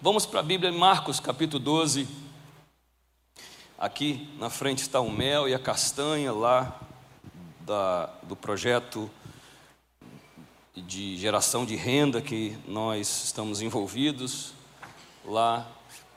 Vamos 0.00 0.24
para 0.24 0.38
a 0.38 0.44
Bíblia, 0.44 0.70
Marcos 0.70 1.18
capítulo 1.18 1.58
12. 1.58 2.06
Aqui 3.76 4.28
na 4.38 4.48
frente 4.48 4.78
está 4.78 5.00
o 5.00 5.10
mel 5.10 5.48
e 5.48 5.54
a 5.54 5.58
castanha 5.58 6.30
lá 6.30 6.80
da, 7.62 8.06
do 8.22 8.36
projeto 8.36 9.10
de 10.76 11.16
geração 11.16 11.66
de 11.66 11.74
renda 11.74 12.22
que 12.22 12.56
nós 12.68 13.24
estamos 13.24 13.60
envolvidos 13.60 14.52
lá 15.24 15.68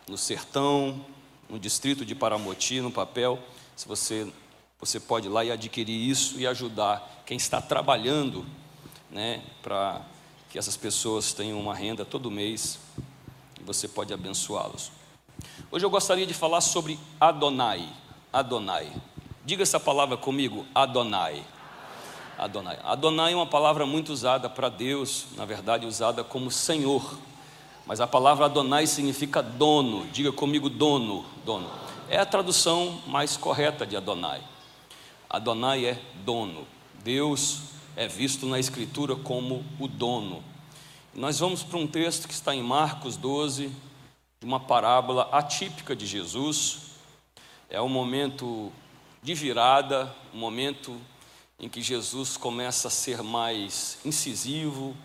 no 0.08 0.16
sertão, 0.16 1.04
no 1.50 1.58
distrito 1.58 2.06
de 2.06 2.14
Paramoti, 2.14 2.82
no 2.82 2.92
papel. 2.92 3.40
Se 3.76 3.88
você 3.88 4.32
você 4.80 5.00
pode 5.00 5.26
ir 5.26 5.32
lá 5.32 5.44
e 5.44 5.52
adquirir 5.52 6.08
isso 6.08 6.40
e 6.40 6.46
ajudar 6.46 7.24
quem 7.26 7.36
está 7.36 7.60
trabalhando, 7.60 8.46
né, 9.10 9.42
para 9.64 10.04
que 10.52 10.60
essas 10.60 10.78
pessoas 10.78 11.34
tenham 11.34 11.60
uma 11.60 11.74
renda 11.74 12.06
todo 12.06 12.30
mês 12.30 12.80
você 13.66 13.88
pode 13.88 14.14
abençoá-los. 14.14 14.92
Hoje 15.72 15.86
eu 15.86 15.90
gostaria 15.90 16.26
de 16.26 16.34
falar 16.34 16.62
sobre 16.62 17.00
Adonai. 17.20 17.88
Adonai. 18.32 18.92
Diga 19.44 19.64
essa 19.64 19.80
palavra 19.80 20.18
comigo, 20.18 20.66
Adonai. 20.74 21.44
Adonai. 22.38 22.80
Adonai 22.84 23.34
é 23.34 23.36
uma 23.36 23.46
palavra 23.46 23.86
muito 23.86 24.12
usada 24.12 24.50
para 24.50 24.70
Deus, 24.70 25.28
na 25.36 25.46
verdade 25.46 25.86
usada 25.86 26.24
como 26.24 26.50
Senhor. 26.50 27.18
Mas 27.86 28.00
a 28.00 28.08
palavra 28.08 28.46
Adonai 28.46 28.88
significa 28.88 29.42
dono. 29.42 30.06
Diga 30.08 30.32
comigo 30.32 30.70
dono, 30.70 31.26
dono. 31.46 31.70
É 32.10 32.18
a 32.18 32.26
tradução 32.26 33.00
mais 33.08 33.38
correta 33.38 33.86
de 33.86 33.96
Adonai. 33.96 34.42
Adonai 35.30 35.86
é 35.86 36.02
dono. 36.26 36.68
Deus 37.04 37.62
é 37.96 38.08
visto 38.08 38.46
na 38.46 38.60
Escritura 38.60 39.16
como 39.16 39.64
o 39.80 39.88
dono. 39.88 40.44
Nós 41.14 41.40
vamos 41.40 41.62
para 41.62 41.78
um 41.78 41.86
texto 41.86 42.26
que 42.26 42.34
está 42.34 42.56
em 42.56 42.64
Marcos 42.64 43.18
12, 43.18 43.68
de 43.68 44.46
uma 44.46 44.62
parábola 44.62 45.24
atípica 45.34 45.94
de 45.94 46.08
Jesus. 46.08 46.84
É 47.70 47.82
um 47.82 47.90
momento 47.90 48.72
de 49.22 49.34
virada, 49.34 50.16
um 50.34 50.38
momento 50.38 50.98
em 51.60 51.68
que 51.68 51.82
Jesus 51.82 52.38
começa 52.38 52.88
a 52.88 52.92
ser 52.92 53.22
mais 53.22 54.00
incisivo, 54.06 54.96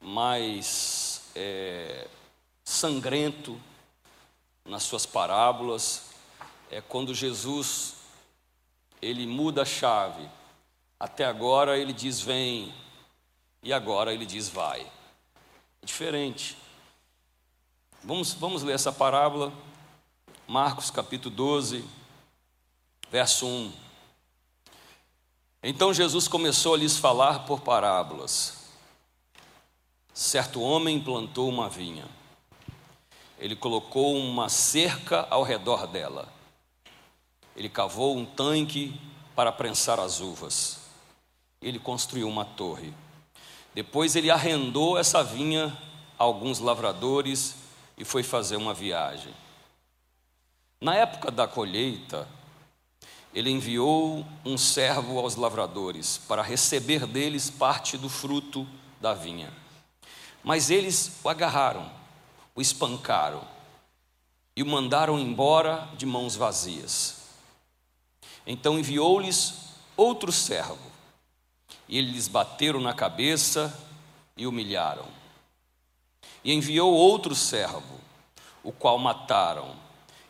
mais 0.00 1.20
é, 1.34 2.08
sangrento 2.64 3.60
nas 4.64 4.84
suas 4.84 5.04
parábolas. 5.04 6.12
É 6.70 6.80
quando 6.80 7.14
Jesus 7.14 7.96
ele 9.02 9.26
muda 9.26 9.62
a 9.62 9.66
chave. 9.66 10.26
Até 10.98 11.26
agora 11.26 11.76
ele 11.76 11.92
diz 11.92 12.22
vem, 12.22 12.72
e 13.62 13.70
agora 13.70 14.14
ele 14.14 14.24
diz 14.24 14.48
vai 14.48 14.96
diferente. 15.86 16.58
Vamos, 18.02 18.34
vamos 18.34 18.62
ler 18.62 18.74
essa 18.74 18.92
parábola, 18.92 19.52
Marcos 20.46 20.90
capítulo 20.90 21.34
12, 21.34 21.84
verso 23.10 23.46
1. 23.46 23.72
Então 25.62 25.94
Jesus 25.94 26.28
começou 26.28 26.74
a 26.74 26.76
lhes 26.76 26.98
falar 26.98 27.46
por 27.46 27.60
parábolas. 27.60 28.66
Certo 30.12 30.60
homem 30.60 31.00
plantou 31.00 31.48
uma 31.48 31.68
vinha. 31.68 32.06
Ele 33.38 33.54
colocou 33.54 34.16
uma 34.16 34.48
cerca 34.48 35.26
ao 35.30 35.42
redor 35.42 35.86
dela. 35.86 36.32
Ele 37.54 37.68
cavou 37.68 38.16
um 38.16 38.24
tanque 38.24 38.98
para 39.34 39.52
prensar 39.52 40.00
as 40.00 40.20
uvas. 40.20 40.80
Ele 41.60 41.78
construiu 41.78 42.28
uma 42.28 42.44
torre 42.44 42.92
depois 43.76 44.16
ele 44.16 44.30
arrendou 44.30 44.96
essa 44.96 45.22
vinha 45.22 45.66
a 46.18 46.24
alguns 46.24 46.60
lavradores 46.60 47.56
e 47.98 48.06
foi 48.06 48.22
fazer 48.22 48.56
uma 48.56 48.72
viagem. 48.72 49.34
Na 50.80 50.94
época 50.94 51.30
da 51.30 51.46
colheita, 51.46 52.26
ele 53.34 53.50
enviou 53.50 54.24
um 54.46 54.56
servo 54.56 55.18
aos 55.18 55.36
lavradores 55.36 56.16
para 56.26 56.42
receber 56.42 57.06
deles 57.06 57.50
parte 57.50 57.98
do 57.98 58.08
fruto 58.08 58.66
da 58.98 59.12
vinha. 59.12 59.52
Mas 60.42 60.70
eles 60.70 61.20
o 61.22 61.28
agarraram, 61.28 61.92
o 62.54 62.62
espancaram 62.62 63.46
e 64.56 64.62
o 64.62 64.66
mandaram 64.66 65.18
embora 65.18 65.86
de 65.98 66.06
mãos 66.06 66.34
vazias. 66.34 67.24
Então 68.46 68.78
enviou-lhes 68.78 69.52
outro 69.98 70.32
servo 70.32 70.95
e 71.88 71.98
eles 71.98 72.28
bateram 72.28 72.80
na 72.80 72.92
cabeça 72.92 73.76
e 74.36 74.46
humilharam. 74.46 75.06
E 76.42 76.52
enviou 76.52 76.92
outro 76.92 77.34
servo, 77.34 78.00
o 78.62 78.72
qual 78.72 78.98
mataram. 78.98 79.74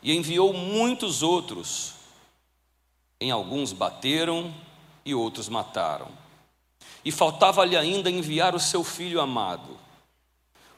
E 0.03 0.15
enviou 0.15 0.53
muitos 0.53 1.23
outros. 1.23 1.95
Em 3.21 3.31
alguns 3.31 3.73
bateram 3.73 4.55
e 5.05 5.15
outros 5.15 5.49
mataram. 5.49 6.09
E 7.05 7.11
faltava-lhe 7.11 7.77
ainda 7.77 8.11
enviar 8.11 8.55
o 8.55 8.61
seu 8.61 8.85
filho 8.85 9.21
amado. 9.21 9.79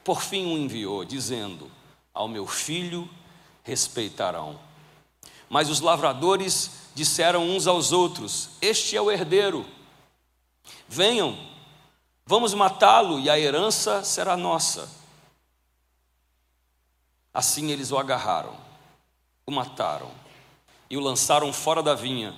Por 0.04 0.22
fim 0.22 0.46
o 0.46 0.58
enviou, 0.58 1.04
dizendo: 1.04 1.70
Ao 2.14 2.28
meu 2.28 2.46
filho 2.46 3.08
respeitarão. 3.64 4.58
Mas 5.48 5.68
os 5.68 5.80
lavradores 5.80 6.70
disseram 6.94 7.48
uns 7.48 7.66
aos 7.66 7.92
outros: 7.92 8.50
Este 8.60 8.96
é 8.96 9.00
o 9.00 9.10
herdeiro 9.10 9.66
Venham, 10.88 11.36
vamos 12.24 12.54
matá-lo 12.54 13.20
e 13.20 13.28
a 13.28 13.38
herança 13.38 14.02
será 14.02 14.36
nossa. 14.36 14.88
Assim 17.32 17.70
eles 17.70 17.92
o 17.92 17.98
agarraram, 17.98 18.56
o 19.46 19.52
mataram 19.52 20.10
e 20.88 20.96
o 20.96 21.00
lançaram 21.00 21.52
fora 21.52 21.82
da 21.82 21.94
vinha. 21.94 22.34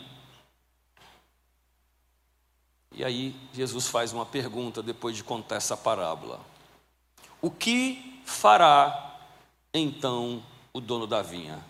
E 2.92 3.04
aí 3.04 3.34
Jesus 3.52 3.86
faz 3.86 4.12
uma 4.12 4.26
pergunta 4.26 4.82
depois 4.82 5.16
de 5.16 5.22
contar 5.22 5.56
essa 5.56 5.76
parábola: 5.76 6.40
O 7.40 7.50
que 7.50 8.20
fará 8.26 9.16
então 9.72 10.42
o 10.72 10.80
dono 10.80 11.06
da 11.06 11.22
vinha? 11.22 11.64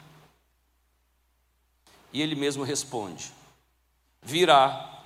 E 2.11 2.23
ele 2.23 2.35
mesmo 2.35 2.65
responde: 2.65 3.33
Virá 4.23 5.00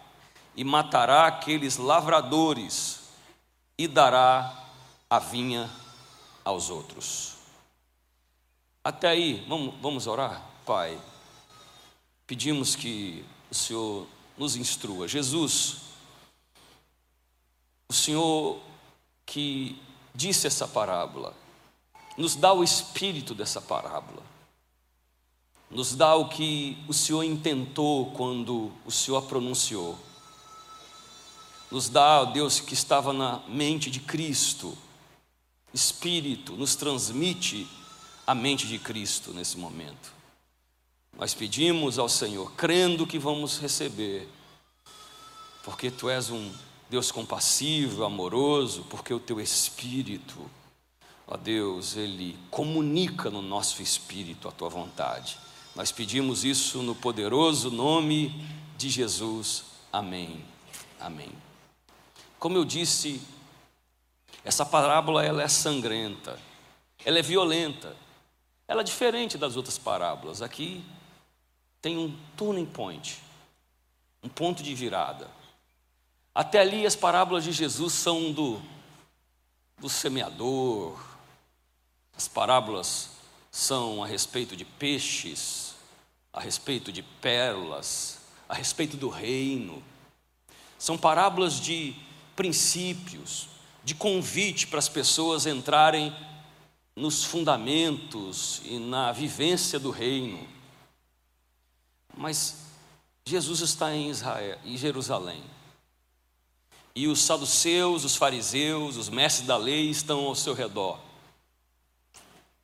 e 0.56 0.62
matará 0.62 1.26
aqueles 1.26 1.76
lavradores 1.76 3.00
e 3.76 3.88
dará 3.88 4.64
a 5.10 5.18
vinha 5.18 5.68
aos 6.44 6.70
outros. 6.70 7.34
Até 8.82 9.08
aí, 9.08 9.44
vamos, 9.48 9.74
vamos 9.80 10.06
orar? 10.06 10.42
Pai, 10.64 11.00
pedimos 12.26 12.76
que 12.76 13.24
o 13.50 13.54
Senhor 13.54 14.06
nos 14.36 14.56
instrua. 14.56 15.08
Jesus, 15.08 15.76
o 17.88 17.92
Senhor 17.92 18.60
que 19.26 19.80
disse 20.14 20.46
essa 20.46 20.68
parábola, 20.68 21.34
nos 22.16 22.36
dá 22.36 22.52
o 22.52 22.62
espírito 22.62 23.34
dessa 23.34 23.60
parábola, 23.60 24.22
nos 25.70 25.96
dá 25.96 26.14
o 26.14 26.28
que 26.28 26.78
o 26.86 26.92
Senhor 26.92 27.24
intentou 27.24 28.12
quando 28.12 28.70
o 28.84 28.90
Senhor 28.92 29.18
a 29.18 29.22
pronunciou 29.22 29.98
nos 31.70 31.88
dá, 31.88 32.22
ó 32.22 32.24
Deus, 32.26 32.60
que 32.60 32.74
estava 32.74 33.12
na 33.12 33.40
mente 33.48 33.90
de 33.90 34.00
Cristo, 34.00 34.76
Espírito, 35.72 36.52
nos 36.52 36.76
transmite 36.76 37.66
a 38.26 38.34
mente 38.34 38.66
de 38.66 38.78
Cristo 38.78 39.32
nesse 39.32 39.58
momento. 39.58 40.12
Nós 41.18 41.34
pedimos 41.34 41.98
ao 41.98 42.08
Senhor, 42.08 42.52
crendo 42.52 43.06
que 43.06 43.18
vamos 43.18 43.58
receber, 43.58 44.28
porque 45.62 45.90
Tu 45.90 46.08
és 46.08 46.30
um 46.30 46.52
Deus 46.88 47.10
compassivo, 47.10 48.04
amoroso, 48.04 48.84
porque 48.88 49.12
o 49.12 49.20
Teu 49.20 49.40
Espírito, 49.40 50.38
ó 51.26 51.36
Deus, 51.36 51.96
Ele 51.96 52.38
comunica 52.50 53.30
no 53.30 53.42
nosso 53.42 53.82
espírito 53.82 54.48
a 54.48 54.52
Tua 54.52 54.68
vontade. 54.68 55.38
Nós 55.74 55.90
pedimos 55.90 56.44
isso 56.44 56.82
no 56.82 56.94
poderoso 56.94 57.70
nome 57.70 58.46
de 58.76 58.88
Jesus. 58.88 59.64
Amém. 59.92 60.44
Amém. 61.00 61.43
Como 62.44 62.58
eu 62.58 62.64
disse, 62.66 63.22
essa 64.44 64.66
parábola 64.66 65.24
ela 65.24 65.42
é 65.42 65.48
sangrenta, 65.48 66.38
ela 67.02 67.18
é 67.18 67.22
violenta, 67.22 67.96
ela 68.68 68.82
é 68.82 68.84
diferente 68.84 69.38
das 69.38 69.56
outras 69.56 69.78
parábolas. 69.78 70.42
Aqui 70.42 70.84
tem 71.80 71.96
um 71.96 72.14
turning 72.36 72.66
point, 72.66 73.18
um 74.22 74.28
ponto 74.28 74.62
de 74.62 74.74
virada. 74.74 75.30
Até 76.34 76.60
ali 76.60 76.84
as 76.84 76.94
parábolas 76.94 77.44
de 77.44 77.50
Jesus 77.50 77.94
são 77.94 78.30
do, 78.30 78.60
do 79.78 79.88
semeador, 79.88 81.02
as 82.14 82.28
parábolas 82.28 83.08
são 83.50 84.04
a 84.04 84.06
respeito 84.06 84.54
de 84.54 84.66
peixes, 84.66 85.76
a 86.30 86.40
respeito 86.40 86.92
de 86.92 87.02
pérolas, 87.02 88.18
a 88.46 88.54
respeito 88.54 88.98
do 88.98 89.08
reino. 89.08 89.82
São 90.78 90.98
parábolas 90.98 91.58
de 91.58 91.96
princípios, 92.34 93.48
de 93.82 93.94
convite 93.94 94.66
para 94.66 94.78
as 94.78 94.88
pessoas 94.88 95.46
entrarem 95.46 96.14
nos 96.96 97.24
fundamentos 97.24 98.62
e 98.64 98.78
na 98.78 99.12
vivência 99.12 99.78
do 99.78 99.90
reino. 99.90 100.46
Mas 102.16 102.64
Jesus 103.26 103.60
está 103.60 103.94
em 103.94 104.10
Israel, 104.10 104.58
em 104.64 104.76
Jerusalém. 104.76 105.42
E 106.94 107.08
os 107.08 107.20
saduceus, 107.22 108.04
os 108.04 108.14
fariseus, 108.14 108.96
os 108.96 109.08
mestres 109.08 109.46
da 109.46 109.56
lei 109.56 109.90
estão 109.90 110.26
ao 110.26 110.34
seu 110.34 110.54
redor. 110.54 111.00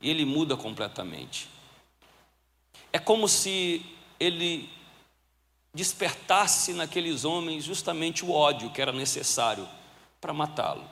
E 0.00 0.08
ele 0.08 0.24
muda 0.24 0.56
completamente. 0.56 1.48
É 2.92 2.98
como 2.98 3.28
se 3.28 3.84
ele 4.18 4.70
despertasse 5.72 6.72
naqueles 6.72 7.24
homens 7.24 7.64
justamente 7.64 8.24
o 8.24 8.32
ódio 8.32 8.70
que 8.70 8.82
era 8.82 8.92
necessário 8.92 9.68
para 10.20 10.32
matá-lo. 10.32 10.84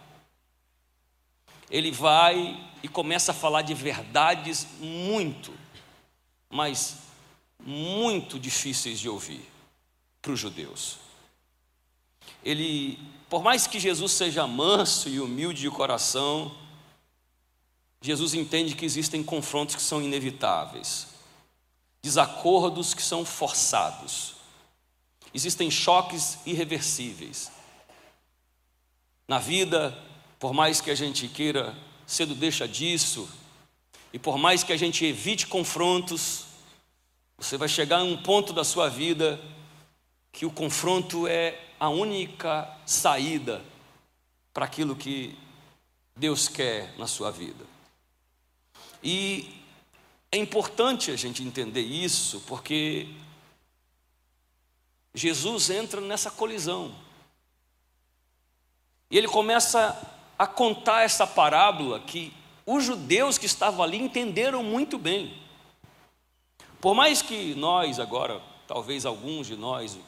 Ele 1.70 1.90
vai 1.90 2.64
e 2.82 2.88
começa 2.88 3.32
a 3.32 3.34
falar 3.34 3.62
de 3.62 3.75
verdades 3.75 4.66
muito, 4.80 5.52
mas 6.48 6.96
muito 7.60 8.38
difíceis 8.38 8.98
de 8.98 9.08
ouvir 9.08 9.44
para 10.22 10.32
os 10.32 10.40
judeus. 10.40 10.98
Ele, 12.44 12.98
por 13.28 13.42
mais 13.42 13.66
que 13.66 13.80
Jesus 13.80 14.12
seja 14.12 14.46
manso 14.46 15.08
e 15.08 15.20
humilde 15.20 15.60
de 15.60 15.70
coração, 15.70 16.54
Jesus 18.00 18.32
entende 18.32 18.75
que 18.75 18.84
existem 18.84 19.22
confrontos 19.22 19.75
que 19.75 19.82
são 19.82 20.00
inevitáveis, 20.00 21.08
desacordos 22.00 22.94
que 22.94 23.02
são 23.02 23.25
forçados, 23.25 24.38
existem 25.34 25.70
choques 25.70 26.38
irreversíveis. 26.46 27.50
Na 29.26 29.38
vida, 29.38 29.96
por 30.38 30.52
mais 30.52 30.80
que 30.80 30.90
a 30.90 30.94
gente 30.94 31.28
queira 31.28 31.76
cedo 32.06 32.34
deixa 32.34 32.66
disso, 32.66 33.28
e 34.12 34.19
por 34.19 34.38
mais 34.38 34.62
que 34.62 34.72
a 34.72 34.76
gente 34.76 35.04
evite 35.04 35.46
confrontos, 35.46 36.46
você 37.36 37.56
vai 37.56 37.69
chegar 37.69 37.98
a 37.98 38.04
um 38.04 38.16
ponto 38.16 38.52
da 38.52 38.64
sua 38.64 38.88
vida 38.88 39.38
que 40.32 40.46
o 40.46 40.50
confronto 40.50 41.26
é 41.26 41.60
a 41.78 41.88
única 41.88 42.69
saída 42.86 43.62
para 44.52 44.64
aquilo 44.64 44.96
que 44.96 45.36
Deus 46.16 46.48
quer 46.48 46.96
na 46.98 47.06
sua 47.06 47.30
vida. 47.30 47.64
E 49.02 49.54
é 50.32 50.36
importante 50.38 51.10
a 51.10 51.16
gente 51.16 51.42
entender 51.42 51.82
isso, 51.82 52.42
porque 52.46 53.08
Jesus 55.14 55.70
entra 55.70 56.00
nessa 56.00 56.31
colisão. 56.31 56.94
E 59.10 59.16
ele 59.16 59.28
começa 59.28 59.96
a 60.38 60.46
contar 60.46 61.02
essa 61.02 61.26
parábola 61.26 61.99
que 62.00 62.32
os 62.64 62.84
judeus 62.84 63.38
que 63.38 63.46
estavam 63.46 63.82
ali 63.82 63.99
entenderam 63.99 64.62
muito 64.62 64.99
bem. 64.99 65.34
Por 66.81 66.94
mais 66.94 67.22
que 67.22 67.55
nós 67.55 67.99
agora, 67.99 68.40
talvez 68.66 69.06
alguns 69.06 69.46
de 69.46 69.56
nós, 69.56 69.99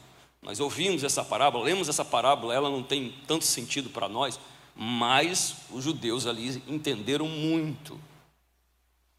nós 0.43 0.61
ouvimos 0.61 1.03
essa 1.03 1.25
parábola, 1.25 1.65
lemos 1.65 1.89
essa 1.89 2.05
parábola, 2.05 2.55
ela 2.55 2.71
não 2.71 2.83
tem 2.83 3.15
tanto 3.27 3.45
sentido 3.45 3.91
para 3.91 4.09
nós, 4.09 4.39
mas 4.77 5.57
os 5.71 5.83
judeus 5.83 6.27
ali 6.27 6.63
entenderam 6.69 7.27
muito. 7.27 7.99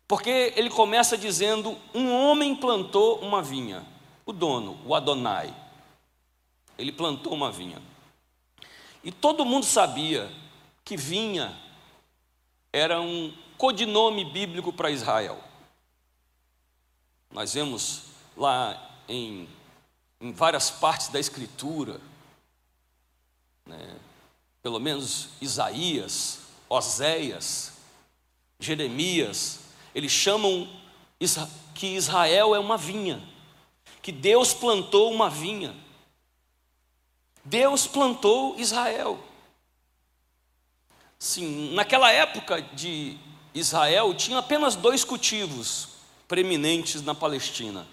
Porque 0.07 0.53
ele 0.55 0.69
começa 0.69 1.17
dizendo: 1.17 1.77
um 1.93 2.13
homem 2.13 2.55
plantou 2.55 3.19
uma 3.19 3.41
vinha, 3.41 3.85
o 4.25 4.31
dono, 4.33 4.77
o 4.85 4.95
Adonai. 4.95 5.53
Ele 6.81 6.91
plantou 6.91 7.33
uma 7.33 7.51
vinha. 7.51 7.81
E 9.03 9.11
todo 9.11 9.45
mundo 9.45 9.65
sabia 9.65 10.31
que 10.83 10.97
vinha 10.97 11.55
era 12.73 12.99
um 12.99 13.33
codinome 13.57 14.25
bíblico 14.25 14.73
para 14.73 14.89
Israel. 14.89 15.39
Nós 17.31 17.53
vemos 17.53 18.03
lá 18.35 18.91
em, 19.07 19.47
em 20.19 20.31
várias 20.31 20.71
partes 20.71 21.09
da 21.09 21.19
Escritura, 21.19 22.01
né, 23.65 23.99
pelo 24.63 24.79
menos 24.79 25.29
Isaías, 25.39 26.39
Oséias, 26.67 27.73
Jeremias, 28.59 29.59
eles 29.93 30.11
chamam 30.11 30.67
que 31.75 31.87
Israel 31.87 32.55
é 32.55 32.59
uma 32.59 32.77
vinha, 32.77 33.21
que 34.01 34.11
Deus 34.11 34.53
plantou 34.53 35.11
uma 35.11 35.29
vinha. 35.29 35.75
Deus 37.43 37.87
plantou 37.87 38.59
Israel. 38.59 39.19
Sim, 41.17 41.73
naquela 41.73 42.11
época 42.11 42.61
de 42.61 43.17
Israel 43.53 44.13
tinha 44.13 44.39
apenas 44.39 44.75
dois 44.75 45.03
cultivos 45.03 45.89
preeminentes 46.27 47.01
na 47.01 47.13
Palestina. 47.13 47.85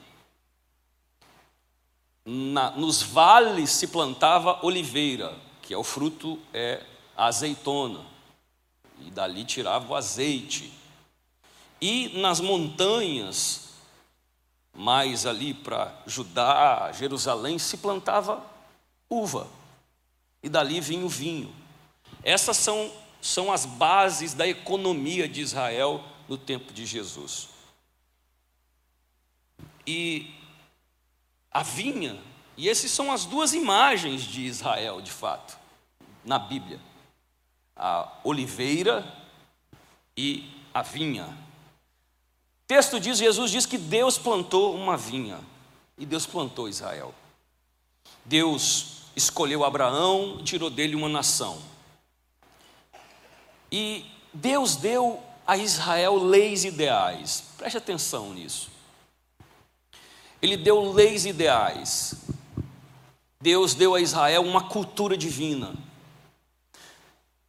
Na, 2.24 2.70
nos 2.70 3.02
vales 3.02 3.70
se 3.70 3.88
plantava 3.88 4.64
oliveira, 4.64 5.34
que 5.62 5.74
é 5.74 5.76
o 5.76 5.84
fruto 5.84 6.38
é 6.52 6.82
azeitona, 7.16 8.04
e 9.00 9.10
dali 9.10 9.44
tirava 9.44 9.92
o 9.92 9.96
azeite. 9.96 10.72
E 11.80 12.18
nas 12.20 12.40
montanhas, 12.40 13.68
mais 14.74 15.26
ali 15.26 15.52
para 15.52 15.94
Judá, 16.06 16.92
Jerusalém, 16.92 17.58
se 17.58 17.78
plantava 17.78 18.42
uva, 19.10 19.48
e 20.42 20.48
dali 20.48 20.80
vinha 20.80 21.04
o 21.04 21.08
vinho. 21.08 21.54
Essas 22.22 22.56
são, 22.56 22.90
são 23.20 23.52
as 23.52 23.64
bases 23.64 24.34
da 24.34 24.46
economia 24.46 25.28
de 25.28 25.40
Israel 25.40 26.04
no 26.28 26.36
tempo 26.36 26.72
de 26.72 26.84
Jesus. 26.84 27.48
E 29.86 30.34
a 31.50 31.62
vinha, 31.62 32.20
e 32.56 32.68
essas 32.68 32.90
são 32.90 33.10
as 33.10 33.24
duas 33.24 33.54
imagens 33.54 34.22
de 34.22 34.42
Israel, 34.42 35.00
de 35.00 35.10
fato, 35.10 35.58
na 36.24 36.38
Bíblia: 36.38 36.80
a 37.74 38.12
oliveira 38.22 39.06
e 40.16 40.50
a 40.74 40.82
vinha. 40.82 41.26
O 41.26 42.66
texto 42.66 43.00
diz: 43.00 43.18
Jesus 43.18 43.50
diz 43.50 43.64
que 43.64 43.78
Deus 43.78 44.18
plantou 44.18 44.74
uma 44.74 44.96
vinha, 44.96 45.40
e 45.96 46.04
Deus 46.04 46.26
plantou 46.26 46.68
Israel. 46.68 47.14
Deus 48.24 48.97
escolheu 49.18 49.64
Abraão 49.64 50.40
tirou 50.42 50.70
dele 50.70 50.94
uma 50.94 51.08
nação. 51.08 51.58
E 53.70 54.06
Deus 54.32 54.76
deu 54.76 55.22
a 55.46 55.56
Israel 55.56 56.16
leis 56.16 56.64
ideais, 56.64 57.44
preste 57.56 57.76
atenção 57.76 58.32
nisso. 58.32 58.70
Ele 60.40 60.56
deu 60.56 60.92
leis 60.92 61.26
ideais. 61.26 62.14
Deus 63.40 63.74
deu 63.74 63.94
a 63.94 64.00
Israel 64.00 64.42
uma 64.42 64.68
cultura 64.68 65.16
divina. 65.16 65.74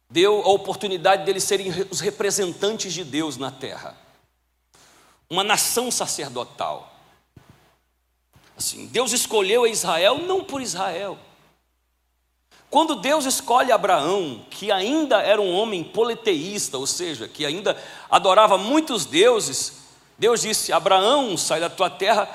Deu 0.08 0.42
a 0.42 0.48
oportunidade 0.48 1.24
deles 1.24 1.44
serem 1.44 1.70
os 1.90 2.00
representantes 2.00 2.92
de 2.92 3.04
Deus 3.04 3.36
na 3.36 3.50
terra. 3.50 3.96
Uma 5.28 5.44
nação 5.44 5.90
sacerdotal. 5.90 6.92
Assim, 8.56 8.86
Deus 8.86 9.12
escolheu 9.12 9.64
a 9.64 9.68
Israel 9.68 10.18
não 10.18 10.44
por 10.44 10.60
Israel, 10.60 11.18
quando 12.70 12.94
Deus 12.94 13.24
escolhe 13.24 13.72
Abraão, 13.72 14.42
que 14.48 14.70
ainda 14.70 15.20
era 15.20 15.42
um 15.42 15.52
homem 15.52 15.82
politeísta, 15.82 16.78
ou 16.78 16.86
seja, 16.86 17.26
que 17.26 17.44
ainda 17.44 17.76
adorava 18.08 18.56
muitos 18.56 19.04
deuses, 19.04 19.80
Deus 20.16 20.42
disse: 20.42 20.72
Abraão, 20.72 21.36
sai 21.36 21.58
da 21.58 21.68
tua 21.68 21.90
terra, 21.90 22.28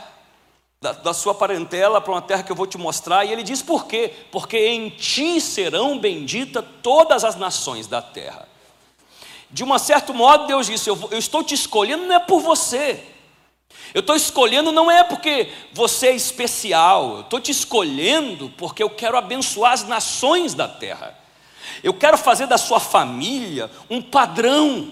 da, 0.82 0.92
da 0.92 1.13
sua 1.13 1.34
parentela, 1.34 2.01
para 2.01 2.12
uma 2.12 2.22
terra 2.22 2.44
que 2.44 2.51
eu 2.51 2.56
vou 2.56 2.68
te 2.68 2.77
mostrar. 2.77 3.24
E 3.24 3.32
ele 3.32 3.44
diz 3.44 3.62
por 3.62 3.86
quê? 3.86 4.13
Porque 4.30 4.58
em 4.58 4.89
ti 4.89 5.39
serão 5.39 5.98
benditas 5.98 6.65
todas 6.84 7.24
as 7.24 7.38
nações 7.38 7.88
da 7.88 8.01
terra. 8.01 8.46
De 9.50 9.63
um 9.63 9.80
certo 9.80 10.13
modo, 10.13 10.48
Deus 10.48 10.68
disse: 10.68 10.89
eu, 10.89 11.00
eu 11.12 11.18
estou 11.18 11.46
te 11.46 11.54
escolhendo, 11.54 12.06
não 12.08 12.15
é 12.15 12.20
por 12.20 12.42
você, 12.42 13.01
eu 13.94 14.01
estou 14.01 14.15
escolhendo 14.15 14.72
não 14.72 14.89
é 14.89 15.04
porque 15.04 15.50
você 15.72 16.08
é 16.08 16.15
especial, 16.15 17.15
eu 17.15 17.22
estou 17.22 17.39
te 17.39 17.51
escolhendo 17.51 18.51
porque 18.58 18.84
eu 18.84 18.89
quero 18.89 19.18
abençoar 19.18 19.74
as 19.74 19.88
nações 19.88 20.54
da 20.54 20.68
terra. 20.68 21.18
Eu 21.84 21.94
quero 21.94 22.18
fazer 22.18 22.48
da 22.48 22.58
sua 22.58 22.80
família 22.80 23.70
um 23.89 24.01
padrão. 24.01 24.92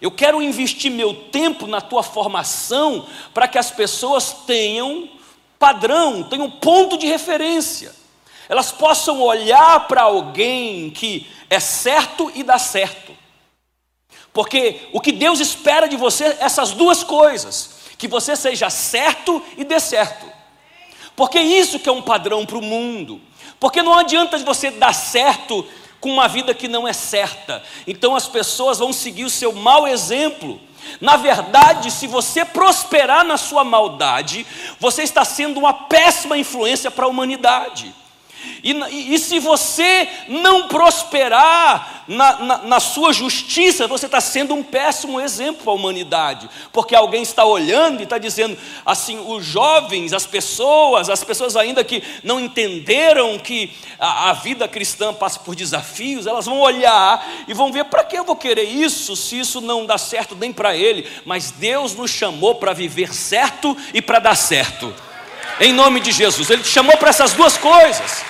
Eu 0.00 0.10
quero 0.10 0.42
investir 0.42 0.90
meu 0.90 1.14
tempo 1.14 1.66
na 1.66 1.80
tua 1.80 2.02
formação 2.02 3.06
para 3.32 3.48
que 3.48 3.58
as 3.58 3.70
pessoas 3.70 4.32
tenham 4.46 5.08
padrão, 5.58 6.22
tenham 6.22 6.50
ponto 6.50 6.96
de 6.96 7.06
referência. 7.06 7.94
Elas 8.48 8.70
possam 8.70 9.20
olhar 9.22 9.86
para 9.88 10.02
alguém 10.02 10.90
que 10.90 11.26
é 11.48 11.58
certo 11.58 12.30
e 12.34 12.42
dá 12.42 12.58
certo. 12.58 13.12
Porque 14.32 14.88
o 14.92 15.00
que 15.00 15.12
Deus 15.12 15.40
espera 15.40 15.88
de 15.88 15.96
você 15.96 16.24
é 16.24 16.36
essas 16.40 16.72
duas 16.72 17.02
coisas 17.02 17.73
que 18.04 18.08
você 18.08 18.36
seja 18.36 18.68
certo 18.68 19.42
e 19.56 19.64
dê 19.64 19.80
certo. 19.80 20.26
Porque 21.16 21.40
isso 21.40 21.78
que 21.78 21.88
é 21.88 21.92
um 21.92 22.02
padrão 22.02 22.44
para 22.44 22.58
o 22.58 22.62
mundo. 22.62 23.18
Porque 23.58 23.82
não 23.82 23.94
adianta 23.94 24.36
você 24.36 24.70
dar 24.70 24.92
certo 24.92 25.66
com 26.00 26.10
uma 26.10 26.28
vida 26.28 26.52
que 26.52 26.68
não 26.68 26.86
é 26.86 26.92
certa. 26.92 27.62
Então 27.86 28.14
as 28.14 28.28
pessoas 28.28 28.78
vão 28.78 28.92
seguir 28.92 29.24
o 29.24 29.30
seu 29.30 29.54
mau 29.54 29.88
exemplo. 29.88 30.60
Na 31.00 31.16
verdade, 31.16 31.90
se 31.90 32.06
você 32.06 32.44
prosperar 32.44 33.24
na 33.24 33.38
sua 33.38 33.64
maldade, 33.64 34.46
você 34.78 35.02
está 35.02 35.24
sendo 35.24 35.58
uma 35.58 35.72
péssima 35.72 36.36
influência 36.36 36.90
para 36.90 37.06
a 37.06 37.08
humanidade. 37.08 37.94
E, 38.62 38.72
e, 38.72 39.14
e, 39.14 39.18
se 39.18 39.38
você 39.38 40.08
não 40.28 40.68
prosperar 40.68 42.04
na, 42.08 42.38
na, 42.38 42.58
na 42.58 42.80
sua 42.80 43.12
justiça, 43.12 43.86
você 43.86 44.06
está 44.06 44.20
sendo 44.20 44.54
um 44.54 44.62
péssimo 44.62 45.20
exemplo 45.20 45.62
para 45.64 45.72
a 45.72 45.76
humanidade, 45.76 46.48
porque 46.72 46.94
alguém 46.94 47.22
está 47.22 47.44
olhando 47.44 48.00
e 48.00 48.04
está 48.04 48.18
dizendo 48.18 48.56
assim: 48.84 49.18
os 49.26 49.44
jovens, 49.44 50.12
as 50.12 50.26
pessoas, 50.26 51.10
as 51.10 51.22
pessoas 51.22 51.56
ainda 51.56 51.84
que 51.84 52.02
não 52.22 52.40
entenderam 52.40 53.38
que 53.38 53.70
a, 53.98 54.30
a 54.30 54.32
vida 54.32 54.66
cristã 54.66 55.12
passa 55.12 55.40
por 55.40 55.54
desafios, 55.54 56.26
elas 56.26 56.46
vão 56.46 56.60
olhar 56.60 57.26
e 57.46 57.54
vão 57.54 57.72
ver: 57.72 57.84
para 57.84 58.04
que 58.04 58.16
eu 58.16 58.24
vou 58.24 58.36
querer 58.36 58.64
isso 58.64 59.14
se 59.14 59.38
isso 59.38 59.60
não 59.60 59.86
dá 59.86 59.98
certo 59.98 60.34
nem 60.34 60.52
para 60.52 60.76
ele? 60.76 61.06
Mas 61.24 61.50
Deus 61.50 61.94
nos 61.94 62.10
chamou 62.10 62.54
para 62.54 62.72
viver 62.72 63.14
certo 63.14 63.76
e 63.92 64.00
para 64.00 64.18
dar 64.18 64.36
certo. 64.36 64.94
Em 65.60 65.72
nome 65.72 66.00
de 66.00 66.12
Jesus, 66.12 66.50
Ele 66.50 66.62
te 66.62 66.68
chamou 66.68 66.96
para 66.96 67.10
essas 67.10 67.32
duas 67.32 67.56
coisas. 67.56 68.24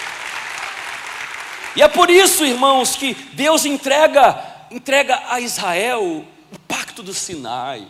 E 1.76 1.82
é 1.82 1.88
por 1.88 2.08
isso, 2.10 2.44
irmãos, 2.44 2.94
que 2.94 3.14
Deus 3.32 3.64
entrega, 3.64 4.66
entrega 4.70 5.20
a 5.28 5.40
Israel 5.40 6.24
o 6.52 6.58
pacto 6.68 7.02
do 7.02 7.12
Sinai, 7.12 7.86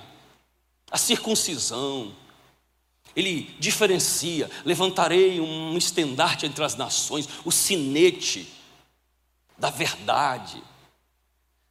a 0.90 0.96
circuncisão. 0.96 2.14
Ele 3.14 3.54
diferencia: 3.58 4.50
levantarei 4.64 5.40
um 5.40 5.76
estendarte 5.76 6.46
entre 6.46 6.64
as 6.64 6.76
nações, 6.76 7.28
o 7.44 7.52
sinete 7.52 8.48
da 9.58 9.70
verdade. 9.70 10.62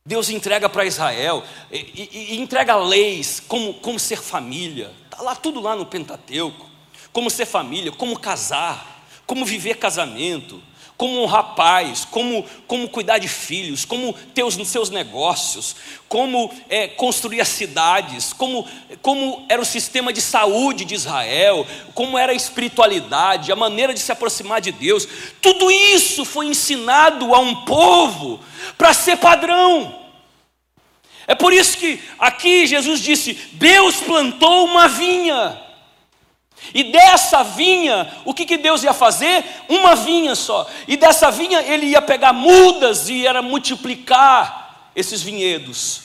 Deus 0.06 0.30
entrega 0.30 0.68
para 0.68 0.86
Israel 0.86 1.44
e, 1.72 1.78
e, 1.78 2.34
e, 2.34 2.42
entrega 2.42 2.76
leis 2.76 3.40
como, 3.40 3.74
como 3.76 3.98
ser 3.98 4.22
família, 4.22 4.94
está 5.06 5.24
lá 5.24 5.34
tudo 5.34 5.62
lá 5.62 5.78
no 5.78 5.86
Pentateuco, 5.86 6.70
como 7.14 7.30
ser 7.30 7.46
família, 7.46 7.92
como 7.92 8.20
casar, 8.20 9.06
como 9.26 9.46
viver 9.46 9.76
casamento, 9.76 10.62
como 10.98 11.22
honrar 11.22 11.56
pais, 11.56 12.06
como, 12.10 12.46
como 12.68 12.88
cuidar 12.88 13.18
de 13.18 13.28
filhos, 13.28 13.84
como 13.84 14.14
ter 14.34 14.44
os 14.44 14.56
seus 14.68 14.90
negócios, 14.90 15.76
como 16.08 16.52
é, 16.70 16.88
construir 16.88 17.42
as 17.42 17.48
cidades, 17.48 18.32
como, 18.32 18.68
como 19.02 19.46
era 19.50 19.62
o 19.62 19.66
sistema 19.66 20.14
de 20.14 20.22
saúde 20.22 20.86
de 20.86 20.96
Israel, 20.96 21.66
como 21.94 22.18
era 22.18 22.32
a 22.32 22.36
espiritualidade, 22.36 23.52
a 23.52 23.56
maneira 23.56 23.94
de 23.94 24.00
se 24.00 24.12
aproximar 24.12 24.62
de 24.62 24.72
Deus. 24.72 25.08
Tudo 25.42 25.70
isso 25.72 26.24
foi 26.24 26.48
ensinado 26.48 27.34
a 27.34 27.40
um 27.40 27.66
povo 27.66 28.40
para 28.78 28.94
ser 28.94 29.18
padrão. 29.18 30.04
É 31.26 31.34
por 31.34 31.54
isso 31.54 31.78
que 31.78 32.02
aqui 32.20 32.68
Jesus 32.68 33.00
disse: 33.00 33.34
Deus 33.54 33.98
plantou 33.98 34.66
uma 34.66 34.88
vinha. 34.88 35.63
E 36.74 36.84
dessa 36.84 37.44
vinha, 37.44 38.12
o 38.26 38.34
que, 38.34 38.46
que 38.46 38.58
Deus 38.58 38.84
ia 38.84 38.94
fazer? 38.94 39.44
Uma 39.68 39.96
vinha 39.96 40.36
só. 40.36 40.68
E 40.88 40.96
dessa 40.96 41.32
vinha 41.32 41.62
ele 41.62 41.88
ia 41.88 42.02
pegar 42.02 42.34
mudas 42.34 43.10
e 43.10 43.26
era 43.26 43.42
multiplicar 43.42 44.92
esses 44.96 45.22
vinhedos. 45.22 46.02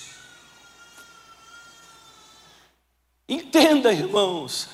Entenda, 3.28 3.92
irmãos. 3.92 4.68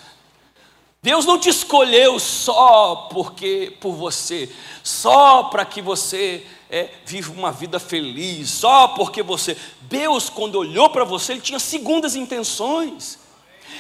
Deus 1.03 1.27
não 1.27 1.39
te 1.39 1.51
escolheu 1.51 2.19
só 2.19 3.09
porque 3.13 3.77
por 3.79 3.93
você, 3.93 4.51
só 4.83 5.45
para 5.45 5.63
que 5.65 5.83
você 5.83 6.47
é, 6.71 6.89
viva 7.05 7.31
uma 7.31 7.53
vida 7.53 7.79
feliz, 7.79 8.49
só 8.51 8.89
porque 8.89 9.23
você. 9.23 9.55
Deus, 9.83 10.31
quando 10.31 10.55
olhou 10.55 10.89
para 10.89 11.05
você, 11.05 11.33
ele 11.33 11.41
tinha 11.43 11.59
segundas 11.59 12.17
intenções. 12.17 13.19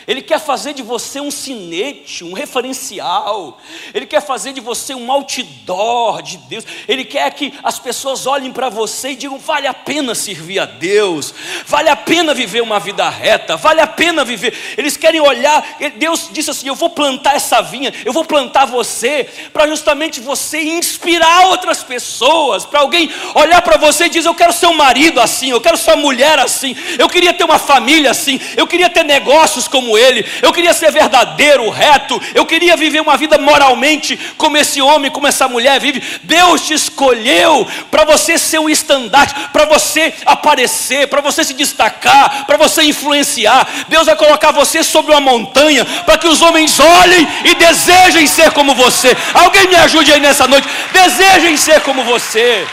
Ele 0.06 0.20
quer 0.20 0.38
fazer 0.38 0.74
de 0.74 0.82
você 0.82 1.20
um 1.20 1.30
sinete, 1.30 2.24
um 2.24 2.32
referencial. 2.32 3.58
Ele 3.92 4.06
quer 4.06 4.20
fazer 4.20 4.52
de 4.52 4.60
você 4.60 4.94
um 4.94 5.10
outdoor 5.10 6.22
de 6.22 6.36
Deus. 6.36 6.64
Ele 6.86 7.04
quer 7.04 7.30
que 7.32 7.52
as 7.62 7.78
pessoas 7.78 8.26
olhem 8.26 8.52
para 8.52 8.68
você 8.68 9.10
e 9.10 9.16
digam: 9.16 9.38
vale 9.38 9.66
a 9.66 9.74
pena 9.74 10.14
servir 10.14 10.58
a 10.58 10.64
Deus, 10.66 11.34
vale 11.66 11.88
a 11.88 11.96
pena 11.96 12.34
viver 12.34 12.62
uma 12.62 12.78
vida 12.78 13.08
reta, 13.08 13.56
vale 13.56 13.80
a 13.80 13.86
pena 13.86 14.24
viver. 14.24 14.54
Eles 14.76 14.96
querem 14.96 15.20
olhar. 15.20 15.76
Deus 15.96 16.28
disse 16.30 16.50
assim: 16.50 16.68
eu 16.68 16.74
vou 16.74 16.90
plantar 16.90 17.34
essa 17.34 17.62
vinha, 17.62 17.92
eu 18.04 18.12
vou 18.12 18.24
plantar 18.24 18.66
você, 18.66 19.28
para 19.52 19.66
justamente 19.66 20.20
você 20.20 20.60
inspirar 20.60 21.48
outras 21.48 21.82
pessoas, 21.82 22.66
para 22.66 22.80
alguém 22.80 23.10
olhar 23.34 23.62
para 23.62 23.78
você 23.78 24.04
e 24.04 24.08
dizer: 24.08 24.28
eu 24.28 24.34
quero 24.34 24.52
ser 24.52 24.66
um 24.66 24.74
marido 24.74 25.20
assim, 25.20 25.50
eu 25.50 25.60
quero 25.60 25.76
ser 25.76 25.92
uma 25.92 26.02
mulher 26.02 26.38
assim, 26.38 26.76
eu 26.98 27.08
queria 27.08 27.32
ter 27.32 27.44
uma 27.44 27.58
família 27.58 28.10
assim, 28.10 28.40
eu 28.56 28.66
queria 28.66 28.90
ter 28.90 29.04
negócios 29.04 29.66
como 29.66 29.93
ele, 29.96 30.24
eu 30.42 30.52
queria 30.52 30.72
ser 30.72 30.90
verdadeiro, 30.90 31.68
reto, 31.70 32.20
eu 32.34 32.44
queria 32.46 32.76
viver 32.76 33.00
uma 33.00 33.16
vida 33.16 33.38
moralmente 33.38 34.18
como 34.36 34.56
esse 34.56 34.80
homem, 34.80 35.10
como 35.10 35.26
essa 35.26 35.48
mulher 35.48 35.80
vive. 35.80 36.02
Deus 36.22 36.62
te 36.62 36.74
escolheu 36.74 37.66
para 37.90 38.04
você 38.04 38.38
ser 38.38 38.58
um 38.58 38.68
estandarte, 38.68 39.34
para 39.52 39.64
você 39.64 40.12
aparecer, 40.26 41.08
para 41.08 41.20
você 41.20 41.44
se 41.44 41.54
destacar, 41.54 42.46
para 42.46 42.56
você 42.56 42.82
influenciar. 42.82 43.66
Deus 43.88 44.06
vai 44.06 44.16
colocar 44.16 44.52
você 44.52 44.82
sobre 44.82 45.12
uma 45.12 45.20
montanha 45.20 45.84
para 46.04 46.18
que 46.18 46.28
os 46.28 46.42
homens 46.42 46.78
olhem 46.80 47.26
e 47.44 47.54
desejem 47.54 48.26
ser 48.26 48.52
como 48.52 48.74
você. 48.74 49.16
Alguém 49.34 49.68
me 49.68 49.76
ajude 49.76 50.12
aí 50.12 50.20
nessa 50.20 50.46
noite, 50.46 50.68
desejem 50.92 51.56
ser 51.56 51.80
como 51.80 52.02
você. 52.04 52.66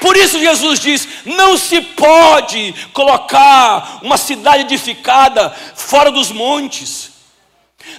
Por 0.00 0.16
isso 0.16 0.38
Jesus 0.38 0.80
diz: 0.80 1.08
não 1.24 1.56
se 1.56 1.80
pode 1.80 2.74
colocar 2.92 4.00
uma 4.02 4.16
cidade 4.16 4.62
edificada 4.62 5.54
fora 5.74 6.10
dos 6.10 6.32
montes. 6.32 7.10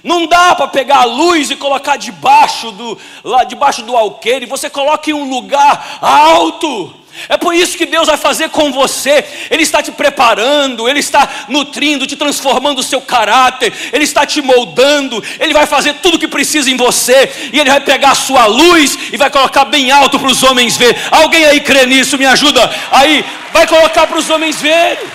Não 0.02 0.26
dá 0.26 0.54
para 0.54 0.68
pegar 0.68 0.98
a 0.98 1.04
luz 1.04 1.50
e 1.50 1.56
colocar 1.56 1.96
debaixo 1.96 2.70
do 2.72 2.98
lá 3.22 3.44
debaixo 3.44 3.82
do 3.82 3.96
alqueire. 3.96 4.46
Você 4.46 4.68
coloca 4.68 5.10
em 5.10 5.14
um 5.14 5.28
lugar 5.28 5.98
alto. 6.00 7.01
É 7.28 7.36
por 7.36 7.54
isso 7.54 7.76
que 7.76 7.86
Deus 7.86 8.06
vai 8.06 8.16
fazer 8.16 8.48
com 8.50 8.72
você. 8.72 9.24
Ele 9.50 9.62
está 9.62 9.82
te 9.82 9.92
preparando, 9.92 10.88
Ele 10.88 11.00
está 11.00 11.46
nutrindo, 11.48 12.06
te 12.06 12.16
transformando 12.16 12.78
o 12.78 12.82
seu 12.82 13.00
caráter, 13.00 13.72
Ele 13.92 14.04
está 14.04 14.26
te 14.26 14.40
moldando, 14.40 15.22
Ele 15.38 15.52
vai 15.52 15.66
fazer 15.66 15.94
tudo 15.94 16.16
o 16.16 16.18
que 16.18 16.28
precisa 16.28 16.70
em 16.70 16.76
você, 16.76 17.50
e 17.52 17.60
Ele 17.60 17.70
vai 17.70 17.80
pegar 17.80 18.12
a 18.12 18.14
sua 18.14 18.46
luz 18.46 18.98
e 19.12 19.16
vai 19.16 19.30
colocar 19.30 19.64
bem 19.66 19.90
alto 19.90 20.18
para 20.18 20.28
os 20.28 20.42
homens 20.42 20.76
ver. 20.76 20.96
Alguém 21.10 21.44
aí 21.44 21.60
crê 21.60 21.86
nisso? 21.86 22.18
Me 22.18 22.26
ajuda 22.26 22.70
aí, 22.90 23.24
vai 23.52 23.66
colocar 23.66 24.06
para 24.06 24.18
os 24.18 24.30
homens 24.30 24.60
verem. 24.60 25.06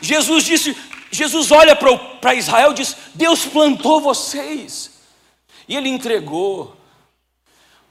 Jesus 0.00 0.44
disse, 0.44 0.76
Jesus 1.10 1.50
olha 1.50 1.74
para 1.76 2.34
Israel 2.34 2.72
e 2.72 2.74
diz: 2.74 2.96
Deus 3.14 3.44
plantou 3.44 4.00
vocês, 4.00 4.90
e 5.68 5.76
Ele 5.76 5.88
entregou. 5.88 6.83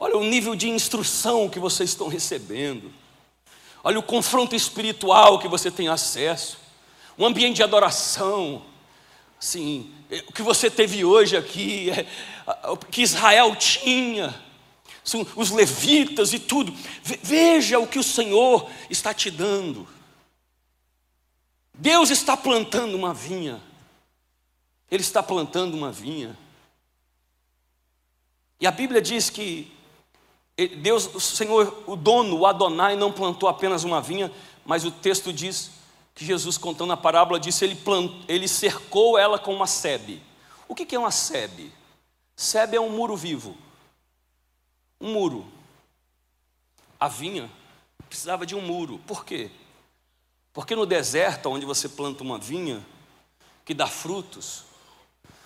Olha 0.03 0.17
o 0.17 0.24
nível 0.25 0.53
de 0.53 0.69
instrução 0.69 1.48
que 1.48 1.57
vocês 1.57 1.91
estão 1.91 2.10
recebendo. 2.10 2.91
Olha 3.81 3.98
o 3.98 4.03
confronto 4.03 4.53
espiritual 4.53 5.39
que 5.39 5.48
você 5.48 5.72
tem 5.72 5.88
acesso. 5.88 6.57
Um 7.17 7.25
ambiente 7.25 7.55
de 7.55 7.63
adoração. 7.63 8.65
Assim, 9.39 9.89
o 10.27 10.33
que 10.33 10.41
você 10.41 10.69
teve 10.69 11.05
hoje 11.05 11.38
aqui, 11.38 11.89
é, 11.89 12.05
o 12.69 12.75
que 12.75 13.01
Israel 13.01 13.55
tinha. 13.55 14.38
Assim, 15.05 15.25
os 15.38 15.51
levitas 15.51 16.33
e 16.33 16.39
tudo. 16.39 16.75
Veja 17.01 17.79
o 17.79 17.88
que 17.88 17.98
o 17.98 18.03
Senhor 18.03 18.69
está 18.89 19.13
te 19.13 19.31
dando. 19.31 19.88
Deus 21.74 22.10
está 22.10 22.36
plantando 22.36 22.95
uma 22.95 23.13
vinha. 23.13 23.63
Ele 24.91 25.01
está 25.01 25.24
plantando 25.24 25.75
uma 25.75 25.93
vinha. 25.93 26.38
E 28.60 28.67
a 28.67 28.72
Bíblia 28.72 29.01
diz 29.01 29.29
que 29.29 29.72
Deus, 30.55 31.10
o 31.13 31.19
Senhor, 31.19 31.83
o 31.88 31.95
dono, 31.95 32.38
o 32.38 32.45
Adonai, 32.45 32.95
não 32.95 33.12
plantou 33.12 33.50
apenas 33.50 33.83
uma 33.83 34.00
vinha, 34.00 34.31
mas 34.63 34.86
o 34.86 34.91
texto 34.91 35.33
diz 35.33 35.72
que 36.13 36.24
Jesus, 36.24 36.57
contando 36.57 36.93
a 36.93 36.98
parábola, 36.98 37.39
disse 37.39 37.65
ele, 37.65 37.75
plant, 37.75 38.12
ele 38.27 38.48
cercou 38.48 39.17
ela 39.17 39.39
com 39.39 39.53
uma 39.53 39.65
sebe. 39.65 40.22
O 40.67 40.75
que 40.75 40.95
é 40.95 41.00
uma 41.00 41.12
sebe? 41.12 41.74
Sebe 42.36 42.77
é 42.77 42.81
um 42.81 42.89
muro 42.89 43.15
vivo. 43.17 43.57
Um 45.01 45.12
muro. 45.12 45.45
A 47.00 47.07
vinha 47.07 47.50
precisava 48.07 48.45
de 48.45 48.55
um 48.55 48.62
muro. 48.62 49.00
Por 49.07 49.25
quê? 49.25 49.50
Porque 50.53 50.75
no 50.75 50.86
deserto, 50.86 51.50
onde 51.50 51.65
você 51.65 51.89
planta 51.89 52.24
uma 52.24 52.38
vinha, 52.38 52.86
que 53.65 53.74
dá 53.74 53.88
frutos, 53.88 54.65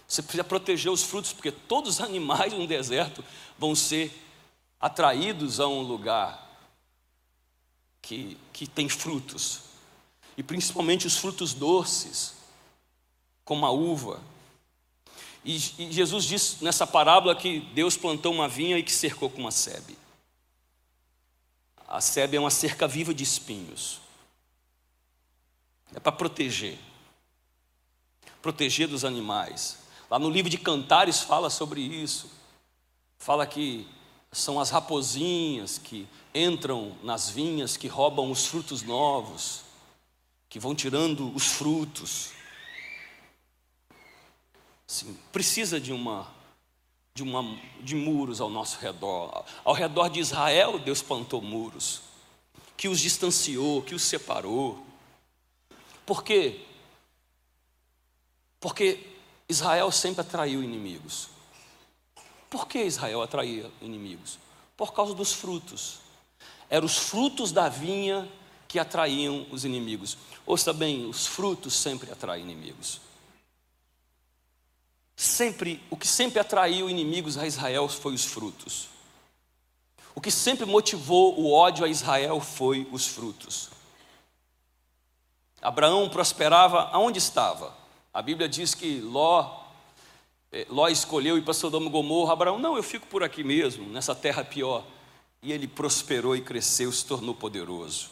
você 0.05 0.21
precisa 0.21 0.43
proteger 0.43 0.91
os 0.91 1.03
frutos, 1.03 1.31
porque 1.31 1.51
todos 1.51 1.95
os 1.95 2.01
animais 2.05 2.51
no 2.51 2.67
deserto 2.67 3.23
vão 3.57 3.73
ser 3.73 4.26
atraídos 4.79 5.59
a 5.59 5.67
um 5.67 5.81
lugar 5.81 6.47
que, 8.01 8.37
que 8.53 8.67
tem 8.67 8.87
frutos, 8.87 9.61
e 10.37 10.43
principalmente 10.43 11.07
os 11.07 11.17
frutos 11.17 11.53
doces, 11.53 12.35
como 13.43 13.65
a 13.65 13.71
uva. 13.71 14.21
E, 15.43 15.55
e 15.55 15.91
Jesus 15.91 16.25
diz 16.25 16.61
nessa 16.61 16.85
parábola 16.85 17.35
que 17.35 17.59
Deus 17.59 17.97
plantou 17.97 18.33
uma 18.33 18.47
vinha 18.47 18.77
e 18.77 18.83
que 18.83 18.91
cercou 18.91 19.29
com 19.29 19.39
uma 19.39 19.51
sebe. 19.51 19.97
A 21.87 22.01
sebe 22.01 22.35
é 22.35 22.39
uma 22.39 22.51
cerca 22.51 22.87
viva 22.87 23.13
de 23.13 23.23
espinhos. 23.23 24.01
É 25.95 25.99
para 25.99 26.11
proteger. 26.11 26.77
Proteger 28.41 28.87
dos 28.87 29.05
animais. 29.05 29.77
Lá 30.09 30.19
no 30.19 30.29
livro 30.29 30.49
de 30.49 30.57
Cantares 30.57 31.21
fala 31.21 31.49
sobre 31.49 31.81
isso. 31.81 32.29
Fala 33.17 33.47
que 33.47 33.87
são 34.37 34.59
as 34.59 34.69
raposinhas 34.69 35.77
que 35.77 36.07
entram 36.33 36.95
nas 37.01 37.29
vinhas, 37.29 37.75
que 37.75 37.87
roubam 37.87 38.29
os 38.29 38.45
frutos 38.45 38.83
novos, 38.83 39.61
que 40.47 40.59
vão 40.59 40.75
tirando 40.75 41.33
os 41.35 41.47
frutos. 41.47 42.31
Sim, 44.85 45.17
precisa 45.31 45.79
de 45.79 45.91
uma 45.91 46.35
de, 47.15 47.23
uma, 47.23 47.59
de 47.81 47.95
muros 47.95 48.39
ao 48.39 48.47
nosso 48.47 48.77
redor. 48.77 49.43
Ao 49.63 49.73
redor 49.73 50.07
de 50.07 50.19
Israel, 50.19 50.77
Deus 50.77 51.01
plantou 51.01 51.41
muros, 51.41 52.01
que 52.77 52.87
os 52.87 52.99
distanciou, 52.99 53.81
que 53.81 53.95
os 53.95 54.03
separou. 54.03 54.85
Por 56.05 56.23
quê? 56.23 56.63
Porque 58.59 58.99
Israel 59.49 59.91
sempre 59.91 60.21
atraiu 60.21 60.61
inimigos. 60.61 61.36
Por 62.49 62.67
que 62.67 62.83
Israel 62.83 63.21
atraía 63.21 63.69
inimigos? 63.81 64.39
Por 64.75 64.93
causa 64.93 65.13
dos 65.13 65.33
frutos. 65.33 65.99
Eram 66.69 66.85
os 66.85 66.97
frutos 66.97 67.51
da 67.51 67.69
vinha 67.69 68.27
que 68.67 68.79
atraíam 68.79 69.45
os 69.51 69.65
inimigos. 69.65 70.17
Ouça 70.45 70.73
bem, 70.73 71.05
os 71.05 71.25
frutos 71.25 71.73
sempre 71.73 72.11
atraem 72.11 72.43
inimigos. 72.43 73.01
Sempre, 75.15 75.83
o 75.89 75.97
que 75.97 76.07
sempre 76.07 76.39
atraiu 76.39 76.89
inimigos 76.89 77.37
a 77.37 77.47
Israel 77.47 77.87
foi 77.87 78.13
os 78.13 78.23
frutos. 78.23 78.87
O 80.13 80.21
que 80.21 80.29
sempre 80.29 80.65
motivou 80.65 81.39
o 81.39 81.51
ódio 81.51 81.85
a 81.85 81.87
Israel 81.87 82.39
foi 82.39 82.87
os 82.91 83.07
frutos. 83.07 83.69
Abraão 85.61 86.07
prosperava 86.09 86.89
aonde 86.91 87.17
estava? 87.17 87.75
A 88.13 88.21
Bíblia 88.21 88.47
diz 88.47 88.73
que 88.73 88.99
Ló, 89.01 89.66
Ló 90.69 90.87
escolheu 90.87 91.37
ir 91.37 91.43
para 91.43 91.53
Sodoma 91.53 91.87
e 91.87 91.89
Gomorra. 91.89 92.33
Abraão, 92.33 92.57
não, 92.57 92.77
eu 92.77 92.83
fico 92.83 93.07
por 93.07 93.23
aqui 93.23 93.43
mesmo, 93.43 93.87
nessa 93.89 94.15
terra 94.15 94.43
pior. 94.43 94.85
E 95.41 95.51
ele 95.51 95.67
prosperou 95.67 96.35
e 96.35 96.41
cresceu, 96.41 96.91
se 96.91 97.05
tornou 97.05 97.35
poderoso. 97.35 98.09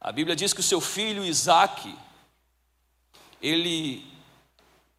A 0.00 0.10
Bíblia 0.10 0.34
diz 0.34 0.52
que 0.52 0.60
o 0.60 0.64
seu 0.64 0.80
filho 0.80 1.24
Isaac, 1.24 1.94
ele 3.40 4.04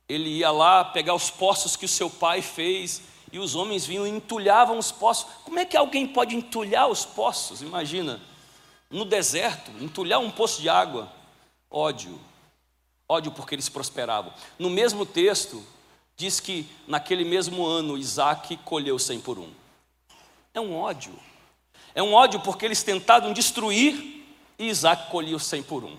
ele 0.10 0.30
ia 0.30 0.52
lá 0.52 0.86
pegar 0.86 1.14
os 1.14 1.30
poços 1.30 1.76
que 1.76 1.86
o 1.86 1.90
seu 1.90 2.10
pai 2.10 2.42
fez 2.42 3.02
e 3.32 3.40
os 3.40 3.56
homens 3.56 3.86
vinham 3.86 4.08
e 4.08 4.10
entulhavam 4.10 4.78
os 4.78 4.90
poços. 4.90 5.28
Como 5.44 5.60
é 5.60 5.66
que 5.66 5.76
alguém 5.76 6.08
pode 6.08 6.34
entulhar 6.34 6.88
os 6.88 7.06
poços? 7.06 7.62
Imagina, 7.62 8.22
no 8.90 9.04
deserto, 9.04 9.70
entulhar 9.82 10.20
um 10.20 10.32
poço 10.32 10.62
de 10.62 10.70
água. 10.70 11.12
Ódio. 11.70 12.18
Ódio 13.08 13.34
porque 13.34 13.56
eles 13.56 13.68
prosperavam. 13.68 14.34
No 14.58 14.70
mesmo 14.70 15.06
texto, 15.06 15.62
diz 16.18 16.40
que 16.40 16.68
naquele 16.88 17.24
mesmo 17.24 17.64
ano 17.64 17.96
Isaac 17.96 18.58
colheu 18.58 18.98
cem 18.98 19.22
por 19.22 19.38
um. 19.38 19.50
É 20.52 20.60
um 20.60 20.76
ódio. 20.76 21.18
É 21.94 22.02
um 22.02 22.14
ódio 22.14 22.40
porque 22.40 22.66
eles 22.66 22.82
tentaram 22.82 23.32
destruir 23.32 24.26
e 24.58 24.68
Isaac 24.68 25.12
colheu 25.12 25.38
cem 25.38 25.62
por 25.62 25.84
um. 25.84 25.96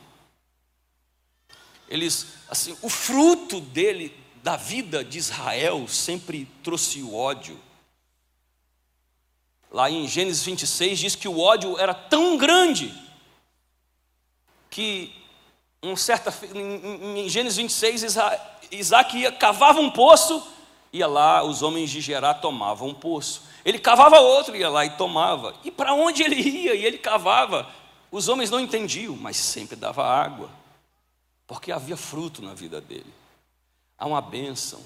Eles, 1.89 2.27
assim, 2.51 2.77
o 2.83 2.89
fruto 2.89 3.61
dele, 3.61 4.13
da 4.43 4.57
vida 4.57 5.05
de 5.05 5.19
Israel, 5.19 5.87
sempre 5.87 6.47
trouxe 6.65 7.01
o 7.01 7.15
ódio. 7.15 7.59
Lá 9.71 9.89
em 9.89 10.07
Gênesis 10.09 10.43
26 10.43 10.99
diz 10.99 11.15
que 11.15 11.29
o 11.29 11.39
ódio 11.39 11.79
era 11.79 11.95
tão 11.95 12.37
grande 12.37 12.93
que 14.69 15.15
um 15.83 15.95
certa, 15.95 16.35
em 16.55 17.29
Gênesis 17.29 17.57
26 17.57 18.16
Isaac 18.70 19.16
ia, 19.16 19.33
cavava 19.33 19.81
um 19.81 19.90
poço, 19.90 20.46
ia 20.92 21.07
lá, 21.07 21.42
os 21.42 21.62
homens 21.62 21.90
de 21.90 22.00
Gerá 22.00 22.35
tomavam 22.35 22.88
um 22.88 22.94
poço. 22.94 23.42
Ele 23.64 23.78
cavava 23.78 24.20
outro, 24.20 24.57
ia 24.57 24.68
lá 24.68 24.85
e 24.85 24.90
tomava. 24.90 25.54
E 25.64 25.70
para 25.70 25.94
onde 25.94 26.22
ele 26.22 26.37
ia 26.37 26.74
e 26.74 26.85
ele 26.85 26.98
cavava, 26.98 27.68
os 28.11 28.28
homens 28.28 28.50
não 28.50 28.61
entendiam, 28.61 29.16
mas 29.16 29.37
sempre 29.37 29.76
dava 29.76 30.04
água 30.04 30.50
porque 31.48 31.72
havia 31.72 31.96
fruto 31.96 32.42
na 32.42 32.52
vida 32.52 32.78
dele. 32.78 33.12
Há 33.98 34.07
uma 34.07 34.20
bênção. 34.20 34.81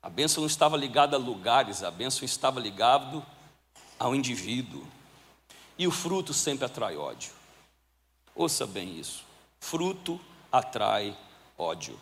A 0.00 0.08
bênção 0.08 0.40
não 0.40 0.46
estava 0.46 0.76
ligada 0.76 1.16
a 1.16 1.18
lugares, 1.18 1.82
a 1.82 1.90
bênção 1.90 2.24
estava 2.24 2.60
ligada 2.60 3.20
ao 3.98 4.14
indivíduo. 4.14 4.86
E 5.76 5.86
o 5.86 5.90
fruto 5.90 6.32
sempre 6.32 6.64
atrai 6.64 6.96
ódio. 6.96 7.32
Ouça 8.34 8.64
bem 8.64 8.96
isso. 8.98 9.24
Fruto 9.58 10.20
atrai 10.52 11.16
ódio. 11.58 11.98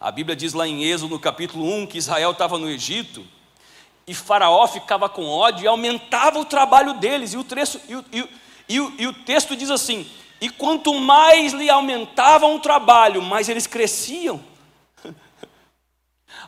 A 0.00 0.12
Bíblia 0.12 0.36
diz 0.36 0.52
lá 0.52 0.66
em 0.66 0.84
Êxodo, 0.84 1.14
no 1.14 1.20
capítulo 1.20 1.64
1, 1.64 1.86
que 1.88 1.98
Israel 1.98 2.30
estava 2.30 2.56
no 2.56 2.70
Egito 2.70 3.26
e 4.06 4.14
Faraó 4.14 4.66
ficava 4.68 5.08
com 5.08 5.26
ódio 5.26 5.64
e 5.64 5.66
aumentava 5.66 6.38
o 6.38 6.44
trabalho 6.44 6.94
deles. 6.94 7.34
E 7.34 7.36
o, 7.36 7.46
e, 7.88 7.94
o, 7.96 8.28
e, 8.68 8.80
o, 8.80 8.94
e 8.96 9.06
o 9.08 9.12
texto 9.12 9.56
diz 9.56 9.70
assim: 9.70 10.08
e 10.40 10.48
quanto 10.48 10.94
mais 10.94 11.52
lhe 11.52 11.68
aumentavam 11.68 12.54
o 12.54 12.60
trabalho, 12.60 13.20
mais 13.20 13.48
eles 13.48 13.66
cresciam. 13.66 14.40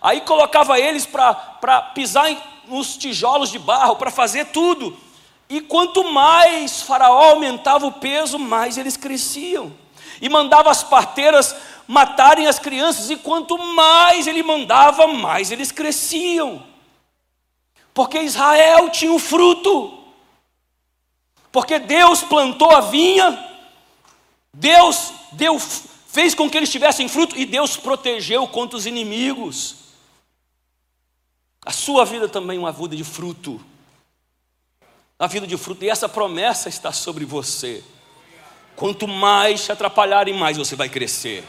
Aí 0.00 0.20
colocava 0.20 0.78
eles 0.78 1.04
para 1.04 1.82
pisar 1.94 2.30
nos 2.68 2.96
tijolos 2.96 3.50
de 3.50 3.58
barro, 3.58 3.96
para 3.96 4.12
fazer 4.12 4.46
tudo. 4.46 4.96
E 5.48 5.60
quanto 5.60 6.12
mais 6.12 6.82
Faraó 6.82 7.30
aumentava 7.30 7.84
o 7.84 7.92
peso, 7.92 8.38
mais 8.38 8.78
eles 8.78 8.96
cresciam. 8.96 9.72
E 10.22 10.28
mandava 10.28 10.70
as 10.70 10.84
parteiras 10.84 11.56
matarem 11.90 12.46
as 12.46 12.58
crianças, 12.58 13.10
e 13.10 13.16
quanto 13.16 13.58
mais 13.58 14.26
ele 14.26 14.42
mandava, 14.42 15.06
mais 15.08 15.50
eles 15.50 15.72
cresciam. 15.72 16.64
Porque 17.92 18.20
Israel 18.20 18.88
tinha 18.90 19.12
o 19.12 19.18
fruto. 19.18 19.98
Porque 21.50 21.80
Deus 21.80 22.22
plantou 22.22 22.70
a 22.70 22.80
vinha 22.80 23.50
Deus 24.52 25.12
deu, 25.32 25.58
fez 25.58 26.34
com 26.34 26.50
que 26.50 26.56
eles 26.56 26.70
tivessem 26.70 27.08
fruto 27.08 27.36
e 27.36 27.46
Deus 27.46 27.76
protegeu 27.76 28.46
contra 28.48 28.76
os 28.76 28.86
inimigos. 28.86 29.76
A 31.64 31.72
sua 31.72 32.04
vida 32.04 32.28
também 32.28 32.56
é 32.56 32.60
uma 32.60 32.72
vida 32.72 32.96
de 32.96 33.04
fruto. 33.04 33.60
A 35.18 35.26
vida 35.26 35.46
de 35.46 35.56
fruto, 35.56 35.84
e 35.84 35.90
essa 35.90 36.08
promessa 36.08 36.68
está 36.68 36.92
sobre 36.92 37.24
você. 37.24 37.84
Quanto 38.74 39.06
mais 39.06 39.64
te 39.64 39.70
atrapalharem, 39.70 40.34
mais 40.34 40.56
você 40.56 40.74
vai 40.74 40.88
crescer. 40.88 41.44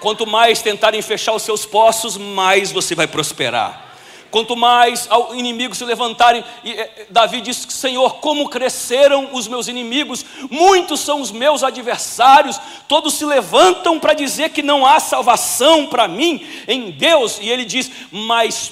Quanto 0.00 0.26
mais 0.26 0.62
tentarem 0.62 1.02
fechar 1.02 1.34
os 1.34 1.42
seus 1.42 1.66
poços, 1.66 2.16
mais 2.16 2.70
você 2.70 2.94
vai 2.94 3.06
prosperar. 3.06 3.88
Quanto 4.30 4.54
mais 4.54 5.08
inimigos 5.34 5.78
se 5.78 5.84
levantarem, 5.84 6.44
e, 6.62 6.72
é, 6.72 7.06
Davi 7.08 7.40
diz: 7.40 7.66
Senhor, 7.70 8.16
como 8.16 8.48
cresceram 8.48 9.30
os 9.32 9.48
meus 9.48 9.68
inimigos, 9.68 10.24
muitos 10.50 11.00
são 11.00 11.22
os 11.22 11.32
meus 11.32 11.64
adversários, 11.64 12.60
todos 12.86 13.14
se 13.14 13.24
levantam 13.24 13.98
para 13.98 14.12
dizer 14.12 14.50
que 14.50 14.62
não 14.62 14.84
há 14.84 15.00
salvação 15.00 15.86
para 15.86 16.06
mim 16.06 16.46
em 16.66 16.90
Deus, 16.90 17.38
e 17.40 17.48
ele 17.48 17.64
diz: 17.64 17.90
Mas 18.12 18.70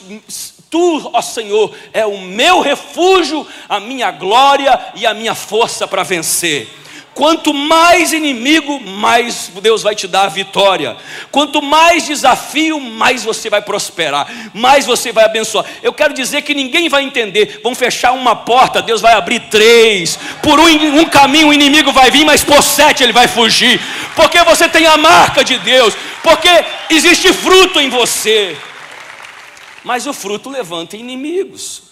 tu, 0.69 1.11
ó 1.11 1.23
Senhor, 1.23 1.75
é 1.91 2.05
o 2.05 2.19
meu 2.19 2.61
refúgio, 2.61 3.47
a 3.67 3.81
minha 3.81 4.11
glória 4.11 4.79
e 4.95 5.07
a 5.07 5.15
minha 5.15 5.35
força 5.35 5.89
para 5.89 6.03
vencer. 6.03 6.69
Quanto 7.17 7.55
mais 7.55 8.13
inimigo, 8.13 8.79
mais 8.79 9.51
Deus 9.63 9.83
vai 9.83 9.95
te 9.95 10.07
dar 10.07 10.25
a 10.25 10.29
vitória. 10.29 10.99
Quanto 11.33 11.63
mais 11.63 12.05
desafio, 12.05 12.79
mais 12.79 13.25
você 13.25 13.49
vai 13.49 13.63
prosperar, 13.63 14.51
mais 14.53 14.85
você 14.85 15.13
vai 15.13 15.25
abençoar. 15.25 15.65
Eu 15.83 15.95
quero 15.95 16.13
dizer 16.13 16.43
que 16.43 16.53
ninguém 16.53 16.91
vai 16.91 17.05
entender. 17.05 17.63
Vão 17.63 17.75
fechar 17.75 18.13
uma 18.13 18.37
porta, 18.37 18.83
Deus 18.83 19.01
vai 19.01 19.15
abrir 19.15 19.41
três. 19.49 20.19
Por 20.43 20.61
um, 20.61 20.67
um 20.67 21.07
caminho 21.07 21.49
o 21.49 21.55
inimigo 21.55 21.91
vai 21.91 22.11
vir, 22.11 22.27
mas 22.27 22.45
por 22.45 22.63
sete 22.63 23.03
ele 23.03 23.15
vai 23.15 23.27
fugir. 23.27 23.81
Porque 24.15 24.45
você 24.45 24.69
tem 24.69 24.85
a 24.85 24.99
marca 24.99 25.43
de 25.43 25.57
Deus. 25.61 25.97
Porque 26.23 26.51
existe 26.91 27.33
fruto 27.33 27.81
em 27.81 27.89
você. 27.89 28.55
Mas 29.83 30.07
o 30.07 30.13
fruto 30.13 30.51
levanta 30.51 30.99
inimigos. 30.99 31.85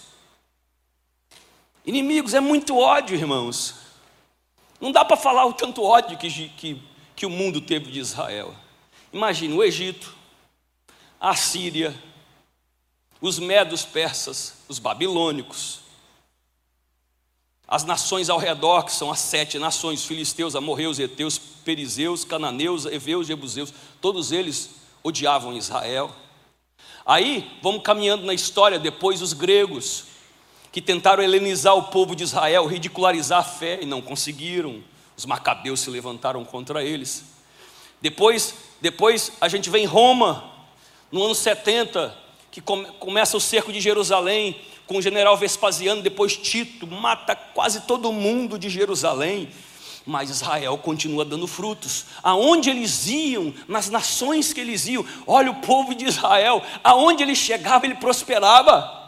Inimigos 1.83 2.35
é 2.35 2.39
muito 2.39 2.77
ódio, 2.77 3.17
irmãos. 3.17 3.84
Não 4.85 4.91
dá 4.91 5.03
para 5.03 5.17
falar 5.17 5.47
o 5.47 5.53
tanto 5.53 5.81
ódio 5.81 6.15
que, 6.15 6.29
que, 6.49 6.79
que 7.15 7.25
o 7.25 7.29
mundo 7.31 7.59
teve 7.59 7.89
de 7.89 7.99
Israel. 7.99 8.53
Imagine 9.11 9.55
o 9.55 9.63
Egito, 9.63 10.15
a 11.19 11.35
Síria, 11.35 11.91
os 13.19 13.39
medos 13.39 13.83
persas, 13.83 14.59
os 14.69 14.77
babilônicos, 14.77 15.79
as 17.67 17.83
nações 17.83 18.29
ao 18.29 18.37
redor, 18.37 18.83
que 18.83 18.91
são 18.91 19.09
as 19.09 19.17
sete 19.17 19.57
nações, 19.57 20.05
filisteus, 20.05 20.55
amorreus, 20.55 20.99
heteus, 20.99 21.39
perizeus, 21.39 22.23
cananeus, 22.23 22.85
heveus, 22.85 23.25
jebuseus, 23.25 23.73
todos 23.99 24.31
eles 24.31 24.69
odiavam 25.01 25.57
Israel. 25.57 26.15
Aí, 27.03 27.57
vamos 27.59 27.81
caminhando 27.81 28.23
na 28.23 28.35
história, 28.35 28.77
depois 28.77 29.23
os 29.23 29.33
gregos, 29.33 30.05
que 30.75 30.81
tentaram 30.81 31.23
helenizar 31.23 31.73
o 31.73 31.83
povo 31.83 32.13
de 32.13 32.25
Israel, 32.25 32.67
ridicularizar 32.67 33.39
a 33.39 33.43
fé 33.45 33.79
e 33.81 33.85
não 33.85 34.01
conseguiram. 34.01 34.83
Os 35.15 35.25
macabeus 35.25 35.79
se 35.79 35.89
levantaram 35.89 36.43
contra 36.43 36.83
eles. 36.83 37.23
Depois, 38.01 38.53
depois 38.81 39.31
a 39.39 39.47
gente 39.47 39.69
vem 39.69 39.83
em 39.83 39.87
Roma, 39.87 40.51
no 41.09 41.23
ano 41.23 41.33
70, 41.33 42.13
que 42.51 42.59
come, 42.59 42.87
começa 42.99 43.37
o 43.37 43.39
cerco 43.39 43.71
de 43.71 43.79
Jerusalém, 43.79 44.59
com 44.85 44.97
o 44.97 45.01
general 45.01 45.37
Vespasiano, 45.37 46.01
depois 46.01 46.35
Tito, 46.35 46.85
mata 46.85 47.37
quase 47.37 47.83
todo 47.83 48.11
mundo 48.11 48.59
de 48.59 48.69
Jerusalém 48.69 49.47
mas 50.07 50.29
Israel 50.29 50.77
continua 50.77 51.25
dando 51.25 51.47
frutos. 51.47 52.05
Aonde 52.21 52.69
eles 52.69 53.07
iam, 53.07 53.51
nas 53.67 53.89
nações 53.89 54.53
que 54.53 54.59
eles 54.59 54.85
iam, 54.85 55.03
olha 55.25 55.49
o 55.49 55.61
povo 55.61 55.95
de 55.95 56.05
Israel, 56.05 56.61
aonde 56.83 57.23
ele 57.23 57.33
chegava, 57.33 57.87
ele 57.87 57.95
prosperava. 57.95 59.04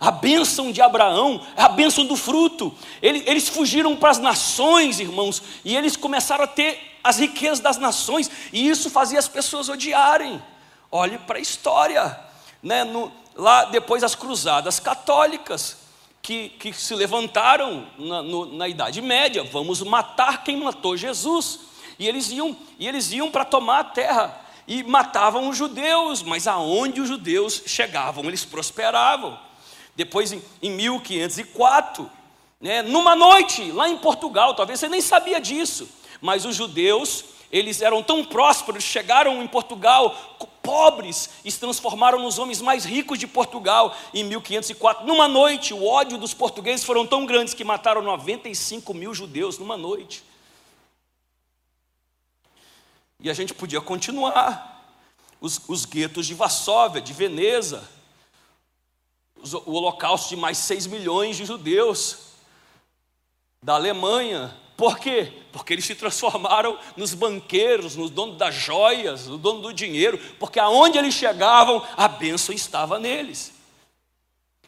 A 0.00 0.10
bênção 0.10 0.70
de 0.70 0.80
Abraão 0.80 1.44
é 1.56 1.62
a 1.62 1.68
bênção 1.68 2.04
do 2.04 2.16
fruto. 2.16 2.72
Eles 3.02 3.48
fugiram 3.48 3.96
para 3.96 4.10
as 4.10 4.18
nações, 4.18 5.00
irmãos, 5.00 5.42
e 5.64 5.76
eles 5.76 5.96
começaram 5.96 6.44
a 6.44 6.48
ter 6.48 6.98
as 7.02 7.18
riquezas 7.18 7.60
das 7.60 7.78
nações, 7.78 8.30
e 8.52 8.68
isso 8.68 8.90
fazia 8.90 9.18
as 9.18 9.28
pessoas 9.28 9.68
odiarem. 9.68 10.42
Olhe 10.90 11.18
para 11.18 11.38
a 11.38 11.40
história, 11.40 12.18
né? 12.62 12.84
No, 12.84 13.10
lá 13.34 13.64
depois 13.64 14.04
as 14.04 14.14
cruzadas 14.14 14.78
católicas 14.78 15.78
que, 16.22 16.50
que 16.50 16.72
se 16.72 16.94
levantaram 16.94 17.86
na, 17.98 18.22
no, 18.22 18.46
na 18.56 18.68
Idade 18.68 19.00
Média, 19.00 19.42
vamos 19.44 19.82
matar 19.82 20.44
quem 20.44 20.58
matou 20.58 20.96
Jesus. 20.96 21.60
E 21.98 22.06
eles 22.06 22.30
iam, 22.30 22.56
e 22.78 22.86
eles 22.86 23.10
iam 23.10 23.30
para 23.30 23.44
tomar 23.44 23.80
a 23.80 23.84
terra 23.84 24.40
e 24.66 24.82
matavam 24.84 25.48
os 25.48 25.56
judeus, 25.56 26.22
mas 26.22 26.46
aonde 26.46 27.00
os 27.00 27.08
judeus 27.08 27.62
chegavam, 27.66 28.24
eles 28.24 28.44
prosperavam. 28.44 29.47
Depois, 29.98 30.30
em, 30.30 30.40
em 30.62 30.70
1504, 30.70 32.08
né, 32.60 32.82
numa 32.82 33.16
noite, 33.16 33.72
lá 33.72 33.88
em 33.88 33.98
Portugal, 33.98 34.54
talvez 34.54 34.78
você 34.78 34.88
nem 34.88 35.00
sabia 35.00 35.40
disso, 35.40 35.88
mas 36.20 36.44
os 36.44 36.54
judeus, 36.54 37.24
eles 37.50 37.82
eram 37.82 38.00
tão 38.00 38.24
prósperos, 38.24 38.84
chegaram 38.84 39.42
em 39.42 39.48
Portugal 39.48 40.38
pobres 40.62 41.30
e 41.44 41.50
se 41.50 41.58
transformaram 41.58 42.20
nos 42.20 42.38
homens 42.38 42.60
mais 42.60 42.84
ricos 42.84 43.18
de 43.18 43.26
Portugal 43.26 43.96
em 44.14 44.22
1504. 44.22 45.04
Numa 45.04 45.26
noite, 45.26 45.74
o 45.74 45.84
ódio 45.84 46.16
dos 46.16 46.32
portugueses 46.32 46.84
foram 46.84 47.04
tão 47.04 47.26
grandes 47.26 47.52
que 47.52 47.64
mataram 47.64 48.00
95 48.00 48.94
mil 48.94 49.12
judeus 49.12 49.58
numa 49.58 49.76
noite. 49.76 50.22
E 53.18 53.28
a 53.28 53.34
gente 53.34 53.52
podia 53.52 53.80
continuar. 53.80 54.76
Os, 55.40 55.60
os 55.66 55.84
guetos 55.84 56.24
de 56.24 56.34
Varsóvia, 56.34 57.00
de 57.00 57.12
Veneza, 57.12 57.88
o 59.64 59.72
holocausto 59.72 60.28
de 60.28 60.36
mais 60.36 60.58
6 60.58 60.86
milhões 60.86 61.36
de 61.36 61.44
judeus, 61.44 62.18
da 63.62 63.74
Alemanha, 63.74 64.54
por 64.76 64.98
quê? 64.98 65.32
Porque 65.50 65.72
eles 65.72 65.84
se 65.84 65.96
transformaram 65.96 66.78
nos 66.96 67.12
banqueiros, 67.12 67.96
nos 67.96 68.10
donos 68.10 68.36
das 68.36 68.54
joias, 68.54 69.26
no 69.26 69.36
dono 69.36 69.60
do 69.60 69.72
dinheiro, 69.72 70.18
porque 70.38 70.60
aonde 70.60 70.96
eles 70.96 71.14
chegavam, 71.14 71.84
a 71.96 72.06
bênção 72.06 72.54
estava 72.54 72.96
neles. 72.96 73.52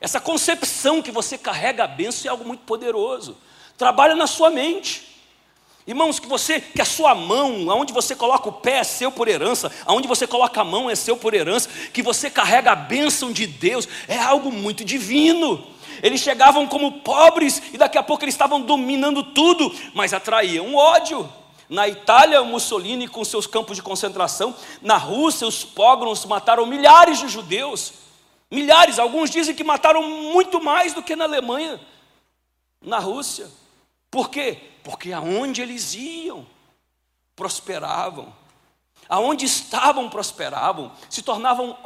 Essa 0.01 0.21
concepção 0.21 1.01
que 1.01 1.13
você 1.13 1.39
carrega 1.39 1.85
a 1.85 1.87
bênção 1.87 2.27
é 2.27 2.31
algo 2.31 2.45
muito 2.45 2.65
poderoso. 2.65 3.37
Trabalha 3.79 4.17
na 4.17 4.27
sua 4.27 4.51
mente. 4.51 5.10
Irmãos, 5.87 6.21
que 6.21 6.29
você, 6.29 6.61
que 6.61 6.81
a 6.81 6.85
sua 6.85 7.15
mão, 7.15 7.71
aonde 7.71 7.93
você 7.93 8.15
coloca 8.15 8.49
o 8.49 8.53
pé 8.53 8.79
é 8.79 8.85
seu 8.85 9.11
por 9.11 9.29
herança, 9.29 9.73
aonde 9.87 10.07
você 10.07 10.27
coloca 10.27 10.61
a 10.61 10.65
mão 10.65 10.91
é 10.91 10.95
seu 10.95 11.17
por 11.17 11.35
herança, 11.35 11.69
que 11.93 12.03
você 12.03 12.31
carrega 12.31 12.73
a 12.73 12.77
bênção 12.77 13.33
de 13.33 13.47
Deus, 13.47 13.89
é 14.07 14.19
algo 14.19 14.53
muito 14.53 14.85
divino. 14.85 15.67
Eles 16.03 16.21
chegavam 16.21 16.67
como 16.67 17.01
pobres 17.01 17.63
e 17.73 17.79
daqui 17.79 17.99
a 17.99 18.03
pouco 18.03 18.25
eles 18.25 18.35
estavam 18.35 18.61
dominando 18.61 19.23
tudo, 19.23 19.75
mas 19.95 20.13
atraíam 20.13 20.75
ódio. 20.75 21.31
Na 21.69 21.89
Itália, 21.89 22.43
Mussolini 22.43 23.07
com 23.07 23.25
seus 23.25 23.47
campos 23.47 23.77
de 23.77 23.83
concentração, 23.83 24.55
na 24.83 24.97
Rússia, 24.97 25.47
os 25.47 25.65
pogroms 25.65 26.25
mataram 26.25 26.67
milhares 26.67 27.21
de 27.21 27.29
judeus. 27.29 27.93
Milhares, 28.51 28.99
alguns 28.99 29.31
dizem 29.31 29.55
que 29.55 29.63
mataram 29.63 30.03
muito 30.03 30.61
mais 30.61 30.93
do 30.93 31.03
que 31.03 31.15
na 31.15 31.25
Alemanha, 31.25 31.81
na 32.83 32.99
Rússia. 32.99 33.49
Por 34.11 34.29
quê? 34.29 34.70
Porque 34.83 35.13
aonde 35.13 35.61
eles 35.61 35.95
iam, 35.95 36.47
prosperavam. 37.37 38.33
Aonde 39.09 39.45
estavam, 39.45 40.09
prosperavam, 40.09 40.93
se 41.09 41.23
tornavam 41.23 41.77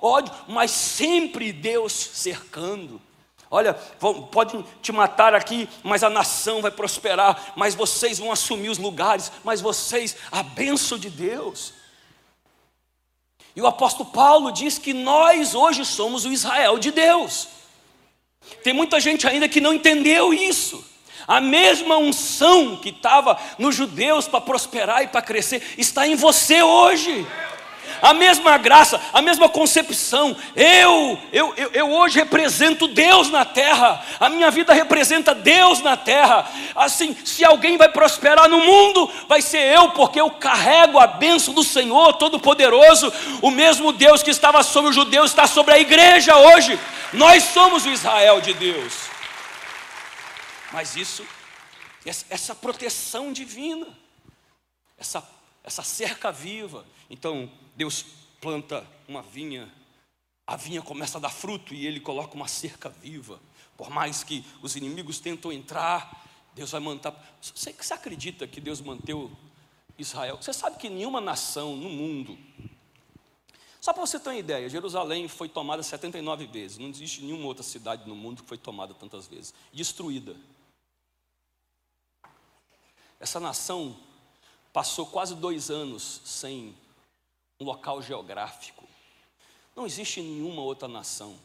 ódio, 0.00 0.32
mas 0.48 0.70
sempre 0.70 1.52
Deus 1.52 1.92
cercando. 1.92 3.00
Olha, 3.50 3.74
podem 3.74 4.64
te 4.80 4.92
matar 4.92 5.34
aqui, 5.34 5.68
mas 5.82 6.04
a 6.04 6.08
nação 6.08 6.62
vai 6.62 6.70
prosperar, 6.70 7.52
mas 7.56 7.74
vocês 7.74 8.18
vão 8.18 8.30
assumir 8.30 8.68
os 8.68 8.78
lugares, 8.78 9.32
mas 9.42 9.60
vocês, 9.60 10.16
a 10.30 10.42
bênção 10.42 10.96
de 10.96 11.10
Deus. 11.10 11.74
E 13.54 13.60
o 13.60 13.66
apóstolo 13.66 14.10
Paulo 14.10 14.52
diz 14.52 14.78
que 14.78 14.94
nós 14.94 15.54
hoje 15.54 15.84
somos 15.84 16.24
o 16.24 16.32
Israel 16.32 16.78
de 16.78 16.92
Deus. 16.92 17.48
Tem 18.62 18.72
muita 18.72 19.00
gente 19.00 19.26
ainda 19.26 19.48
que 19.48 19.60
não 19.60 19.74
entendeu 19.74 20.32
isso. 20.32 20.84
A 21.26 21.40
mesma 21.40 21.96
unção 21.96 22.76
que 22.76 22.90
estava 22.90 23.38
nos 23.58 23.74
judeus 23.74 24.26
para 24.26 24.40
prosperar 24.40 25.02
e 25.02 25.08
para 25.08 25.22
crescer 25.22 25.62
está 25.76 26.06
em 26.06 26.14
você 26.14 26.62
hoje 26.62 27.26
a 28.02 28.14
mesma 28.14 28.56
graça, 28.58 29.00
a 29.12 29.20
mesma 29.20 29.48
concepção. 29.48 30.36
Eu, 30.54 31.18
eu, 31.32 31.54
eu, 31.56 31.70
eu, 31.72 31.90
hoje 31.90 32.18
represento 32.18 32.88
Deus 32.88 33.30
na 33.30 33.44
terra, 33.44 34.02
a 34.18 34.28
minha 34.28 34.50
vida 34.50 34.72
representa 34.72 35.34
Deus 35.34 35.80
na 35.80 35.96
terra. 35.96 36.48
Assim, 36.74 37.16
se 37.24 37.44
alguém 37.44 37.76
vai 37.76 37.88
prosperar 37.88 38.48
no 38.48 38.60
mundo, 38.60 39.10
vai 39.28 39.42
ser 39.42 39.74
eu, 39.74 39.90
porque 39.90 40.20
eu 40.20 40.30
carrego 40.30 40.98
a 40.98 41.06
bênção 41.06 41.52
do 41.52 41.64
Senhor 41.64 42.14
Todo-Poderoso. 42.14 43.12
O 43.42 43.50
mesmo 43.50 43.92
Deus 43.92 44.22
que 44.22 44.30
estava 44.30 44.62
sobre 44.62 44.90
os 44.90 44.96
judeus 44.96 45.30
está 45.30 45.46
sobre 45.46 45.74
a 45.74 45.78
igreja 45.78 46.36
hoje. 46.36 46.78
Nós 47.12 47.42
somos 47.44 47.84
o 47.84 47.90
Israel 47.90 48.40
de 48.40 48.54
Deus. 48.54 49.09
Mas 50.72 50.96
isso, 50.96 51.26
essa 52.04 52.54
proteção 52.54 53.32
divina, 53.32 53.86
essa, 54.96 55.28
essa 55.64 55.82
cerca 55.82 56.30
viva. 56.30 56.86
Então, 57.08 57.50
Deus 57.74 58.04
planta 58.40 58.86
uma 59.08 59.22
vinha, 59.22 59.72
a 60.46 60.56
vinha 60.56 60.82
começa 60.82 61.18
a 61.18 61.20
dar 61.20 61.30
fruto 61.30 61.74
e 61.74 61.86
ele 61.86 62.00
coloca 62.00 62.34
uma 62.34 62.48
cerca 62.48 62.88
viva. 62.88 63.40
Por 63.76 63.90
mais 63.90 64.22
que 64.22 64.44
os 64.60 64.76
inimigos 64.76 65.18
tentam 65.18 65.52
entrar, 65.52 66.26
Deus 66.54 66.70
vai 66.70 66.80
manter. 66.80 67.12
Você, 67.40 67.72
você 67.72 67.94
acredita 67.94 68.46
que 68.46 68.60
Deus 68.60 68.80
manteve 68.80 69.30
Israel? 69.98 70.36
Você 70.36 70.52
sabe 70.52 70.76
que 70.76 70.88
nenhuma 70.88 71.20
nação 71.20 71.76
no 71.76 71.88
mundo, 71.88 72.38
só 73.80 73.92
para 73.92 74.04
você 74.04 74.20
ter 74.20 74.28
uma 74.28 74.38
ideia, 74.38 74.68
Jerusalém 74.68 75.26
foi 75.28 75.48
tomada 75.48 75.82
79 75.82 76.46
vezes. 76.46 76.78
Não 76.78 76.88
existe 76.88 77.22
nenhuma 77.22 77.46
outra 77.46 77.62
cidade 77.62 78.06
no 78.06 78.14
mundo 78.14 78.42
que 78.42 78.48
foi 78.48 78.58
tomada 78.58 78.92
tantas 78.92 79.26
vezes. 79.26 79.54
Destruída. 79.72 80.36
Essa 83.20 83.38
nação 83.38 83.96
passou 84.72 85.06
quase 85.06 85.34
dois 85.34 85.70
anos 85.70 86.22
sem 86.24 86.74
um 87.60 87.64
local 87.64 88.00
geográfico. 88.00 88.88
Não 89.76 89.86
existe 89.86 90.22
nenhuma 90.22 90.62
outra 90.62 90.88
nação. 90.88 91.38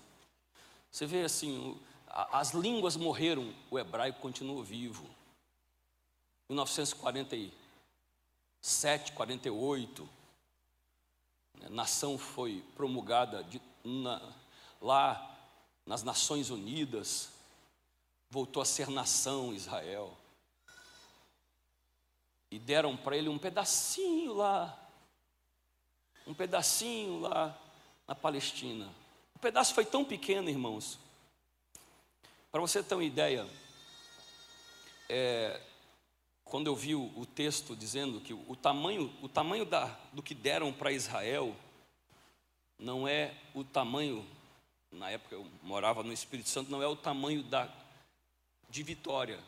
Você 0.89 1.05
vê 1.05 1.23
assim, 1.23 1.77
as 2.07 2.51
línguas 2.51 2.95
morreram, 2.95 3.53
o 3.69 3.77
hebraico 3.77 4.21
continua 4.21 4.63
vivo. 4.63 5.05
1947, 6.47 9.11
48, 9.11 10.09
a 11.65 11.69
nação 11.69 12.17
foi 12.17 12.63
promulgada 12.75 13.43
de, 13.43 13.61
na, 13.83 14.21
lá 14.81 15.35
nas 15.85 16.03
Nações 16.03 16.49
Unidas, 16.49 17.29
voltou 18.29 18.61
a 18.61 18.65
ser 18.65 18.89
nação 18.89 19.53
Israel. 19.53 20.15
E 22.55 22.59
deram 22.59 22.95
para 22.95 23.17
ele 23.17 23.29
um 23.29 23.37
pedacinho 23.37 24.33
lá 24.33 24.85
um 26.25 26.33
pedacinho 26.33 27.19
lá 27.19 27.57
na 28.07 28.15
Palestina. 28.15 28.89
O 29.35 29.39
pedaço 29.39 29.73
foi 29.73 29.85
tão 29.85 30.03
pequeno, 30.03 30.49
irmãos. 30.49 30.97
Para 32.51 32.61
você 32.61 32.81
ter 32.81 32.95
uma 32.95 33.03
ideia, 33.03 33.47
é, 35.09 35.61
quando 36.43 36.67
eu 36.67 36.75
vi 36.75 36.95
o, 36.95 37.11
o, 37.15 37.25
texto 37.25 37.75
dizendo 37.75 38.19
que 38.19 38.33
o 38.33 38.55
tamanho, 38.55 39.13
o 39.21 39.29
tamanho 39.29 39.65
da, 39.65 39.85
do 40.13 40.23
que 40.23 40.33
deram 40.33 40.71
para 40.73 40.91
Israel 40.91 41.55
não 42.79 43.07
é 43.07 43.33
o 43.53 43.63
tamanho, 43.63 44.25
na 44.91 45.09
época 45.09 45.35
eu 45.35 45.45
morava 45.61 46.01
no 46.01 46.13
Espírito 46.13 46.49
Santo, 46.49 46.71
não 46.71 46.81
é 46.81 46.87
o 46.87 46.95
tamanho 46.95 47.43
da, 47.43 47.69
de 48.69 48.83
Vitória, 48.83 49.39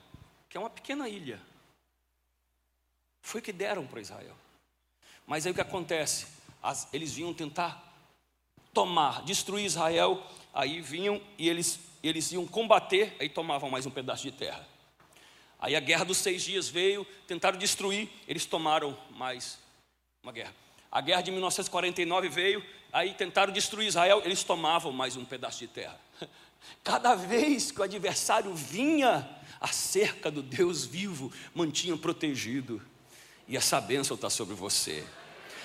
que 0.50 0.58
é 0.58 0.60
uma 0.60 0.70
pequena 0.70 1.10
ilha. 1.10 1.42
Foi 3.28 3.42
o 3.42 3.44
que 3.44 3.52
deram 3.52 3.86
para 3.86 4.00
Israel. 4.00 4.34
Mas 5.26 5.46
aí 5.46 5.52
o 5.52 5.56
que 5.56 5.60
acontece? 5.60 6.28
as, 6.64 6.88
eles 6.94 7.14
vinham 7.14 7.34
tentar 7.34 7.84
tomar, 8.74 9.22
destruir 9.24 9.66
Israel, 9.66 10.26
aí 10.54 10.80
vinham 10.80 11.22
e 11.38 11.50
eles, 11.50 11.78
eles 12.02 12.32
iam 12.32 12.48
combater, 12.48 13.18
aí 13.20 13.28
tomavam 13.28 13.70
mais 13.70 13.86
um 13.86 13.92
pedaço 13.92 14.24
de 14.24 14.32
terra. 14.32 14.66
Aí 15.60 15.76
a 15.76 15.80
guerra 15.82 16.06
dos 16.06 16.20
seis 16.20 16.42
dias 16.42 16.70
veio, 16.70 17.06
tentaram 17.28 17.58
destruir, 17.58 18.10
eles 18.30 18.46
tomaram 18.46 18.98
mais 19.12 19.60
uma 20.24 20.32
guerra. 20.32 20.56
A 20.90 21.02
guerra 21.02 21.22
de 21.22 21.32
1949 21.32 22.30
veio, 22.30 22.66
aí 22.94 23.14
tentaram 23.14 23.52
destruir 23.52 23.90
Israel, 23.90 24.22
eles 24.24 24.42
tomavam 24.42 24.94
mais 24.94 25.18
um 25.18 25.26
pedaço 25.26 25.60
de 25.60 25.68
terra. 25.68 26.00
Cada 26.82 27.14
vez 27.14 27.72
que 27.72 27.82
o 27.82 27.84
adversário 27.84 28.56
vinha, 28.56 29.28
a 29.60 29.68
cerca 29.68 30.32
do 30.32 30.42
Deus 30.42 30.86
vivo 30.86 31.30
mantinha 31.54 31.98
protegido. 31.98 32.82
E 33.48 33.56
essa 33.56 33.80
bênção 33.80 34.16
está 34.16 34.30
sobre 34.30 34.54
você. 34.56 35.06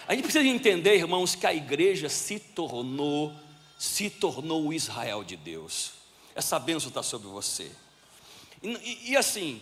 A 0.07 0.15
gente 0.15 0.25
precisa 0.25 0.47
entender, 0.47 0.97
irmãos, 0.97 1.35
que 1.35 1.47
a 1.47 1.55
igreja 1.55 2.09
se 2.09 2.39
tornou, 2.39 3.35
se 3.79 4.09
tornou 4.09 4.69
o 4.69 4.73
Israel 4.73 5.25
de 5.25 5.37
Deus. 5.37 5.93
Essa 6.35 6.59
bênção 6.59 6.89
está 6.89 7.03
sobre 7.03 7.29
você. 7.29 7.71
E, 8.63 8.69
e, 8.69 9.11
e, 9.11 9.17
assim, 9.17 9.61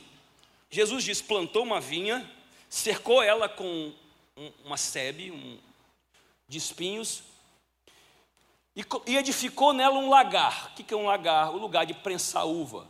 Jesus 0.70 1.04
diz: 1.04 1.22
plantou 1.22 1.62
uma 1.62 1.80
vinha, 1.80 2.30
cercou 2.68 3.22
ela 3.22 3.48
com 3.48 3.92
uma 4.64 4.76
sebe 4.76 5.30
um, 5.30 5.58
de 6.48 6.58
espinhos, 6.58 7.22
e, 8.76 8.84
e 9.06 9.16
edificou 9.16 9.72
nela 9.72 9.98
um 9.98 10.08
lagar. 10.08 10.72
O 10.72 10.74
que 10.74 10.92
é 10.92 10.96
um 10.96 11.06
lagar? 11.06 11.54
O 11.54 11.58
lugar 11.58 11.84
de 11.86 11.94
prensar 11.94 12.46
uva. 12.46 12.86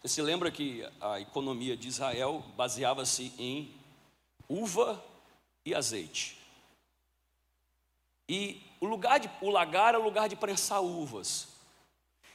Você 0.00 0.16
se 0.16 0.22
lembra 0.22 0.50
que 0.50 0.86
a 1.00 1.20
economia 1.20 1.76
de 1.76 1.88
Israel 1.88 2.44
baseava-se 2.56 3.32
em 3.38 3.74
uva 4.48 5.02
e 5.64 5.74
azeite. 5.74 6.38
E 8.28 8.62
o 8.80 8.86
lugar 8.86 9.20
de, 9.20 9.30
o 9.40 9.50
lagar 9.50 9.90
era 9.90 10.00
o 10.00 10.04
lugar 10.04 10.28
de 10.28 10.36
prensar 10.36 10.82
uvas. 10.82 11.48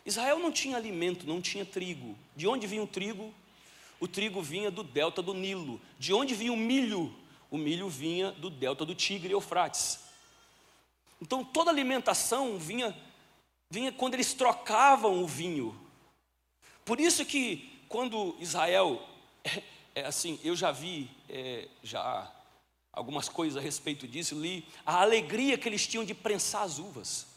Israel 0.06 0.40
não 0.40 0.52
tinha 0.52 0.78
alimento, 0.78 1.28
não 1.28 1.42
tinha 1.42 1.66
trigo. 1.66 2.18
De 2.36 2.48
onde 2.48 2.68
vinha 2.68 2.84
o 2.84 2.88
trigo? 2.88 3.34
O 4.00 4.08
trigo 4.08 4.42
vinha 4.42 4.72
do 4.72 4.84
delta 4.84 5.22
do 5.22 5.34
Nilo. 5.34 5.80
De 5.98 6.14
onde 6.14 6.34
vinha 6.34 6.54
o 6.54 6.58
milho? 6.58 7.14
O 7.52 7.58
milho 7.58 7.90
vinha 7.90 8.32
do 8.32 8.50
delta 8.50 8.86
do 8.86 8.96
Tigre 8.96 9.30
e 9.30 9.34
Eufrates. 9.34 10.00
Então 11.22 11.44
toda 11.44 11.70
alimentação 11.70 12.58
vinha, 12.58 12.96
vinha 13.70 13.92
quando 13.92 14.14
eles 14.14 14.34
trocavam 14.34 15.22
o 15.22 15.28
vinho. 15.28 15.80
Por 16.86 17.00
isso 17.00 17.26
que 17.26 17.84
quando 17.90 18.36
Israel, 18.40 19.02
é, 19.96 20.06
assim, 20.06 20.40
eu 20.44 20.56
já 20.56 20.72
vi 20.72 21.10
é, 21.30 21.68
já 21.84 22.32
algumas 22.92 23.30
coisas 23.30 23.58
a 23.58 23.62
respeito 23.62 24.08
disso, 24.08 24.40
li 24.40 24.68
a 24.86 25.02
alegria 25.02 25.58
que 25.58 25.68
eles 25.68 25.86
tinham 25.88 26.04
de 26.04 26.14
prensar 26.14 26.64
as 26.64 26.80
uvas. 26.80 27.28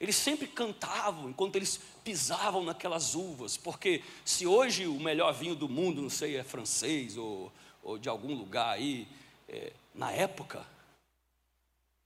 Eles 0.00 0.14
sempre 0.14 0.46
cantavam 0.46 1.28
enquanto 1.28 1.56
eles 1.56 1.80
pisavam 2.04 2.64
naquelas 2.64 3.14
uvas, 3.14 3.56
porque 3.56 4.02
se 4.24 4.46
hoje 4.46 4.86
o 4.86 5.00
melhor 5.00 5.32
vinho 5.32 5.56
do 5.56 5.68
mundo, 5.68 6.00
não 6.00 6.10
sei, 6.10 6.36
é 6.36 6.44
francês 6.44 7.16
ou, 7.16 7.52
ou 7.82 7.98
de 7.98 8.08
algum 8.08 8.34
lugar 8.34 8.74
aí, 8.74 9.08
é, 9.48 9.72
na 9.94 10.12
época 10.12 10.64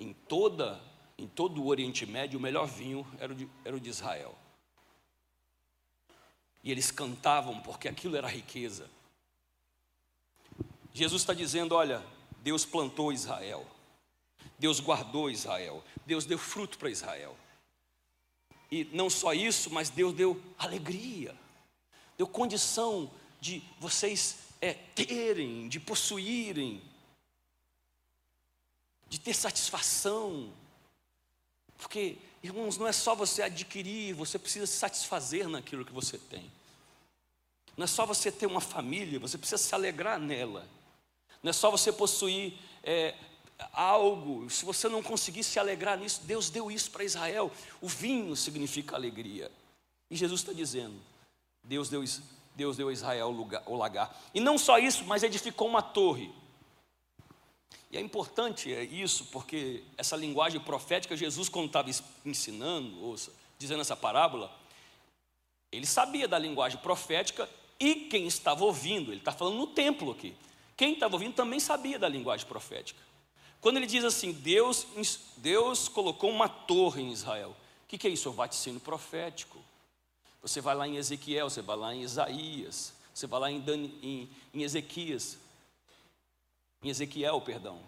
em, 0.00 0.12
toda, 0.12 0.80
em 1.18 1.26
todo 1.26 1.62
o 1.62 1.66
Oriente 1.66 2.06
Médio, 2.06 2.38
o 2.38 2.42
melhor 2.42 2.66
vinho 2.66 3.06
era 3.20 3.32
o 3.32 3.36
de, 3.36 3.48
era 3.64 3.76
o 3.76 3.80
de 3.80 3.90
Israel. 3.90 4.34
E 6.64 6.70
eles 6.70 6.90
cantavam 6.90 7.60
porque 7.60 7.88
aquilo 7.88 8.16
era 8.16 8.28
riqueza. 8.28 8.88
Jesus 10.92 11.22
está 11.22 11.34
dizendo: 11.34 11.74
olha, 11.74 12.02
Deus 12.42 12.64
plantou 12.64 13.12
Israel, 13.12 13.66
Deus 14.58 14.80
guardou 14.80 15.30
Israel, 15.30 15.82
Deus 16.06 16.24
deu 16.24 16.38
fruto 16.38 16.78
para 16.78 16.90
Israel. 16.90 17.36
E 18.70 18.84
não 18.92 19.10
só 19.10 19.34
isso, 19.34 19.70
mas 19.70 19.90
Deus 19.90 20.14
deu 20.14 20.42
alegria, 20.58 21.34
deu 22.16 22.26
condição 22.26 23.10
de 23.40 23.62
vocês 23.78 24.38
é, 24.60 24.72
terem, 24.72 25.68
de 25.68 25.78
possuírem 25.78 26.80
de 29.12 29.20
ter 29.20 29.34
satisfação. 29.34 30.50
Porque, 31.76 32.16
irmãos, 32.42 32.78
não 32.78 32.88
é 32.88 32.92
só 32.92 33.14
você 33.14 33.42
adquirir, 33.42 34.14
você 34.14 34.38
precisa 34.38 34.66
se 34.66 34.78
satisfazer 34.78 35.46
naquilo 35.50 35.84
que 35.84 35.92
você 35.92 36.16
tem. 36.16 36.50
Não 37.76 37.84
é 37.84 37.86
só 37.86 38.06
você 38.06 38.32
ter 38.32 38.46
uma 38.46 38.60
família, 38.60 39.20
você 39.20 39.36
precisa 39.36 39.58
se 39.58 39.74
alegrar 39.74 40.18
nela. 40.18 40.66
Não 41.42 41.50
é 41.50 41.52
só 41.52 41.70
você 41.70 41.92
possuir 41.92 42.54
é, 42.82 43.14
algo, 43.72 44.48
se 44.48 44.64
você 44.64 44.88
não 44.88 45.02
conseguir 45.02 45.42
se 45.42 45.58
alegrar 45.58 45.98
nisso, 45.98 46.22
Deus 46.24 46.50
deu 46.50 46.70
isso 46.70 46.90
para 46.90 47.04
Israel. 47.04 47.50
O 47.80 47.88
vinho 47.88 48.36
significa 48.36 48.96
alegria. 48.96 49.50
E 50.10 50.16
Jesus 50.16 50.40
está 50.40 50.52
dizendo: 50.52 50.94
Deus 51.62 51.88
deu, 51.88 52.04
Deus 52.54 52.76
deu 52.76 52.88
a 52.88 52.92
Israel 52.92 53.28
o, 53.28 53.32
lugar, 53.32 53.62
o 53.66 53.76
lagar. 53.76 54.16
E 54.34 54.40
não 54.40 54.58
só 54.58 54.78
isso, 54.78 55.04
mas 55.04 55.22
edificou 55.22 55.68
uma 55.68 55.82
torre. 55.82 56.30
E 57.90 57.96
é 57.98 58.00
importante 58.00 58.72
é 58.72 58.82
isso, 58.82 59.26
porque 59.26 59.84
essa 59.98 60.16
linguagem 60.16 60.60
profética, 60.60 61.14
Jesus, 61.14 61.48
quando 61.50 61.66
estava 61.66 61.90
ensinando, 62.24 63.04
ou 63.04 63.16
dizendo 63.58 63.82
essa 63.82 63.94
parábola, 63.94 64.50
ele 65.70 65.86
sabia 65.86 66.26
da 66.26 66.38
linguagem 66.38 66.78
profética 66.80 67.48
e 67.78 67.94
quem 67.94 68.26
estava 68.26 68.64
ouvindo, 68.64 69.10
ele 69.10 69.20
está 69.20 69.32
falando 69.32 69.56
no 69.56 69.66
templo 69.66 70.10
aqui, 70.10 70.34
quem 70.76 70.94
estava 70.94 71.14
ouvindo 71.14 71.34
também 71.34 71.60
sabia 71.60 71.98
da 71.98 72.08
linguagem 72.08 72.46
profética. 72.46 73.00
Quando 73.60 73.76
ele 73.76 73.86
diz 73.86 74.04
assim, 74.04 74.32
Deus, 74.32 74.86
Deus 75.36 75.88
colocou 75.88 76.30
uma 76.30 76.48
torre 76.48 77.02
em 77.02 77.12
Israel, 77.12 77.50
o 77.84 77.86
que, 77.86 77.96
que 77.96 78.06
é 78.08 78.10
isso? 78.10 78.28
É 78.28 78.30
o 78.30 78.34
vaticínio 78.34 78.80
profético. 78.80 79.58
Você 80.42 80.60
vai 80.60 80.74
lá 80.74 80.88
em 80.88 80.96
Ezequiel, 80.96 81.48
você 81.48 81.62
vai 81.62 81.76
lá 81.76 81.94
em 81.94 82.02
Isaías, 82.02 82.92
você 83.14 83.26
vai 83.26 83.40
lá 83.40 83.50
em, 83.50 83.62
em, 84.02 84.30
em 84.52 84.62
Ezequias, 84.62 85.38
em 86.82 86.88
Ezequiel, 86.88 87.40
perdão. 87.40 87.78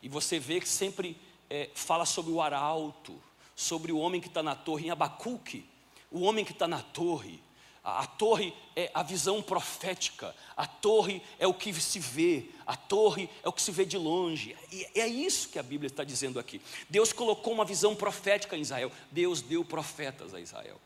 E 0.00 0.08
você 0.08 0.38
vê 0.38 0.60
que 0.60 0.68
sempre 0.68 1.16
é, 1.50 1.70
fala 1.74 2.04
sobre 2.04 2.30
o 2.30 2.40
arauto, 2.40 3.20
sobre 3.56 3.90
o 3.90 3.98
homem 3.98 4.20
que 4.20 4.28
está 4.28 4.42
na 4.42 4.54
torre, 4.54 4.86
em 4.86 4.90
Abacuque, 4.90 5.68
o 6.10 6.20
homem 6.20 6.44
que 6.44 6.52
está 6.52 6.68
na 6.68 6.82
torre. 6.82 7.42
A, 7.88 8.04
torre 8.04 8.52
é 8.74 8.90
a 8.92 9.04
visão 9.04 9.40
profética, 9.40 10.34
a 10.56 10.66
torre 10.66 11.22
é 11.38 11.46
o 11.46 11.54
que 11.54 11.72
se 11.72 12.00
vê, 12.00 12.46
a 12.66 12.76
torre 12.76 13.30
é 13.44 13.48
o 13.48 13.52
que 13.52 13.62
se 13.62 13.70
vê 13.70 13.84
de 13.84 13.96
longe. 13.96 14.56
E 14.72 14.84
é 14.98 15.06
isso 15.06 15.50
que 15.50 15.58
a 15.58 15.62
Bíblia 15.62 15.86
está 15.86 16.02
dizendo 16.02 16.40
aqui. 16.40 16.60
Deus 16.90 17.12
colocou 17.12 17.52
uma 17.52 17.64
visão 17.64 17.94
profética 17.94 18.56
em 18.56 18.60
Israel, 18.60 18.90
Deus 19.12 19.40
deu 19.40 19.64
profetas 19.64 20.34
a 20.34 20.40
Israel, 20.40 20.80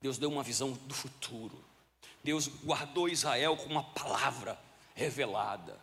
Deus 0.00 0.16
deu 0.16 0.30
uma 0.30 0.42
visão 0.42 0.72
do 0.72 0.94
futuro. 0.94 1.62
Deus 2.24 2.48
guardou 2.48 3.06
Israel 3.06 3.54
com 3.58 3.66
uma 3.66 3.84
palavra 3.84 4.58
revelada. 4.94 5.78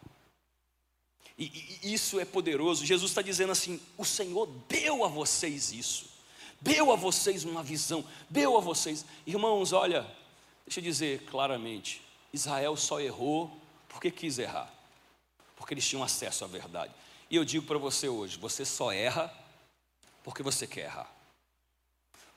E, 1.37 1.79
e 1.83 1.93
isso 1.93 2.19
é 2.19 2.25
poderoso. 2.25 2.83
Jesus 2.83 3.11
está 3.11 3.21
dizendo 3.21 3.51
assim: 3.51 3.79
o 3.95 4.03
Senhor 4.03 4.47
deu 4.67 5.05
a 5.05 5.07
vocês 5.07 5.71
isso, 5.71 6.09
deu 6.61 6.91
a 6.91 6.95
vocês 6.95 7.43
uma 7.43 7.63
visão, 7.63 8.03
deu 8.29 8.57
a 8.57 8.59
vocês. 8.59 9.05
Irmãos, 9.25 9.73
olha, 9.73 10.05
deixa 10.65 10.79
eu 10.79 10.83
dizer 10.83 11.23
claramente: 11.25 12.01
Israel 12.33 12.75
só 12.75 12.99
errou 12.99 13.55
porque 13.87 14.11
quis 14.11 14.39
errar, 14.39 14.71
porque 15.55 15.73
eles 15.73 15.87
tinham 15.87 16.03
acesso 16.03 16.43
à 16.43 16.47
verdade. 16.47 16.93
E 17.29 17.35
eu 17.35 17.45
digo 17.45 17.65
para 17.65 17.77
você 17.77 18.07
hoje: 18.07 18.37
você 18.37 18.65
só 18.65 18.91
erra 18.91 19.31
porque 20.23 20.41
você 20.41 20.65
quer 20.65 20.85
errar, 20.85 21.11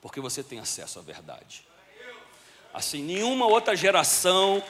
porque 0.01 0.19
você 0.19 0.43
tem 0.43 0.59
acesso 0.59 0.99
à 0.99 1.01
verdade. 1.01 1.67
Assim, 2.73 3.01
nenhuma 3.01 3.47
outra 3.47 3.75
geração 3.75 4.63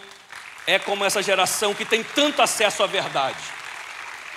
é 0.65 0.79
como 0.79 1.03
essa 1.03 1.21
geração 1.21 1.75
que 1.75 1.83
tem 1.83 2.03
tanto 2.03 2.41
acesso 2.41 2.81
à 2.81 2.87
verdade 2.87 3.58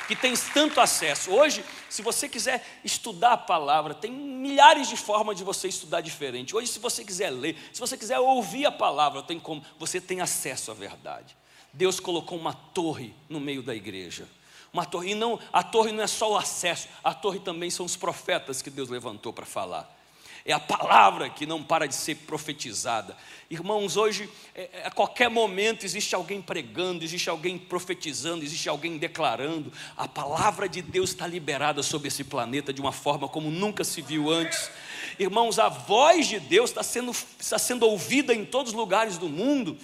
que 0.06 0.16
tens 0.16 0.48
tanto 0.52 0.80
acesso. 0.80 1.30
Hoje, 1.30 1.64
se 1.88 2.02
você 2.02 2.28
quiser 2.28 2.64
estudar 2.84 3.32
a 3.32 3.36
palavra, 3.36 3.94
tem 3.94 4.10
milhares 4.10 4.88
de 4.88 4.96
formas 4.96 5.36
de 5.36 5.44
você 5.44 5.68
estudar 5.68 6.00
diferente. 6.00 6.54
Hoje, 6.54 6.68
se 6.68 6.78
você 6.78 7.04
quiser 7.04 7.30
ler, 7.30 7.56
se 7.72 7.80
você 7.80 7.96
quiser 7.96 8.18
ouvir 8.18 8.66
a 8.66 8.72
palavra, 8.72 9.22
tem 9.22 9.38
como, 9.38 9.64
você 9.78 10.00
tem 10.00 10.20
acesso 10.20 10.70
à 10.70 10.74
verdade. 10.74 11.36
Deus 11.72 11.98
colocou 11.98 12.38
uma 12.38 12.52
torre 12.52 13.14
no 13.28 13.40
meio 13.40 13.62
da 13.62 13.74
igreja. 13.74 14.28
Uma 14.72 14.84
torre, 14.86 15.10
e 15.10 15.14
não, 15.14 15.38
a 15.52 15.62
torre 15.62 15.92
não 15.92 16.02
é 16.02 16.06
só 16.06 16.32
o 16.32 16.36
acesso, 16.36 16.88
a 17.04 17.12
torre 17.12 17.38
também 17.40 17.70
são 17.70 17.84
os 17.84 17.96
profetas 17.96 18.62
que 18.62 18.70
Deus 18.70 18.88
levantou 18.88 19.32
para 19.32 19.44
falar 19.44 20.01
é 20.44 20.52
a 20.52 20.60
palavra 20.60 21.30
que 21.30 21.46
não 21.46 21.62
para 21.62 21.86
de 21.86 21.94
ser 21.94 22.16
profetizada. 22.16 23.16
Irmãos, 23.48 23.96
hoje, 23.96 24.28
é, 24.54 24.68
é, 24.72 24.86
a 24.86 24.90
qualquer 24.90 25.30
momento, 25.30 25.84
existe 25.84 26.14
alguém 26.14 26.42
pregando, 26.42 27.04
existe 27.04 27.30
alguém 27.30 27.56
profetizando, 27.58 28.44
existe 28.44 28.68
alguém 28.68 28.98
declarando. 28.98 29.72
A 29.96 30.08
palavra 30.08 30.68
de 30.68 30.82
Deus 30.82 31.10
está 31.10 31.26
liberada 31.26 31.82
sobre 31.82 32.08
esse 32.08 32.24
planeta 32.24 32.72
de 32.72 32.80
uma 32.80 32.92
forma 32.92 33.28
como 33.28 33.50
nunca 33.50 33.84
se 33.84 34.02
viu 34.02 34.30
antes. 34.30 34.70
Irmãos, 35.18 35.58
a 35.58 35.68
voz 35.68 36.26
de 36.26 36.40
Deus 36.40 36.70
está 36.70 36.82
sendo, 36.82 37.12
está 37.38 37.58
sendo 37.58 37.86
ouvida 37.86 38.34
em 38.34 38.44
todos 38.44 38.72
os 38.72 38.78
lugares 38.78 39.18
do 39.18 39.28
mundo. 39.28 39.78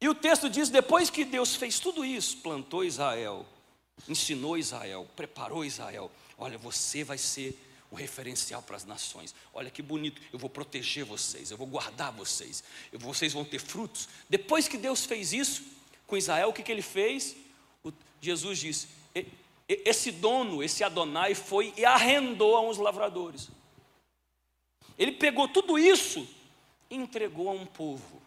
E 0.00 0.08
o 0.08 0.14
texto 0.14 0.50
diz: 0.50 0.68
depois 0.68 1.08
que 1.08 1.24
Deus 1.24 1.56
fez 1.56 1.78
tudo 1.78 2.04
isso, 2.04 2.36
plantou 2.38 2.84
Israel, 2.84 3.46
ensinou 4.08 4.58
Israel, 4.58 5.06
preparou 5.16 5.64
Israel, 5.64 6.10
Olha, 6.40 6.56
você 6.56 7.02
vai 7.02 7.18
ser 7.18 7.58
um 7.90 7.96
referencial 7.96 8.62
para 8.62 8.76
as 8.76 8.84
nações. 8.84 9.34
Olha 9.52 9.70
que 9.70 9.82
bonito, 9.82 10.20
eu 10.32 10.38
vou 10.38 10.50
proteger 10.50 11.04
vocês, 11.04 11.50
eu 11.50 11.56
vou 11.56 11.66
guardar 11.66 12.12
vocês, 12.12 12.62
vocês 12.92 13.32
vão 13.32 13.44
ter 13.44 13.58
frutos. 13.58 14.08
Depois 14.28 14.68
que 14.68 14.76
Deus 14.76 15.04
fez 15.04 15.32
isso 15.32 15.62
com 16.06 16.16
Israel, 16.16 16.48
o 16.48 16.52
que, 16.52 16.62
que 16.62 16.72
ele 16.72 16.82
fez? 16.82 17.36
O, 17.82 17.92
Jesus 18.20 18.58
disse: 18.58 18.88
esse 19.68 20.10
dono, 20.10 20.62
esse 20.62 20.82
Adonai, 20.82 21.34
foi 21.34 21.74
e 21.76 21.84
arrendou 21.84 22.56
a 22.56 22.60
uns 22.62 22.78
lavradores. 22.78 23.50
Ele 24.98 25.12
pegou 25.12 25.46
tudo 25.48 25.78
isso 25.78 26.26
e 26.90 26.96
entregou 26.96 27.48
a 27.48 27.52
um 27.52 27.66
povo. 27.66 28.22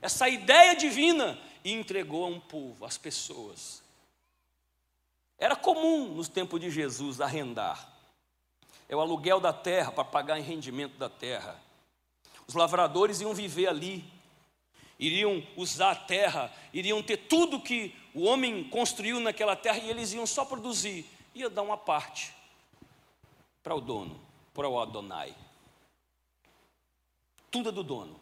Essa 0.00 0.28
ideia 0.28 0.76
divina 0.76 1.38
e 1.64 1.72
entregou 1.72 2.24
a 2.24 2.28
um 2.28 2.38
povo, 2.38 2.84
às 2.84 2.98
pessoas. 2.98 3.82
Era 5.38 5.56
comum 5.56 6.14
nos 6.14 6.28
tempos 6.28 6.60
de 6.60 6.70
Jesus 6.70 7.20
arrendar. 7.20 7.93
É 8.94 8.96
o 8.96 9.00
aluguel 9.00 9.40
da 9.40 9.52
terra 9.52 9.90
para 9.90 10.04
pagar 10.04 10.38
em 10.38 10.42
rendimento 10.44 10.96
da 10.96 11.10
terra. 11.10 11.60
Os 12.46 12.54
lavradores 12.54 13.20
iam 13.20 13.34
viver 13.34 13.66
ali, 13.66 14.04
iriam 15.00 15.44
usar 15.56 15.90
a 15.90 15.96
terra, 15.96 16.52
iriam 16.72 17.02
ter 17.02 17.16
tudo 17.16 17.60
que 17.60 17.92
o 18.14 18.22
homem 18.22 18.62
construiu 18.62 19.18
naquela 19.18 19.56
terra 19.56 19.78
e 19.78 19.90
eles 19.90 20.12
iam 20.12 20.24
só 20.24 20.44
produzir, 20.44 21.10
ia 21.34 21.50
dar 21.50 21.62
uma 21.62 21.76
parte 21.76 22.32
para 23.64 23.74
o 23.74 23.80
dono, 23.80 24.16
para 24.54 24.68
o 24.68 24.78
Adonai. 24.78 25.34
Tudo 27.50 27.70
é 27.70 27.72
do 27.72 27.82
dono. 27.82 28.14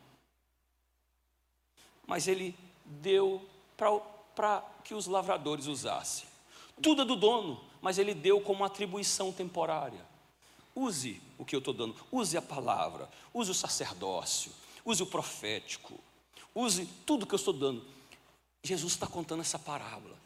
Mas 2.06 2.26
ele 2.26 2.56
deu 2.86 3.46
para 3.76 4.64
que 4.82 4.94
os 4.94 5.06
lavradores 5.06 5.66
usassem. 5.66 6.26
Tudo 6.80 7.02
é 7.02 7.04
do 7.04 7.14
dono, 7.14 7.62
mas 7.82 7.98
ele 7.98 8.14
deu 8.14 8.40
como 8.40 8.64
atribuição 8.64 9.30
temporária. 9.30 10.10
Use 10.74 11.22
o 11.38 11.44
que 11.44 11.54
eu 11.54 11.58
estou 11.58 11.74
dando, 11.74 11.94
use 12.10 12.36
a 12.36 12.42
palavra, 12.42 13.08
use 13.32 13.50
o 13.50 13.54
sacerdócio, 13.54 14.52
use 14.84 15.02
o 15.02 15.06
profético, 15.06 15.98
use 16.54 16.86
tudo 17.06 17.26
que 17.26 17.34
eu 17.34 17.38
estou 17.38 17.52
dando. 17.52 17.84
Jesus 18.62 18.92
está 18.92 19.06
contando 19.06 19.40
essa 19.40 19.58
parábola. 19.58 20.16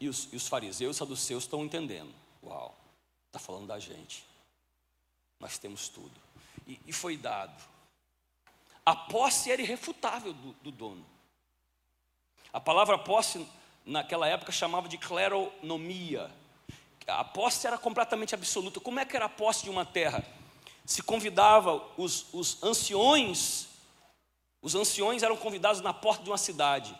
E 0.00 0.08
os, 0.08 0.28
e 0.32 0.36
os 0.36 0.48
fariseus, 0.48 0.96
saduceus 0.96 1.44
estão 1.44 1.64
entendendo. 1.64 2.12
Uau, 2.42 2.74
está 3.26 3.38
falando 3.38 3.66
da 3.66 3.78
gente. 3.78 4.24
Nós 5.38 5.58
temos 5.58 5.88
tudo. 5.88 6.12
E, 6.66 6.80
e, 6.86 6.92
foi 6.92 7.16
dado. 7.16 7.62
A 8.84 8.96
posse 8.96 9.50
era 9.50 9.60
irrefutável 9.60 10.32
do, 10.32 10.52
do 10.54 10.70
dono. 10.70 11.04
A 12.52 12.60
palavra 12.60 12.98
posse, 12.98 13.46
naquela 13.84 14.26
época, 14.26 14.52
chamava 14.52 14.88
de 14.88 14.98
cleronomia. 14.98 16.30
A 17.10 17.24
posse 17.24 17.66
era 17.66 17.76
completamente 17.78 18.34
absoluta. 18.34 18.80
Como 18.80 19.00
é 19.00 19.04
que 19.04 19.16
era 19.16 19.26
a 19.26 19.28
posse 19.28 19.64
de 19.64 19.70
uma 19.70 19.84
terra? 19.84 20.24
Se 20.84 21.02
convidava 21.02 21.82
os, 21.96 22.26
os 22.32 22.62
anciões, 22.62 23.68
os 24.62 24.74
anciões 24.74 25.22
eram 25.22 25.36
convidados 25.36 25.80
na 25.80 25.92
porta 25.92 26.24
de 26.24 26.30
uma 26.30 26.38
cidade 26.38 26.94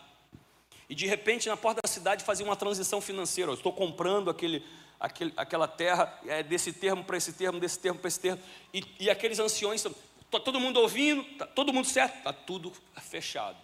e 0.91 0.93
de 0.93 1.07
repente, 1.07 1.47
na 1.47 1.55
porta 1.55 1.79
da 1.81 1.87
cidade, 1.87 2.21
fazia 2.21 2.45
uma 2.45 2.57
transição 2.57 2.99
financeira. 2.99 3.49
Eu 3.49 3.55
estou 3.55 3.71
comprando 3.71 4.29
aquele, 4.29 4.61
aquele, 4.99 5.31
aquela 5.37 5.65
terra, 5.65 6.19
é 6.25 6.43
desse 6.43 6.73
termo 6.73 7.01
para 7.01 7.15
esse 7.15 7.31
termo, 7.31 7.61
desse 7.61 7.79
termo 7.79 7.97
para 7.97 8.09
esse 8.09 8.19
termo. 8.19 8.43
E, 8.73 8.83
e 8.99 9.09
aqueles 9.09 9.39
anciões, 9.39 9.85
está 9.85 10.37
todo 10.37 10.59
mundo 10.59 10.81
ouvindo, 10.81 11.21
está 11.21 11.47
todo 11.47 11.71
mundo 11.71 11.87
certo, 11.87 12.17
está 12.17 12.33
tudo 12.33 12.73
fechado. 12.97 13.55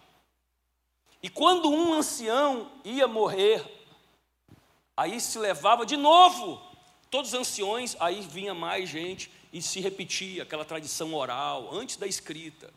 E 1.22 1.28
quando 1.28 1.68
um 1.68 1.92
ancião 1.92 2.72
ia 2.82 3.06
morrer, 3.06 3.62
aí 4.98 5.20
se 5.20 5.38
levava 5.38 5.86
de 5.86 5.96
novo 5.96 6.60
todos 7.08 7.32
os 7.32 7.38
anciões, 7.38 7.96
aí 8.00 8.20
vinha 8.20 8.52
mais 8.52 8.88
gente 8.88 9.30
e 9.52 9.62
se 9.62 9.78
repetia 9.80 10.42
aquela 10.42 10.64
tradição 10.64 11.14
oral, 11.14 11.72
antes 11.72 11.96
da 11.96 12.06
escrita. 12.06 12.74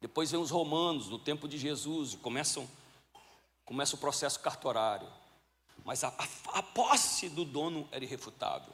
Depois 0.00 0.30
vem 0.30 0.40
os 0.40 0.50
romanos, 0.50 1.08
no 1.08 1.18
tempo 1.18 1.48
de 1.48 1.58
Jesus, 1.58 2.14
começam 2.14 2.68
começa 3.64 3.96
o 3.96 3.98
processo 3.98 4.38
cartorário. 4.40 5.08
Mas 5.84 6.04
a, 6.04 6.08
a, 6.08 6.58
a 6.58 6.62
posse 6.62 7.28
do 7.28 7.44
dono 7.44 7.88
era 7.90 8.04
irrefutável. 8.04 8.72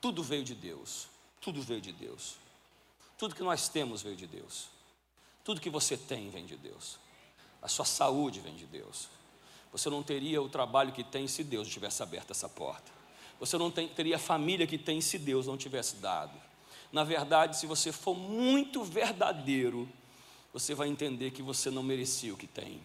Tudo 0.00 0.22
veio 0.22 0.44
de 0.44 0.54
Deus. 0.54 1.08
Tudo 1.40 1.60
veio 1.62 1.80
de 1.80 1.92
Deus. 1.92 2.36
Tudo 3.18 3.34
que 3.34 3.42
nós 3.42 3.68
temos 3.68 4.02
veio 4.02 4.16
de 4.16 4.26
Deus. 4.26 4.68
Tudo 5.44 5.60
que 5.60 5.70
você 5.70 5.96
tem 5.96 6.30
vem 6.30 6.46
de 6.46 6.56
Deus. 6.56 6.98
A 7.60 7.68
sua 7.68 7.84
saúde 7.84 8.40
vem 8.40 8.54
de 8.56 8.66
Deus. 8.66 9.08
Você 9.72 9.88
não 9.88 10.02
teria 10.02 10.40
o 10.40 10.48
trabalho 10.48 10.92
que 10.92 11.02
tem 11.02 11.26
se 11.26 11.42
Deus 11.42 11.66
tivesse 11.66 12.02
aberto 12.02 12.30
essa 12.30 12.48
porta. 12.48 12.92
Você 13.40 13.58
não 13.58 13.70
tem, 13.70 13.88
teria 13.88 14.16
a 14.16 14.18
família 14.18 14.66
que 14.66 14.78
tem 14.78 15.00
se 15.00 15.18
Deus 15.18 15.46
não 15.46 15.56
tivesse 15.56 15.96
dado. 15.96 16.38
Na 16.92 17.02
verdade, 17.02 17.56
se 17.56 17.66
você 17.66 17.90
for 17.90 18.14
muito 18.14 18.84
verdadeiro, 18.84 19.88
você 20.52 20.74
vai 20.74 20.88
entender 20.88 21.30
que 21.30 21.42
você 21.42 21.70
não 21.70 21.82
merecia 21.82 22.32
o 22.32 22.36
que 22.36 22.46
tem 22.46 22.80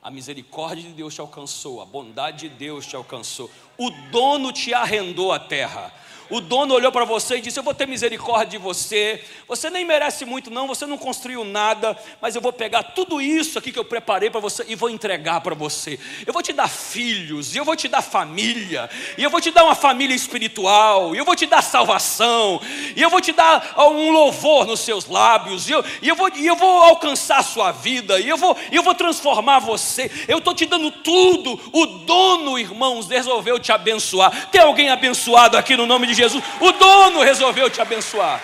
a 0.00 0.10
misericórdia 0.10 0.88
de 0.88 0.94
Deus 0.94 1.14
te 1.14 1.20
alcançou, 1.20 1.80
a 1.80 1.84
bondade 1.84 2.48
de 2.48 2.54
Deus 2.54 2.86
te 2.86 2.96
alcançou, 2.96 3.50
o 3.78 3.90
dono 4.10 4.52
te 4.52 4.74
arrendou 4.74 5.32
a 5.32 5.38
terra. 5.38 5.92
O 6.30 6.40
dono 6.40 6.74
olhou 6.74 6.92
para 6.92 7.04
você 7.04 7.36
e 7.36 7.40
disse: 7.40 7.58
Eu 7.58 7.62
vou 7.62 7.72
ter 7.72 7.86
misericórdia 7.86 8.58
de 8.58 8.58
você. 8.58 9.24
Você 9.46 9.70
nem 9.70 9.84
merece 9.84 10.24
muito, 10.24 10.50
não. 10.50 10.66
Você 10.66 10.84
não 10.84 10.98
construiu 10.98 11.42
nada. 11.42 11.96
Mas 12.20 12.34
eu 12.34 12.42
vou 12.42 12.52
pegar 12.52 12.82
tudo 12.82 13.20
isso 13.20 13.58
aqui 13.58 13.72
que 13.72 13.78
eu 13.78 13.84
preparei 13.84 14.28
para 14.28 14.40
você 14.40 14.64
e 14.68 14.74
vou 14.74 14.90
entregar 14.90 15.40
para 15.40 15.54
você. 15.54 15.98
Eu 16.26 16.32
vou 16.32 16.42
te 16.42 16.52
dar 16.52 16.68
filhos, 16.68 17.54
e 17.54 17.58
eu 17.58 17.64
vou 17.64 17.74
te 17.74 17.88
dar 17.88 18.02
família, 18.02 18.90
e 19.16 19.22
eu 19.22 19.30
vou 19.30 19.40
te 19.40 19.50
dar 19.50 19.64
uma 19.64 19.74
família 19.74 20.14
espiritual, 20.14 21.14
e 21.14 21.18
eu 21.18 21.24
vou 21.24 21.34
te 21.34 21.46
dar 21.46 21.62
salvação, 21.62 22.60
e 22.94 23.00
eu 23.00 23.08
vou 23.08 23.20
te 23.20 23.32
dar 23.32 23.74
um 23.78 24.10
louvor 24.10 24.66
nos 24.66 24.80
seus 24.80 25.06
lábios, 25.06 25.68
e 25.68 25.72
eu, 25.72 25.84
e 26.02 26.08
eu, 26.08 26.14
vou, 26.14 26.28
e 26.34 26.46
eu 26.46 26.56
vou 26.56 26.82
alcançar 26.82 27.38
a 27.38 27.42
sua 27.42 27.72
vida, 27.72 28.20
e 28.20 28.28
eu 28.28 28.36
vou, 28.36 28.56
eu 28.70 28.82
vou 28.82 28.94
transformar 28.94 29.60
você. 29.60 30.10
Eu 30.28 30.38
estou 30.38 30.54
te 30.54 30.66
dando 30.66 30.90
tudo. 30.90 31.58
O 31.72 31.86
dono, 31.86 32.58
irmãos, 32.58 33.08
resolveu 33.08 33.58
te 33.68 33.72
abençoar. 33.72 34.50
Tem 34.50 34.62
alguém 34.62 34.88
abençoado 34.88 35.56
aqui 35.58 35.76
no 35.76 35.84
nome 35.84 36.06
de 36.06 36.14
Jesus. 36.14 36.42
O 36.58 36.72
dono 36.72 37.20
resolveu 37.20 37.68
te 37.68 37.82
abençoar. 37.82 38.40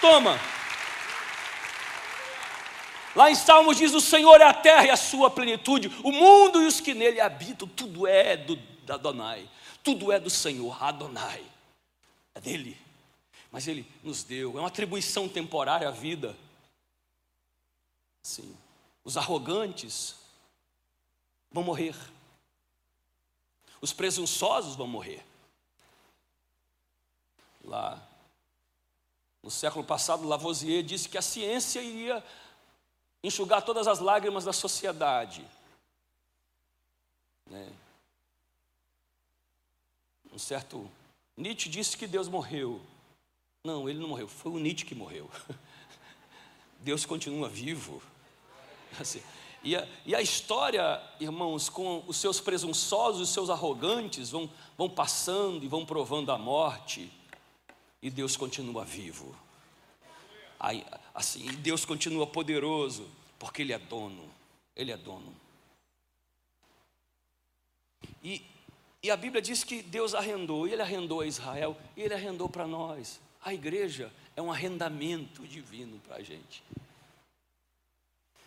Toma. 0.00 0.40
Lá 3.14 3.30
em 3.30 3.34
Salmos 3.34 3.76
diz: 3.76 3.92
O 3.92 4.00
Senhor 4.00 4.40
é 4.40 4.44
a 4.44 4.54
terra 4.54 4.86
e 4.86 4.90
a 4.90 4.96
sua 4.96 5.30
plenitude, 5.30 5.92
o 6.02 6.10
mundo 6.10 6.62
e 6.62 6.66
os 6.66 6.80
que 6.80 6.94
nele 6.94 7.20
habitam, 7.20 7.68
tudo 7.68 8.06
é 8.06 8.36
do 8.38 8.58
Adonai, 8.88 9.46
tudo 9.82 10.10
é 10.10 10.18
do 10.18 10.30
Senhor, 10.30 10.82
Adonai, 10.82 11.42
é 12.34 12.40
dele. 12.40 12.78
Mas 13.52 13.68
ele 13.68 13.86
nos 14.02 14.24
deu, 14.24 14.56
é 14.56 14.60
uma 14.60 14.68
atribuição 14.68 15.28
temporária 15.28 15.86
à 15.86 15.90
vida. 15.90 16.34
Sim, 18.22 18.56
os 19.04 19.16
arrogantes 19.16 20.16
vão 21.52 21.62
morrer, 21.62 21.94
os 23.84 23.92
presunçosos 23.92 24.74
vão 24.74 24.86
morrer 24.86 25.24
lá 27.64 28.02
no 29.42 29.50
século 29.50 29.84
passado, 29.84 30.26
Lavoisier 30.26 30.82
disse 30.82 31.06
que 31.06 31.18
a 31.18 31.22
ciência 31.22 31.82
iria 31.82 32.24
enxugar 33.22 33.62
todas 33.62 33.86
as 33.86 33.98
lágrimas 33.98 34.44
da 34.44 34.54
sociedade. 34.54 35.44
Né? 37.44 37.70
Um 40.32 40.38
certo 40.38 40.90
Nietzsche 41.36 41.68
disse 41.68 41.94
que 41.96 42.06
Deus 42.06 42.26
morreu. 42.26 42.80
Não, 43.62 43.86
ele 43.86 43.98
não 43.98 44.08
morreu, 44.08 44.28
foi 44.28 44.52
o 44.52 44.58
Nietzsche 44.58 44.86
que 44.86 44.94
morreu. 44.94 45.30
Deus 46.80 47.04
continua 47.04 47.46
vivo. 47.46 48.02
Assim, 48.98 49.22
e, 49.64 49.74
a, 49.74 49.88
e 50.04 50.14
a 50.14 50.20
história, 50.20 51.02
irmãos, 51.18 51.68
com 51.68 52.04
os 52.06 52.18
seus 52.18 52.40
presunçosos, 52.40 53.22
os 53.22 53.30
seus 53.30 53.48
arrogantes, 53.48 54.30
vão, 54.30 54.48
vão 54.76 54.90
passando 54.90 55.64
e 55.64 55.68
vão 55.68 55.86
provando 55.86 56.30
a 56.30 56.38
morte 56.38 57.10
e 58.04 58.10
Deus 58.10 58.36
continua 58.36 58.84
vivo. 58.84 59.34
Aí, 60.60 60.84
assim, 61.14 61.46
Deus 61.62 61.86
continua 61.86 62.26
poderoso, 62.26 63.08
porque 63.38 63.62
Ele 63.62 63.72
é 63.72 63.78
dono. 63.78 64.30
Ele 64.76 64.92
é 64.92 64.96
dono. 64.98 65.34
E, 68.22 68.42
e 69.02 69.10
a 69.10 69.16
Bíblia 69.16 69.40
diz 69.40 69.64
que 69.64 69.82
Deus 69.82 70.14
arrendou, 70.14 70.68
e 70.68 70.72
Ele 70.72 70.82
arrendou 70.82 71.22
a 71.22 71.26
Israel, 71.26 71.74
e 71.96 72.02
Ele 72.02 72.12
arrendou 72.12 72.46
para 72.46 72.66
nós. 72.66 73.18
A 73.42 73.54
igreja 73.54 74.12
é 74.36 74.42
um 74.42 74.52
arrendamento 74.52 75.46
divino 75.46 75.98
para 76.00 76.16
a 76.16 76.22
gente. 76.22 76.62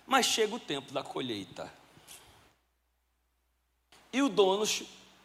Mas 0.07 0.25
chega 0.25 0.55
o 0.55 0.59
tempo 0.59 0.91
da 0.93 1.03
colheita. 1.03 1.71
E 4.11 4.21
o 4.21 4.29
dono 4.29 4.63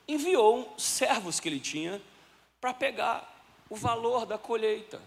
enviou 0.07 0.74
servos 0.76 1.41
que 1.41 1.49
ele 1.49 1.61
tinha 1.61 2.03
para 2.61 2.74
pegar 2.74 3.33
o 3.70 3.76
valor 3.76 4.26
da 4.26 4.37
colheita, 4.37 5.01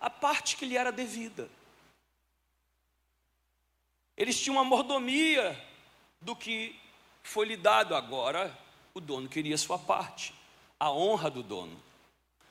a 0.00 0.08
parte 0.08 0.56
que 0.56 0.64
lhe 0.64 0.76
era 0.76 0.92
devida. 0.92 1.48
Eles 4.16 4.40
tinham 4.40 4.56
uma 4.56 4.64
mordomia 4.64 5.60
do 6.20 6.36
que 6.36 6.78
foi 7.22 7.46
lhe 7.46 7.56
dado 7.56 7.96
agora, 7.96 8.56
o 8.92 9.00
dono 9.00 9.28
queria 9.28 9.58
sua 9.58 9.78
parte. 9.78 10.34
a 10.78 10.90
honra 10.90 11.30
do 11.30 11.42
dono, 11.42 11.80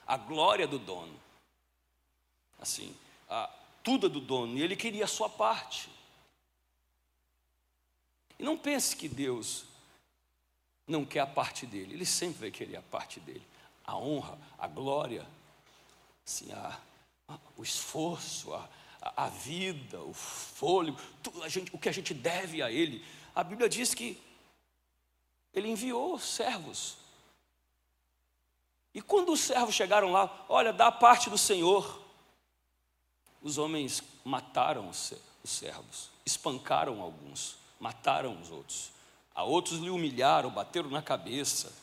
a 0.07 0.17
glória 0.17 0.67
do 0.67 0.79
dono. 0.79 1.13
Assim, 2.59 2.95
a, 3.29 3.49
tudo 3.83 4.07
é 4.07 4.09
do 4.09 4.19
dono, 4.19 4.57
e 4.57 4.63
ele 4.63 4.75
queria 4.75 5.05
a 5.05 5.07
sua 5.07 5.29
parte. 5.29 5.89
E 8.43 8.45
não 8.45 8.57
pense 8.57 8.93
que 8.93 9.07
Deus 9.07 9.63
não 10.85 11.05
quer 11.05 11.21
a 11.21 11.25
parte 11.25 11.65
dele, 11.65 11.93
ele 11.93 12.05
sempre 12.05 12.41
vai 12.41 12.51
querer 12.51 12.75
a 12.75 12.81
parte 12.81 13.21
dele. 13.21 13.47
A 13.85 13.95
honra, 13.95 14.37
a 14.59 14.67
glória, 14.67 15.25
assim, 16.27 16.51
a, 16.51 16.77
a, 17.29 17.37
o 17.55 17.63
esforço, 17.63 18.53
a, 18.53 18.69
a, 19.15 19.29
vida, 19.29 20.01
o 20.01 20.13
fôlego, 20.13 20.99
tudo, 21.23 21.47
gente, 21.47 21.73
o 21.73 21.79
que 21.79 21.87
a 21.87 21.91
gente 21.93 22.13
deve 22.13 22.61
a 22.61 22.69
ele. 22.69 23.05
A 23.33 23.45
Bíblia 23.45 23.69
diz 23.69 23.93
que 23.93 24.21
ele 25.53 25.69
enviou 25.69 26.19
servos. 26.19 26.97
E 28.93 29.01
quando 29.01 29.31
os 29.31 29.39
servos 29.39 29.73
chegaram 29.73 30.11
lá, 30.11 30.45
olha, 30.49 30.73
dá 30.73 30.87
a 30.87 30.91
parte 30.91 31.29
do 31.29 31.37
Senhor. 31.37 32.03
Os 33.41 33.57
homens 33.57 34.03
mataram 34.25 34.89
os 34.89 35.13
servos, 35.45 36.09
espancaram 36.25 36.99
alguns, 36.99 37.62
mataram 37.83 38.39
os 38.41 38.49
outros. 38.49 38.91
A 39.35 39.43
outros 39.43 39.79
lhe 39.79 39.89
humilharam, 39.89 40.49
bateram 40.49 40.89
na 40.89 41.01
cabeça. 41.01 41.73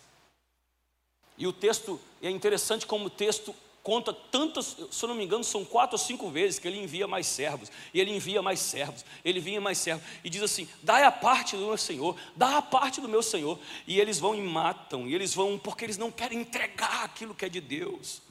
E 1.36 1.46
o 1.46 1.52
texto, 1.52 2.00
é 2.22 2.30
interessante 2.30 2.86
como 2.86 3.04
o 3.04 3.10
texto 3.10 3.54
conta 3.82 4.10
tantas, 4.10 4.78
se 4.90 5.02
eu 5.02 5.08
não 5.10 5.14
me 5.14 5.24
engano, 5.24 5.44
são 5.44 5.62
quatro 5.62 5.94
ou 5.94 5.98
cinco 5.98 6.30
vezes 6.30 6.58
que 6.58 6.66
ele 6.66 6.82
envia 6.82 7.06
mais 7.06 7.26
servos, 7.26 7.70
e 7.92 8.00
ele 8.00 8.14
envia 8.14 8.40
mais 8.40 8.60
servos, 8.60 9.04
ele 9.22 9.40
vinha 9.40 9.60
mais 9.60 9.76
servos, 9.76 10.06
e 10.24 10.30
diz 10.30 10.42
assim: 10.42 10.66
dai 10.82 11.02
a 11.02 11.12
parte 11.12 11.54
do 11.54 11.66
meu 11.66 11.76
Senhor, 11.76 12.16
dá 12.34 12.58
a 12.58 12.62
parte 12.62 13.00
do 13.00 13.08
meu 13.08 13.22
Senhor, 13.22 13.58
e 13.86 14.00
eles 14.00 14.18
vão 14.18 14.34
e 14.34 14.40
matam, 14.40 15.06
e 15.06 15.14
eles 15.14 15.34
vão, 15.34 15.58
porque 15.58 15.84
eles 15.84 15.98
não 15.98 16.10
querem 16.10 16.40
entregar 16.40 17.04
aquilo 17.04 17.34
que 17.34 17.44
é 17.44 17.48
de 17.48 17.60
Deus, 17.60 18.22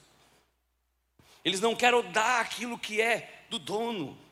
eles 1.45 1.61
não 1.61 1.75
querem 1.75 2.01
dar 2.11 2.41
aquilo 2.41 2.79
que 2.79 2.99
é 2.99 3.45
do 3.47 3.59
dono. 3.59 4.28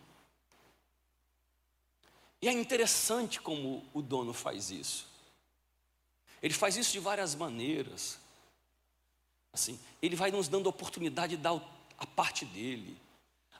E 2.41 2.47
é 2.47 2.51
interessante 2.51 3.41
como 3.41 3.83
o 3.93 4.01
dono 4.01 4.33
faz 4.33 4.69
isso. 4.69 5.07
Ele 6.41 6.53
faz 6.53 6.77
isso 6.77 6.91
de 6.91 6.99
várias 6.99 7.33
maneiras. 7.33 8.19
Assim, 9.51 9.79
ele 10.01 10.15
vai 10.15 10.29
nos 10.29 10.47
dando 10.47 10.67
a 10.67 10.69
oportunidade 10.69 11.35
de 11.35 11.41
dar 11.41 11.59
a 11.97 12.05
parte 12.05 12.45
dele. 12.45 12.97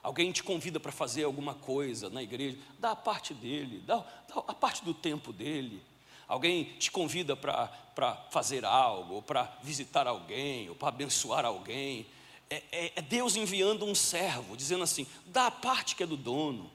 Alguém 0.02 0.30
te 0.30 0.42
convida 0.44 0.78
para 0.78 0.92
fazer 0.92 1.24
alguma 1.24 1.54
coisa 1.54 2.08
na 2.08 2.22
igreja, 2.22 2.56
dá 2.78 2.92
a 2.92 2.96
parte 2.96 3.34
dele, 3.34 3.82
dá, 3.84 3.96
dá 3.96 4.44
a 4.46 4.54
parte 4.54 4.84
do 4.84 4.94
tempo 4.94 5.32
dele. 5.32 5.82
Alguém 6.28 6.64
te 6.78 6.90
convida 6.90 7.34
para 7.34 8.14
fazer 8.30 8.64
algo, 8.64 9.14
ou 9.14 9.22
para 9.22 9.58
visitar 9.62 10.06
alguém, 10.06 10.68
ou 10.68 10.76
para 10.76 10.88
abençoar 10.88 11.44
alguém. 11.44 12.06
É, 12.50 12.62
é, 12.70 12.92
é, 12.96 13.02
Deus 13.02 13.34
enviando 13.34 13.84
um 13.84 13.94
servo, 13.94 14.56
dizendo 14.56 14.84
assim: 14.84 15.06
dá 15.26 15.46
a 15.46 15.50
parte 15.50 15.96
que 15.96 16.02
é 16.02 16.06
do 16.06 16.16
dono, 16.16 16.70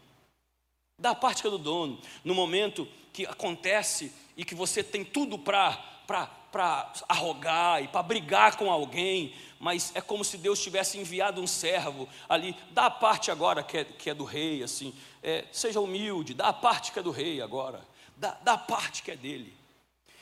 dá 1.03 1.09
a 1.09 1.15
parte 1.15 1.41
que 1.41 1.47
é 1.47 1.51
do 1.51 1.57
dono. 1.57 1.99
No 2.23 2.33
momento 2.33 2.87
que 3.11 3.25
acontece 3.25 4.13
e 4.37 4.45
que 4.45 4.55
você 4.55 4.81
tem 4.81 5.03
tudo 5.03 5.37
para 5.37 5.91
para 6.05 6.93
arrogar 7.09 7.81
e 7.81 7.87
para 7.87 8.03
brigar 8.03 8.57
com 8.57 8.69
alguém, 8.69 9.33
mas 9.59 9.91
é 9.95 10.01
como 10.01 10.23
se 10.23 10.37
Deus 10.37 10.61
tivesse 10.61 10.99
enviado 10.99 11.41
um 11.41 11.47
servo 11.47 12.07
ali, 12.29 12.55
dá 12.69 12.85
a 12.85 12.91
parte 12.91 13.31
agora 13.31 13.63
que 13.63 13.79
é, 13.79 13.83
que 13.83 14.09
é 14.09 14.13
do 14.13 14.23
rei, 14.23 14.61
assim, 14.61 14.93
é, 15.23 15.45
seja 15.51 15.79
humilde, 15.79 16.35
dá 16.35 16.49
a 16.49 16.53
parte 16.53 16.91
que 16.91 16.99
é 16.99 17.01
do 17.01 17.09
rei 17.09 17.41
agora, 17.41 17.81
dá, 18.17 18.37
dá 18.43 18.53
a 18.53 18.57
parte 18.57 19.01
que 19.01 19.09
é 19.09 19.15
dele. 19.15 19.57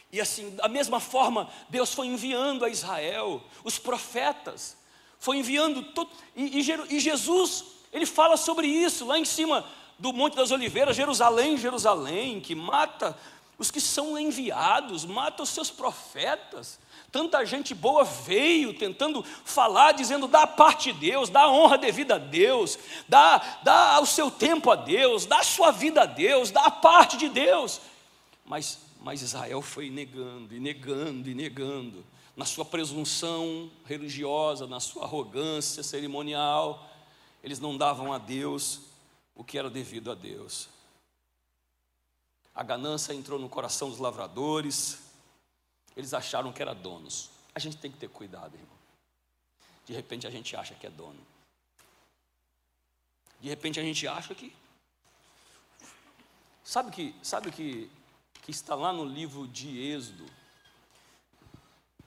E 0.09 0.21
assim, 0.21 0.51
da 0.51 0.69
mesma 0.69 1.01
forma, 1.01 1.49
Deus 1.67 1.93
foi 1.93 2.07
enviando 2.07 2.63
a 2.63 2.69
Israel, 2.69 3.43
os 3.65 3.77
profetas, 3.77 4.77
foi 5.19 5.35
enviando 5.37 5.83
todo, 5.91 6.11
e, 6.33 6.61
e, 6.61 6.95
e 6.95 6.99
Jesus, 6.99 7.65
ele 7.91 8.05
fala 8.05 8.37
sobre 8.37 8.67
isso 8.67 9.05
lá 9.05 9.19
em 9.19 9.25
cima 9.25 9.67
do 10.01 10.11
Monte 10.11 10.35
das 10.35 10.49
Oliveiras, 10.49 10.95
Jerusalém, 10.95 11.57
Jerusalém, 11.57 12.41
que 12.41 12.55
mata 12.55 13.15
os 13.55 13.69
que 13.69 13.79
são 13.79 14.17
enviados, 14.17 15.05
matam 15.05 15.43
os 15.43 15.49
seus 15.51 15.69
profetas. 15.69 16.79
Tanta 17.11 17.45
gente 17.45 17.75
boa 17.75 18.03
veio 18.03 18.73
tentando 18.73 19.23
falar, 19.45 19.91
dizendo: 19.91 20.27
dá 20.27 20.41
a 20.41 20.47
parte 20.47 20.91
de 20.91 20.99
Deus, 20.99 21.29
dá 21.29 21.41
a 21.41 21.51
honra 21.51 21.77
devida 21.77 22.15
a 22.15 22.17
Deus, 22.17 22.79
dá, 23.07 23.59
dá 23.63 23.99
o 24.01 24.07
seu 24.07 24.31
tempo 24.31 24.71
a 24.71 24.75
Deus, 24.75 25.27
dá 25.27 25.39
a 25.39 25.43
sua 25.43 25.69
vida 25.69 26.01
a 26.01 26.05
Deus, 26.07 26.49
dá 26.49 26.61
a 26.61 26.71
parte 26.71 27.15
de 27.15 27.29
Deus. 27.29 27.79
Mas, 28.43 28.79
mas 28.99 29.21
Israel 29.21 29.61
foi 29.61 29.91
negando, 29.91 30.55
e 30.55 30.59
negando, 30.59 31.29
e 31.29 31.35
negando, 31.35 32.03
na 32.35 32.45
sua 32.45 32.65
presunção 32.65 33.69
religiosa, 33.85 34.65
na 34.65 34.79
sua 34.79 35.03
arrogância 35.03 35.83
cerimonial, 35.83 36.89
eles 37.43 37.59
não 37.59 37.77
davam 37.77 38.11
a 38.11 38.17
Deus 38.17 38.90
o 39.41 39.43
que 39.43 39.57
era 39.57 39.71
devido 39.71 40.11
a 40.11 40.13
Deus. 40.13 40.69
A 42.53 42.61
ganância 42.61 43.11
entrou 43.11 43.39
no 43.39 43.49
coração 43.49 43.89
dos 43.89 43.97
lavradores. 43.97 44.99
Eles 45.97 46.13
acharam 46.13 46.53
que 46.53 46.61
eram 46.61 46.75
donos. 46.75 47.31
A 47.55 47.57
gente 47.59 47.77
tem 47.77 47.91
que 47.91 47.97
ter 47.97 48.07
cuidado, 48.07 48.53
irmão. 48.53 48.77
De 49.83 49.93
repente 49.93 50.27
a 50.27 50.29
gente 50.29 50.55
acha 50.55 50.75
que 50.75 50.85
é 50.85 50.91
dono. 50.91 51.19
De 53.39 53.49
repente 53.49 53.79
a 53.79 53.83
gente 53.83 54.07
acha 54.07 54.35
que. 54.35 54.55
Sabe 56.63 56.91
que, 56.91 57.15
sabe 57.23 57.51
que, 57.51 57.89
que 58.43 58.51
está 58.51 58.75
lá 58.75 58.93
no 58.93 59.03
livro 59.03 59.47
de 59.47 59.75
Êxodo? 59.91 60.25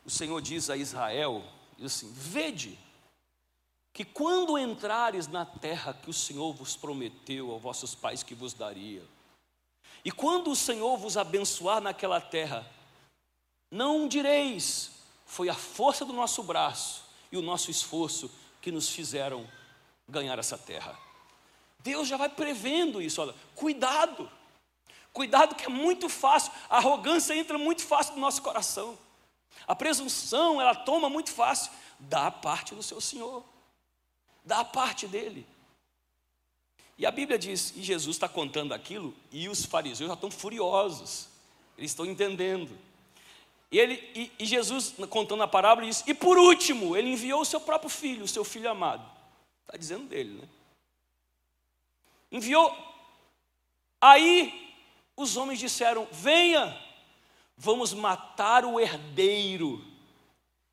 O 0.05 0.11
Senhor 0.11 0.41
diz 0.41 0.70
a 0.70 0.76
Israel, 0.76 1.43
diz 1.76 1.87
assim: 1.87 2.12
Vede 2.12 2.78
que 3.95 4.05
quando 4.05 4.59
entrares 4.59 5.28
na 5.28 5.47
terra 5.47 5.95
que 5.95 6.11
o 6.11 6.12
Senhor 6.12 6.53
vos 6.53 6.76
prometeu 6.76 7.53
aos 7.53 7.62
vossos 7.62 7.95
pais 7.95 8.24
que 8.24 8.34
vos 8.34 8.53
daria, 8.53 9.05
e 10.05 10.11
quando 10.11 10.51
o 10.51 10.57
Senhor 10.57 10.97
vos 10.99 11.16
abençoar 11.16 11.80
naquela 11.80 12.20
terra, 12.20 12.68
não 13.70 14.09
direis, 14.09 14.90
foi 15.24 15.49
a 15.49 15.55
força 15.55 16.05
do 16.05 16.12
nosso 16.12 16.42
braço 16.42 17.05
e 17.30 17.36
o 17.36 17.42
nosso 17.42 17.70
esforço 17.70 18.28
que 18.61 18.72
nos 18.72 18.88
fizeram 18.88 19.49
ganhar 20.09 20.40
essa 20.40 20.59
terra. 20.59 20.99
Deus 21.78 22.09
já 22.09 22.16
vai 22.16 22.28
prevendo 22.28 23.01
isso, 23.01 23.22
olha, 23.22 23.34
cuidado, 23.55 24.28
cuidado 25.12 25.55
que 25.55 25.66
é 25.66 25.68
muito 25.68 26.09
fácil, 26.09 26.51
a 26.68 26.78
arrogância 26.78 27.32
entra 27.32 27.57
muito 27.57 27.82
fácil 27.82 28.14
no 28.14 28.20
nosso 28.20 28.42
coração, 28.42 28.99
a 29.68 29.76
presunção 29.76 30.61
ela 30.61 30.74
toma 30.74 31.09
muito 31.09 31.30
fácil, 31.30 31.70
dá 32.01 32.28
parte 32.28 32.74
do 32.74 32.82
seu 32.82 33.01
Senhor, 33.01 33.54
dá 34.45 34.64
parte 34.64 35.07
dele. 35.07 35.47
E 36.97 37.07
a 37.07 37.11
Bíblia 37.11 37.38
diz, 37.38 37.72
e 37.76 37.82
Jesus 37.82 38.16
está 38.16 38.28
contando 38.28 38.72
aquilo, 38.72 39.14
e 39.32 39.49
os 39.49 39.64
fariseus 39.64 40.09
já 40.09 40.14
estão 40.14 40.30
furiosos, 40.30 41.28
eles 41.76 41.90
estão 41.90 42.07
entendendo. 42.07 42.78
E, 43.74 43.78
ele, 43.78 43.95
e, 44.14 44.30
e 44.38 44.47
Jesus, 44.47 44.95
contando 45.11 45.42
a 45.42 45.49
parábola, 45.49 45.88
diz: 45.88 46.05
E 46.07 46.14
por 46.14 46.38
último, 46.38 46.97
ele 46.97 47.11
enviou 47.11 47.40
o 47.40 47.45
seu 47.45 47.61
próprio 47.61 47.90
filho, 47.90 48.24
o 48.24 48.28
seu 48.28 48.45
filho 48.45 48.70
amado. 48.70 49.05
Está 49.62 49.76
dizendo 49.76 50.05
dele, 50.07 50.40
né? 50.40 50.49
Enviou. 52.30 52.72
Aí 54.01 54.72
os 55.16 55.36
homens 55.36 55.59
disseram: 55.59 56.07
Venha, 56.12 56.80
vamos 57.57 57.92
matar 57.92 58.64
o 58.64 58.78
herdeiro. 58.78 59.84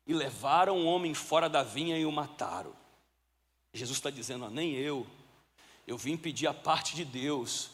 E 0.06 0.14
levaram 0.14 0.78
o 0.78 0.86
homem 0.86 1.12
fora 1.12 1.48
da 1.48 1.64
vinha 1.64 1.98
e 1.98 2.06
o 2.06 2.12
mataram. 2.12 2.72
Jesus 3.72 3.98
está 3.98 4.10
dizendo: 4.10 4.48
Nem 4.50 4.74
eu 4.74 5.06
eu 5.86 5.96
vim 5.96 6.16
pedir 6.16 6.46
a 6.46 6.54
parte 6.54 6.94
de 6.94 7.04
Deus. 7.04 7.70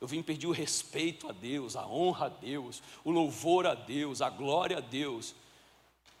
Eu 0.00 0.06
vim 0.06 0.22
pedir 0.22 0.46
o 0.46 0.52
respeito 0.52 1.28
a 1.28 1.32
Deus, 1.32 1.74
a 1.74 1.86
honra 1.86 2.26
a 2.26 2.28
Deus, 2.28 2.82
o 3.02 3.10
louvor 3.10 3.66
a 3.66 3.74
Deus, 3.74 4.20
a 4.20 4.28
glória 4.28 4.76
a 4.76 4.80
Deus, 4.80 5.34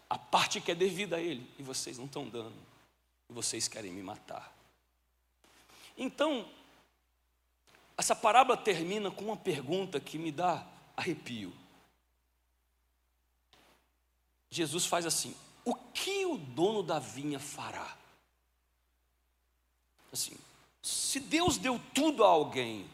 a 0.08 0.16
parte 0.16 0.62
que 0.62 0.72
é 0.72 0.74
devida 0.74 1.16
a 1.16 1.20
Ele, 1.20 1.46
e 1.58 1.62
vocês 1.62 1.98
não 1.98 2.06
estão 2.06 2.26
dando, 2.26 2.56
e 3.28 3.32
vocês 3.34 3.68
querem 3.68 3.92
me 3.92 4.02
matar. 4.02 4.50
Então, 5.94 6.48
essa 7.98 8.16
parábola 8.16 8.56
termina 8.56 9.10
com 9.10 9.26
uma 9.26 9.36
pergunta 9.36 10.00
que 10.00 10.16
me 10.16 10.32
dá 10.32 10.66
arrepio. 10.96 11.52
Jesus 14.50 14.86
faz 14.86 15.04
assim: 15.04 15.36
o 15.66 15.74
que 15.74 16.24
o 16.24 16.38
dono 16.38 16.82
da 16.82 16.98
vinha 16.98 17.38
fará? 17.38 17.94
Assim, 20.16 20.36
se 20.82 21.20
Deus 21.20 21.58
deu 21.58 21.78
tudo 21.92 22.24
a 22.24 22.28
alguém 22.28 22.88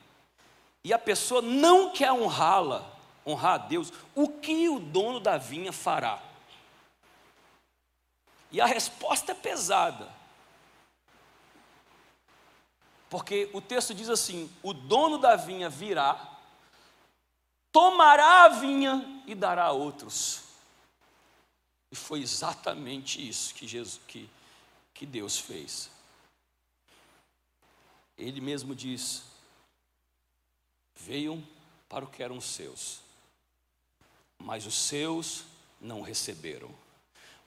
e 0.83 0.93
a 0.93 0.99
pessoa 0.99 1.41
não 1.41 1.93
quer 1.93 2.13
honrá-la, 2.13 2.85
honrar 3.25 3.55
a 3.55 3.59
Deus, 3.59 3.93
o 4.13 4.29
que 4.29 4.69
o 4.69 4.81
dono 4.81 5.21
da 5.21 5.39
vinha 5.39 5.73
fará? 5.73 6.21
E 8.51 8.61
a 8.61 8.67
resposta 8.67 9.31
é 9.31 9.35
pesada. 9.37 10.13
Porque 13.09 13.49
o 13.53 13.61
texto 13.61 13.95
diz 13.95 14.11
assim: 14.11 14.51
o 14.61 14.73
dono 14.73 15.17
da 15.17 15.37
vinha 15.37 15.71
virá, 15.71 16.39
tomará 17.71 18.45
a 18.45 18.49
vinha 18.49 19.23
e 19.29 19.35
dará 19.37 19.67
a 19.67 19.73
outros. 19.73 20.43
E 21.89 21.95
foi 21.95 22.21
exatamente 22.21 23.27
isso 23.27 23.55
que, 23.55 23.69
Jesus, 23.69 24.01
que, 24.09 24.29
que 24.93 25.07
Deus 25.07 25.39
fez. 25.39 25.89
Ele 28.17 28.41
mesmo 28.41 28.75
diz: 28.75 29.23
Veio 30.97 31.43
para 31.89 32.05
o 32.05 32.09
que 32.09 32.23
eram 32.23 32.41
seus, 32.41 33.01
mas 34.39 34.67
os 34.67 34.75
seus 34.75 35.45
não 35.81 36.01
receberam. 36.01 36.71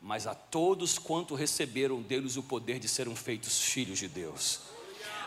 Mas 0.01 0.27
a 0.27 0.35
todos 0.35 0.99
quanto 0.99 1.33
receberam 1.33 2.01
deles 2.01 2.35
o 2.35 2.43
poder 2.43 2.79
de 2.79 2.87
serem 2.87 3.15
feitos 3.15 3.61
filhos 3.61 3.97
de 3.97 4.07
Deus. 4.07 4.61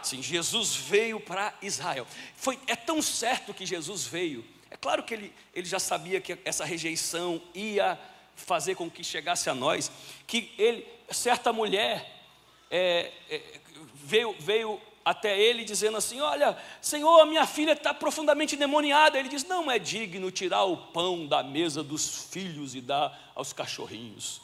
Sim, 0.03 0.22
Jesus 0.22 0.76
veio 0.76 1.18
para 1.18 1.57
Israel. 1.61 2.07
Foi, 2.36 2.59
é 2.66 2.76
tão 2.76 3.03
certo 3.03 3.53
que 3.53 3.66
Jesus 3.66 4.05
veio. 4.05 4.45
É 4.70 4.76
claro 4.76 5.03
que 5.03 5.14
ele, 5.14 5.34
ele 5.55 5.66
já 5.66 5.78
sabia 5.78 6.20
que 6.20 6.39
essa 6.45 6.64
rejeição 6.64 7.43
ia 7.55 7.99
fazer 8.36 8.76
com 8.76 8.91
que 8.91 9.03
chegasse 9.03 9.51
a 9.51 9.55
nós, 9.55 9.91
que 10.26 10.53
ele, 10.57 10.86
certa 11.11 11.53
mulher 11.53 12.24
é, 12.70 13.12
é, 13.28 13.61
veio, 13.95 14.36
veio 14.39 14.80
até 15.09 15.40
ele 15.40 15.64
dizendo 15.64 15.96
assim: 15.96 16.20
Olha, 16.20 16.54
Senhor, 16.82 17.20
a 17.20 17.24
minha 17.24 17.46
filha 17.46 17.72
está 17.72 17.94
profundamente 17.94 18.56
endemoniada. 18.56 19.18
Ele 19.18 19.30
diz: 19.30 19.42
Não 19.42 19.70
é 19.70 19.78
digno 19.78 20.30
tirar 20.30 20.64
o 20.64 20.76
pão 20.76 21.26
da 21.26 21.42
mesa 21.42 21.82
dos 21.82 22.26
filhos 22.30 22.74
e 22.74 22.82
dar 22.82 23.32
aos 23.34 23.54
cachorrinhos. 23.54 24.42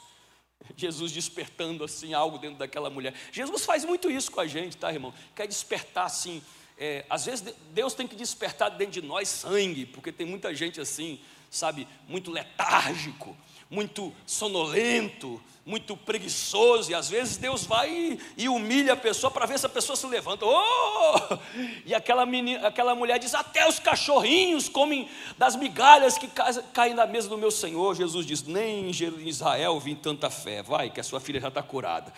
Jesus 0.75 1.11
despertando 1.11 1.83
assim 1.83 2.15
algo 2.15 2.39
dentro 2.39 2.57
daquela 2.57 2.89
mulher. 2.89 3.13
Jesus 3.31 3.63
faz 3.63 3.85
muito 3.85 4.09
isso 4.09 4.31
com 4.31 4.39
a 4.39 4.47
gente, 4.47 4.75
tá, 4.75 4.91
irmão? 4.91 5.13
Quer 5.35 5.47
despertar 5.47 6.05
assim. 6.05 6.41
É, 6.79 7.05
às 7.09 7.25
vezes 7.25 7.53
Deus 7.71 7.93
tem 7.93 8.07
que 8.07 8.15
despertar 8.15 8.69
dentro 8.69 8.99
de 8.99 9.03
nós 9.03 9.29
sangue, 9.29 9.85
porque 9.85 10.11
tem 10.11 10.25
muita 10.25 10.53
gente 10.55 10.81
assim, 10.81 11.21
sabe, 11.51 11.87
muito 12.07 12.31
letárgico, 12.31 13.37
muito 13.69 14.13
sonolento, 14.25 15.41
muito 15.65 15.97
preguiçoso, 15.97 16.91
e 16.91 16.93
às 16.93 17.09
vezes 17.09 17.37
Deus 17.37 17.65
vai 17.65 17.89
e, 17.89 18.19
e 18.37 18.47
humilha 18.47 18.93
a 18.93 18.95
pessoa 18.97 19.31
para 19.31 19.47
ver 19.47 19.57
se 19.57 19.65
a 19.65 19.69
pessoa 19.69 19.95
se 19.95 20.05
levanta. 20.05 20.45
Oh! 20.45 21.37
E 21.85 21.95
aquela, 21.95 22.25
menina, 22.25 22.67
aquela 22.67 22.93
mulher 22.93 23.17
diz: 23.17 23.33
Até 23.33 23.67
os 23.67 23.79
cachorrinhos 23.79 24.69
comem 24.69 25.09
das 25.37 25.55
migalhas 25.55 26.17
que 26.17 26.29
caem 26.71 26.93
na 26.93 27.07
mesa 27.07 27.27
do 27.27 27.37
meu 27.37 27.49
Senhor. 27.49 27.95
Jesus 27.95 28.25
diz: 28.25 28.43
Nem 28.43 28.91
em 28.91 29.27
Israel 29.27 29.79
vi 29.79 29.95
tanta 29.95 30.29
fé. 30.29 30.61
Vai, 30.61 30.91
que 30.91 30.99
a 30.99 31.03
sua 31.03 31.19
filha 31.19 31.39
já 31.39 31.47
está 31.47 31.63
curada. 31.63 32.13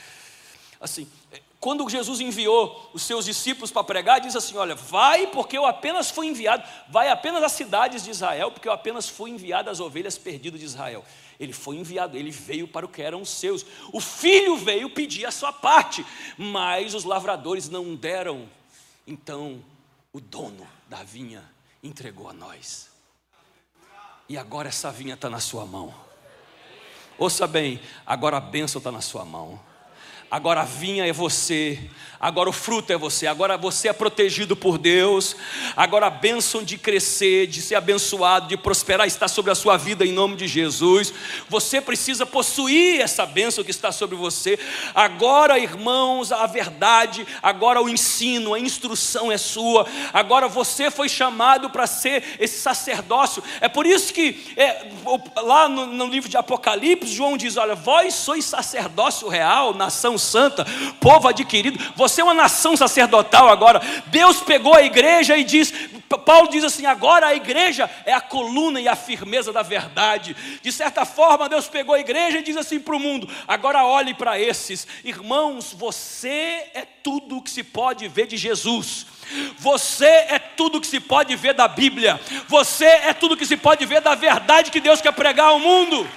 Assim, 0.80 1.08
quando 1.60 1.90
Jesus 1.90 2.20
enviou 2.20 2.92
os 2.94 3.04
seus 3.04 3.26
discípulos 3.26 3.72
para 3.72 3.84
pregar, 3.84 4.20
diz 4.20 4.36
assim: 4.36 4.58
Olha, 4.58 4.76
vai, 4.76 5.28
porque 5.28 5.58
eu 5.58 5.66
apenas 5.66 6.12
fui 6.12 6.28
enviado, 6.28 6.64
vai 6.90 7.10
apenas 7.10 7.42
às 7.42 7.54
cidades 7.54 8.04
de 8.04 8.12
Israel, 8.12 8.52
porque 8.52 8.68
eu 8.68 8.74
apenas 8.74 9.08
fui 9.08 9.32
enviado 9.32 9.70
às 9.70 9.80
ovelhas 9.80 10.18
perdidas 10.18 10.60
de 10.60 10.66
Israel. 10.66 11.04
Ele 11.40 11.54
foi 11.54 11.76
enviado, 11.76 12.18
ele 12.18 12.32
veio 12.32 12.68
para 12.68 12.86
o 12.86 12.90
que 12.90 13.02
eram 13.02 13.24
seus. 13.24 13.66
O 13.94 14.00
filho 14.00 14.58
veio 14.58 14.90
pedir 14.90 15.26
a 15.26 15.32
sua 15.32 15.54
parte, 15.54 16.06
mas 16.38 16.94
os 16.94 17.04
lavradores 17.04 17.70
não 17.70 17.96
deram. 17.96 18.50
Então, 19.06 19.64
o 20.12 20.20
dono 20.20 20.68
da 20.90 21.04
vinha 21.04 21.44
entregou 21.84 22.30
a 22.30 22.34
nós. 22.34 22.90
E 24.28 24.38
agora 24.38 24.70
essa 24.70 24.92
vinha 24.92 25.14
está 25.14 25.30
na 25.30 25.40
sua 25.40 25.66
mão. 25.66 25.94
Ouça 27.18 27.48
bem, 27.48 27.80
agora 28.06 28.38
a 28.38 28.42
bênção 28.42 28.80
está 28.80 28.92
na 28.92 29.02
sua 29.02 29.24
mão 29.24 29.60
agora 30.30 30.62
a 30.62 30.66
vinha 30.66 31.08
é 31.08 31.14
você, 31.14 31.80
agora 32.20 32.50
o 32.50 32.54
fruto 32.54 32.92
é 32.92 32.98
você, 32.98 33.28
agora 33.28 33.58
você 33.58 33.88
é 33.88 33.94
protegido 33.94 34.56
por 34.56 34.78
Deus, 34.78 35.36
agora 35.76 36.08
a 36.08 36.10
bênção 36.10 36.64
de 36.64 36.78
crescer, 36.78 37.48
de 37.48 37.62
ser 37.62 37.76
abençoado, 37.76 38.48
de 38.48 38.58
prosperar 38.58 39.08
está 39.08 39.28
sobre 39.28 39.52
a 39.52 39.56
sua 39.56 39.78
vida 39.78 40.06
em 40.06 40.12
nome 40.12 40.36
de 40.36 40.48
Jesus. 40.48 41.14
Você 41.48 41.80
precisa 41.80 42.26
possuir 42.26 43.00
essa 43.00 43.26
bênção 43.26 43.64
que 43.64 43.72
está 43.72 43.92
sobre 43.92 44.16
você. 44.16 44.60
Agora, 44.94 45.58
irmãos, 45.58 46.32
a 46.32 46.46
verdade, 46.46 47.26
agora 47.42 47.82
o 47.82 47.88
ensino, 47.88 48.54
a 48.54 48.60
instrução 48.60 49.32
é 49.32 49.38
sua. 49.38 49.88
Agora 50.12 50.48
você 50.48 50.92
foi 50.92 51.08
chamado 51.08 51.70
para 51.70 51.88
ser 51.88 52.24
esse 52.40 52.60
sacerdócio. 52.60 53.42
É 53.62 53.70
por 53.70 53.86
isso 53.86 54.14
que 54.14 54.54
é, 54.58 54.88
lá 55.38 55.70
no, 55.70 55.86
no 55.86 56.08
livro 56.08 56.30
de 56.30 56.36
Apocalipse, 56.36 57.14
João 57.14 57.38
diz: 57.38 57.56
Olha, 57.56 57.76
vós 57.76 58.14
sois 58.14 58.44
sacerdócio 58.44 59.30
real, 59.30 59.74
nação 59.74 60.17
santa, 60.20 60.66
povo 61.00 61.28
adquirido. 61.28 61.80
Você 61.96 62.22
é 62.22 62.24
uma 62.24 62.34
nação 62.34 62.76
sacerdotal 62.76 63.50
agora. 63.50 63.82
Deus 64.08 64.42
pegou 64.42 64.74
a 64.74 64.84
igreja 64.84 65.38
e 65.38 65.44
diz, 65.44 65.74
Paulo 66.26 66.50
diz 66.50 66.64
assim: 66.64 66.86
agora 66.86 67.28
a 67.28 67.36
igreja 67.36 67.90
é 68.06 68.14
a 68.14 68.22
coluna 68.22 68.80
e 68.80 68.88
a 68.88 68.96
firmeza 68.96 69.52
da 69.52 69.62
verdade. 69.62 70.36
De 70.62 70.72
certa 70.72 71.06
forma, 71.06 71.50
Deus 71.50 71.68
pegou 71.68 71.96
a 71.96 72.00
igreja 72.00 72.40
e 72.40 72.44
diz 72.44 72.56
assim 72.56 72.80
para 72.80 72.96
o 72.96 73.00
mundo: 73.00 73.30
agora 73.48 73.84
olhe 73.86 74.14
para 74.14 74.40
esses, 74.40 74.88
irmãos, 75.04 75.74
você 75.74 76.70
é 76.74 76.86
tudo 77.04 77.38
o 77.38 77.42
que 77.42 77.50
se 77.50 77.64
pode 77.64 78.08
ver 78.08 78.28
de 78.28 78.38
Jesus. 78.38 79.06
Você 79.58 80.06
é 80.06 80.40
tudo 80.40 80.80
que 80.80 80.88
se 80.88 81.02
pode 81.02 81.36
ver 81.36 81.54
da 81.54 81.68
Bíblia. 81.68 82.20
Você 82.48 82.86
é 82.86 83.14
tudo 83.14 83.36
que 83.36 83.46
se 83.46 83.58
pode 83.58 83.86
ver 83.86 84.00
da 84.00 84.16
verdade 84.16 84.72
que 84.72 84.80
Deus 84.80 85.02
quer 85.02 85.12
pregar 85.12 85.48
ao 85.48 85.60
mundo. 85.60 86.10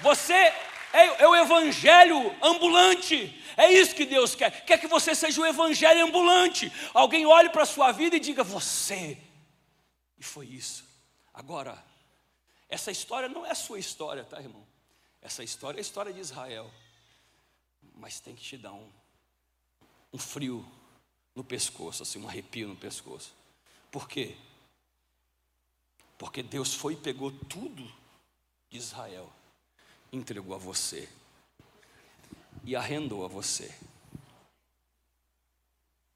Você 0.00 0.52
é, 0.92 1.22
é 1.22 1.28
o 1.28 1.34
evangelho 1.34 2.36
ambulante. 2.42 3.42
É 3.56 3.72
isso 3.72 3.94
que 3.94 4.04
Deus 4.04 4.34
quer. 4.34 4.64
Quer 4.64 4.78
que 4.78 4.86
você 4.86 5.14
seja 5.14 5.40
o 5.40 5.46
evangelho 5.46 6.04
ambulante. 6.04 6.72
Alguém 6.92 7.26
olhe 7.26 7.48
para 7.50 7.62
a 7.62 7.66
sua 7.66 7.92
vida 7.92 8.16
e 8.16 8.20
diga: 8.20 8.44
Você. 8.44 9.18
E 10.18 10.22
foi 10.22 10.46
isso. 10.46 10.84
Agora, 11.32 11.82
essa 12.68 12.90
história 12.90 13.28
não 13.28 13.44
é 13.46 13.50
a 13.50 13.54
sua 13.54 13.78
história, 13.78 14.24
tá, 14.24 14.40
irmão? 14.40 14.66
Essa 15.20 15.42
história 15.42 15.78
é 15.78 15.80
a 15.80 15.82
história 15.82 16.12
de 16.12 16.20
Israel. 16.20 16.70
Mas 17.94 18.20
tem 18.20 18.34
que 18.34 18.42
te 18.42 18.56
dar 18.56 18.72
um, 18.72 18.90
um 20.12 20.18
frio 20.18 20.66
no 21.34 21.42
pescoço, 21.42 22.02
assim, 22.02 22.20
um 22.20 22.28
arrepio 22.28 22.68
no 22.68 22.76
pescoço. 22.76 23.34
Por 23.90 24.08
quê? 24.08 24.36
Porque 26.18 26.42
Deus 26.42 26.74
foi 26.74 26.94
e 26.94 26.96
pegou 26.96 27.30
tudo 27.30 27.90
de 28.70 28.78
Israel 28.78 29.32
entregou 30.12 30.54
a 30.54 30.58
você 30.58 31.08
e 32.64 32.76
arrendou 32.76 33.24
a 33.24 33.28
você. 33.28 33.74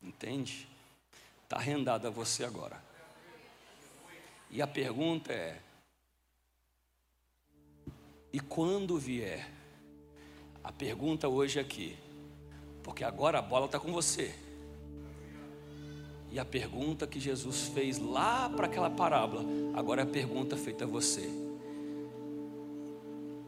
Entende? 0.03 0.69
Está 1.43 1.57
arrendado 1.57 2.07
a 2.07 2.11
você 2.11 2.45
agora. 2.45 2.81
E 4.51 4.61
a 4.61 4.67
pergunta 4.67 5.33
é: 5.33 5.61
e 8.33 8.39
quando 8.39 8.99
vier? 8.99 9.51
A 10.63 10.73
pergunta 10.73 11.29
hoje 11.29 11.61
aqui, 11.61 11.97
porque 12.83 13.05
agora 13.05 13.39
a 13.39 13.43
bola 13.43 13.67
está 13.67 13.79
com 13.79 13.93
você. 13.93 14.35
E 16.33 16.39
a 16.39 16.45
pergunta 16.45 17.07
que 17.07 17.21
Jesus 17.21 17.69
fez 17.69 17.99
lá 17.99 18.51
para 18.51 18.67
aquela 18.67 18.91
parábola, 18.91 19.45
agora 19.75 20.03
é 20.03 20.05
a 20.05 20.09
pergunta 20.09 20.57
feita 20.57 20.85
a 20.85 20.87
você. 20.89 21.46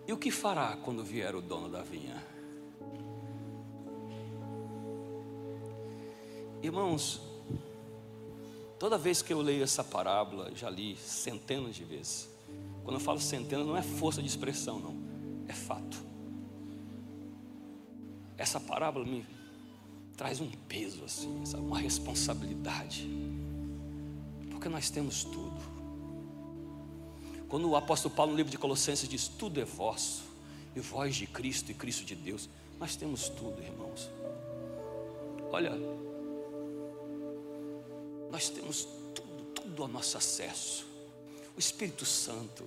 E 0.08 0.12
o 0.12 0.16
que 0.16 0.30
fará 0.30 0.74
quando 0.74 1.04
vier 1.04 1.36
o 1.36 1.42
dono 1.42 1.68
da 1.68 1.82
vinha? 1.82 2.16
Irmãos, 6.62 7.20
toda 8.78 8.96
vez 8.96 9.20
que 9.20 9.34
eu 9.34 9.42
leio 9.42 9.62
essa 9.62 9.84
parábola, 9.84 10.50
já 10.54 10.70
li 10.70 10.96
centenas 10.96 11.76
de 11.76 11.84
vezes. 11.84 12.26
Quando 12.82 12.96
eu 12.96 13.00
falo 13.00 13.20
centenas, 13.20 13.66
não 13.66 13.76
é 13.76 13.82
força 13.82 14.22
de 14.22 14.28
expressão, 14.28 14.80
não, 14.80 14.96
é 15.46 15.52
fato. 15.52 15.98
Essa 18.38 18.58
parábola 18.58 19.04
me 19.04 19.26
traz 20.16 20.40
um 20.40 20.50
peso 20.50 21.04
assim, 21.04 21.44
uma 21.58 21.78
responsabilidade, 21.78 23.06
porque 24.50 24.70
nós 24.70 24.88
temos 24.88 25.22
tudo. 25.22 25.77
Quando 27.48 27.68
o 27.68 27.76
apóstolo 27.76 28.14
Paulo, 28.14 28.32
no 28.32 28.36
livro 28.36 28.50
de 28.50 28.58
Colossenses, 28.58 29.08
diz: 29.08 29.26
Tudo 29.26 29.60
é 29.60 29.64
vosso, 29.64 30.24
e 30.76 30.80
vós 30.80 31.16
de 31.16 31.26
Cristo 31.26 31.70
e 31.70 31.74
Cristo 31.74 32.04
de 32.04 32.14
Deus, 32.14 32.48
nós 32.78 32.94
temos 32.94 33.28
tudo, 33.28 33.62
irmãos. 33.62 34.10
Olha, 35.50 35.72
nós 38.30 38.50
temos 38.50 38.86
tudo, 39.14 39.44
tudo 39.54 39.84
a 39.84 39.88
nosso 39.88 40.16
acesso. 40.18 40.86
O 41.56 41.58
Espírito 41.58 42.04
Santo, 42.04 42.64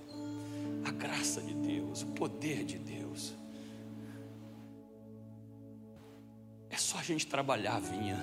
a 0.84 0.90
graça 0.90 1.40
de 1.40 1.54
Deus, 1.54 2.02
o 2.02 2.06
poder 2.06 2.64
de 2.64 2.76
Deus. 2.76 3.32
É 6.68 6.76
só 6.76 6.98
a 6.98 7.02
gente 7.02 7.26
trabalhar, 7.26 7.80
vinha. 7.80 8.18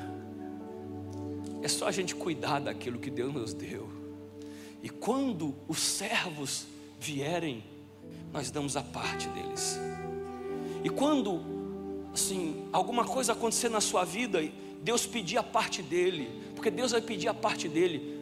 É 1.62 1.68
só 1.68 1.88
a 1.88 1.91
gente 1.91 2.14
cuidar 2.14 2.60
daquilo 2.60 2.99
que 2.99 3.10
Deus 3.10 3.34
nos 3.34 3.53
deu. 3.53 3.99
E 4.82 4.90
quando 4.90 5.56
os 5.68 5.80
servos 5.80 6.66
vierem, 7.00 7.64
nós 8.32 8.52
damos 8.52 8.78
a 8.78 8.84
parte 8.84 9.28
deles. 9.30 9.80
E 10.84 10.90
quando, 10.90 11.42
assim, 12.14 12.68
alguma 12.72 13.04
coisa 13.04 13.34
acontecer 13.34 13.70
na 13.70 13.82
sua 13.82 14.06
vida, 14.06 14.40
Deus 14.82 15.06
pedir 15.06 15.38
a 15.38 15.44
parte 15.44 15.82
dele, 15.82 16.30
porque 16.56 16.72
Deus 16.72 16.92
vai 16.92 17.02
pedir 17.02 17.28
a 17.28 17.34
parte 17.34 17.68
dele 17.68 18.20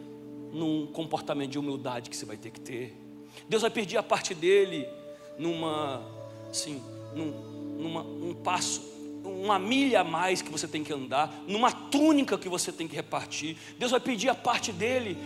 num 0.52 0.86
comportamento 0.86 1.50
de 1.50 1.58
humildade 1.58 2.10
que 2.10 2.16
você 2.16 2.24
vai 2.24 2.36
ter 2.36 2.50
que 2.50 2.60
ter. 2.60 2.96
Deus 3.48 3.62
vai 3.62 3.70
pedir 3.70 3.96
a 3.96 4.02
parte 4.02 4.34
dele 4.34 4.88
numa, 5.38 6.02
assim, 6.50 6.82
num, 7.14 7.30
numa, 7.78 8.02
um 8.02 8.34
passo, 8.34 8.82
uma 9.24 9.58
milha 9.58 10.00
a 10.00 10.04
mais 10.04 10.42
que 10.42 10.50
você 10.50 10.66
tem 10.66 10.82
que 10.82 10.92
andar, 10.92 11.32
numa 11.46 11.70
túnica 11.70 12.36
que 12.36 12.48
você 12.48 12.72
tem 12.72 12.88
que 12.88 12.96
repartir. 12.96 13.56
Deus 13.78 13.92
vai 13.92 14.00
pedir 14.00 14.28
a 14.28 14.34
parte 14.34 14.72
dele 14.72 15.16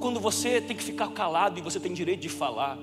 quando 0.00 0.18
você 0.18 0.60
tem 0.60 0.76
que 0.76 0.82
ficar 0.82 1.08
calado 1.12 1.58
e 1.58 1.62
você 1.62 1.78
tem 1.78 1.92
direito 1.92 2.20
de 2.20 2.28
falar. 2.28 2.78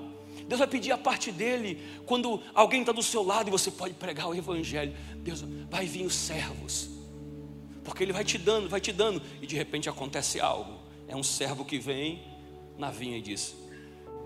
Deus 0.46 0.60
vai 0.60 0.68
pedir 0.68 0.92
a 0.92 0.98
parte 0.98 1.30
dele 1.30 1.78
quando 2.06 2.40
alguém 2.54 2.80
está 2.80 2.92
do 2.92 3.02
seu 3.02 3.22
lado 3.22 3.48
e 3.48 3.50
você 3.50 3.70
pode 3.70 3.94
pregar 3.94 4.28
o 4.28 4.34
evangelho. 4.34 4.96
Deus 5.16 5.44
vai 5.68 5.84
vir 5.84 6.06
os 6.06 6.14
servos, 6.14 6.88
porque 7.84 8.02
ele 8.02 8.12
vai 8.12 8.24
te 8.24 8.38
dando, 8.38 8.68
vai 8.68 8.80
te 8.80 8.92
dando, 8.92 9.20
e 9.42 9.46
de 9.46 9.56
repente 9.56 9.88
acontece 9.88 10.40
algo. 10.40 10.78
É 11.06 11.14
um 11.14 11.22
servo 11.22 11.64
que 11.64 11.78
vem 11.78 12.22
na 12.78 12.90
vinha 12.90 13.18
e 13.18 13.20
diz: 13.20 13.54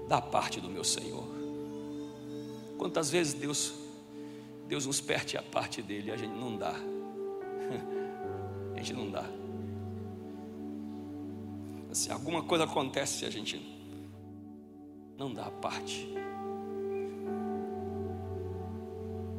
da 0.08 0.20
parte 0.20 0.60
do 0.60 0.68
meu 0.68 0.84
Senhor. 0.84 1.24
Quantas 2.78 3.10
vezes 3.10 3.34
Deus 3.34 3.72
Deus 4.68 4.86
nos 4.86 5.00
perde 5.00 5.36
a 5.36 5.42
parte 5.42 5.82
dele 5.82 6.08
e 6.08 6.12
a 6.12 6.16
gente 6.16 6.34
não 6.34 6.56
dá. 6.56 6.74
A 8.74 8.78
gente 8.78 8.94
não 8.94 9.10
dá. 9.10 9.41
Assim, 11.92 12.10
alguma 12.10 12.42
coisa 12.42 12.64
acontece 12.64 13.26
a 13.26 13.30
gente 13.30 13.60
não 15.18 15.32
dá 15.32 15.44
a 15.44 15.50
parte. 15.50 16.08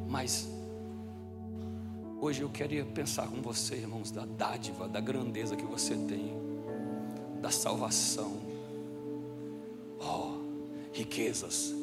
Mas 0.08 0.48
hoje 2.22 2.44
eu 2.44 2.50
queria 2.50 2.86
pensar 2.86 3.28
com 3.28 3.42
você, 3.42 3.78
irmãos, 3.78 4.12
da 4.12 4.24
dádiva, 4.24 4.88
da 4.88 5.00
grandeza 5.02 5.56
que 5.56 5.66
você 5.66 5.96
tem, 5.96 6.32
da 7.42 7.50
salvação. 7.50 8.40
Oh, 10.00 10.38
riquezas 10.94 11.74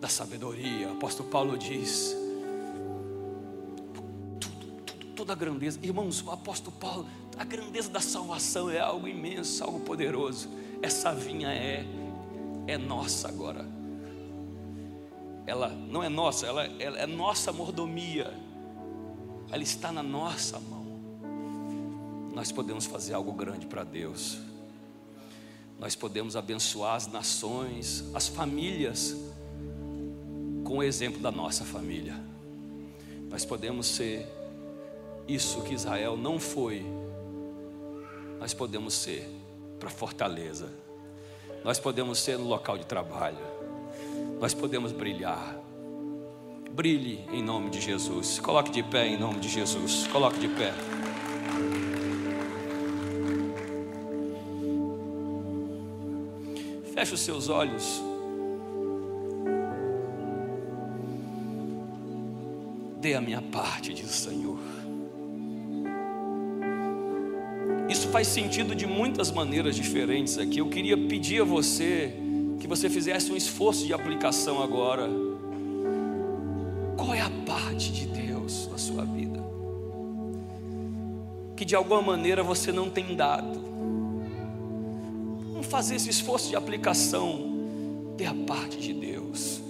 da 0.00 0.06
sabedoria. 0.06 0.88
O 0.88 0.92
apóstolo 0.92 1.28
Paulo 1.28 1.58
diz: 1.58 2.16
toda 5.22 5.34
a 5.34 5.36
grandeza. 5.36 5.78
Irmãos, 5.80 6.20
o 6.20 6.32
apóstolo 6.32 6.76
Paulo, 6.80 7.06
a 7.38 7.44
grandeza 7.44 7.88
da 7.88 8.00
salvação 8.00 8.68
é 8.68 8.80
algo 8.80 9.06
imenso, 9.06 9.62
algo 9.62 9.78
poderoso. 9.78 10.48
Essa 10.82 11.14
vinha 11.14 11.48
é 11.48 11.86
é 12.66 12.76
nossa 12.76 13.28
agora. 13.28 13.64
Ela 15.46 15.68
não 15.68 16.02
é 16.02 16.08
nossa, 16.08 16.44
ela, 16.44 16.64
ela 16.64 16.98
é 16.98 17.06
nossa 17.06 17.52
mordomia. 17.52 18.36
Ela 19.52 19.62
está 19.62 19.92
na 19.92 20.02
nossa 20.02 20.58
mão. 20.58 20.86
Nós 22.34 22.50
podemos 22.50 22.84
fazer 22.86 23.14
algo 23.14 23.32
grande 23.32 23.66
para 23.66 23.84
Deus. 23.84 24.38
Nós 25.78 25.94
podemos 25.94 26.34
abençoar 26.34 26.96
as 26.96 27.06
nações, 27.06 28.04
as 28.12 28.26
famílias, 28.26 29.16
com 30.64 30.78
o 30.78 30.82
exemplo 30.82 31.20
da 31.20 31.30
nossa 31.30 31.64
família. 31.64 32.20
Nós 33.30 33.44
podemos 33.44 33.86
ser 33.86 34.41
isso 35.26 35.62
que 35.62 35.74
Israel 35.74 36.16
não 36.16 36.38
foi, 36.38 36.84
nós 38.38 38.52
podemos 38.52 38.94
ser 38.94 39.28
para 39.78 39.88
Fortaleza, 39.90 40.68
nós 41.64 41.78
podemos 41.78 42.18
ser 42.18 42.38
no 42.38 42.46
local 42.46 42.76
de 42.76 42.86
trabalho, 42.86 43.38
nós 44.40 44.52
podemos 44.52 44.92
brilhar. 44.92 45.56
Brilhe 46.72 47.24
em 47.30 47.42
nome 47.42 47.68
de 47.68 47.80
Jesus. 47.80 48.40
Coloque 48.40 48.70
de 48.70 48.82
pé 48.82 49.06
em 49.06 49.18
nome 49.18 49.38
de 49.40 49.48
Jesus. 49.48 50.06
Coloque 50.06 50.38
de 50.38 50.48
pé. 50.48 50.72
Feche 56.94 57.14
os 57.14 57.20
seus 57.20 57.50
olhos. 57.50 58.02
Dê 63.00 63.14
a 63.14 63.20
minha 63.20 63.42
parte, 63.42 63.92
diz 63.92 64.08
o 64.08 64.30
Senhor. 64.30 64.58
Faz 68.12 68.28
sentido 68.28 68.74
de 68.74 68.86
muitas 68.86 69.30
maneiras 69.30 69.74
diferentes 69.74 70.36
aqui. 70.36 70.58
Eu 70.58 70.68
queria 70.68 70.98
pedir 70.98 71.40
a 71.40 71.44
você 71.44 72.14
que 72.60 72.68
você 72.68 72.90
fizesse 72.90 73.32
um 73.32 73.36
esforço 73.36 73.86
de 73.86 73.94
aplicação 73.94 74.62
agora. 74.62 75.08
Qual 76.94 77.14
é 77.14 77.22
a 77.22 77.30
parte 77.46 77.90
de 77.90 78.06
Deus 78.06 78.68
na 78.70 78.76
sua 78.76 79.06
vida? 79.06 79.42
Que 81.56 81.64
de 81.64 81.74
alguma 81.74 82.02
maneira 82.02 82.42
você 82.42 82.70
não 82.70 82.90
tem 82.90 83.16
dado. 83.16 83.58
Vamos 85.50 85.66
fazer 85.66 85.94
esse 85.94 86.10
esforço 86.10 86.50
de 86.50 86.56
aplicação. 86.56 87.50
Dê 88.18 88.26
a 88.26 88.34
parte 88.34 88.78
de 88.78 88.92
Deus. 88.92 89.62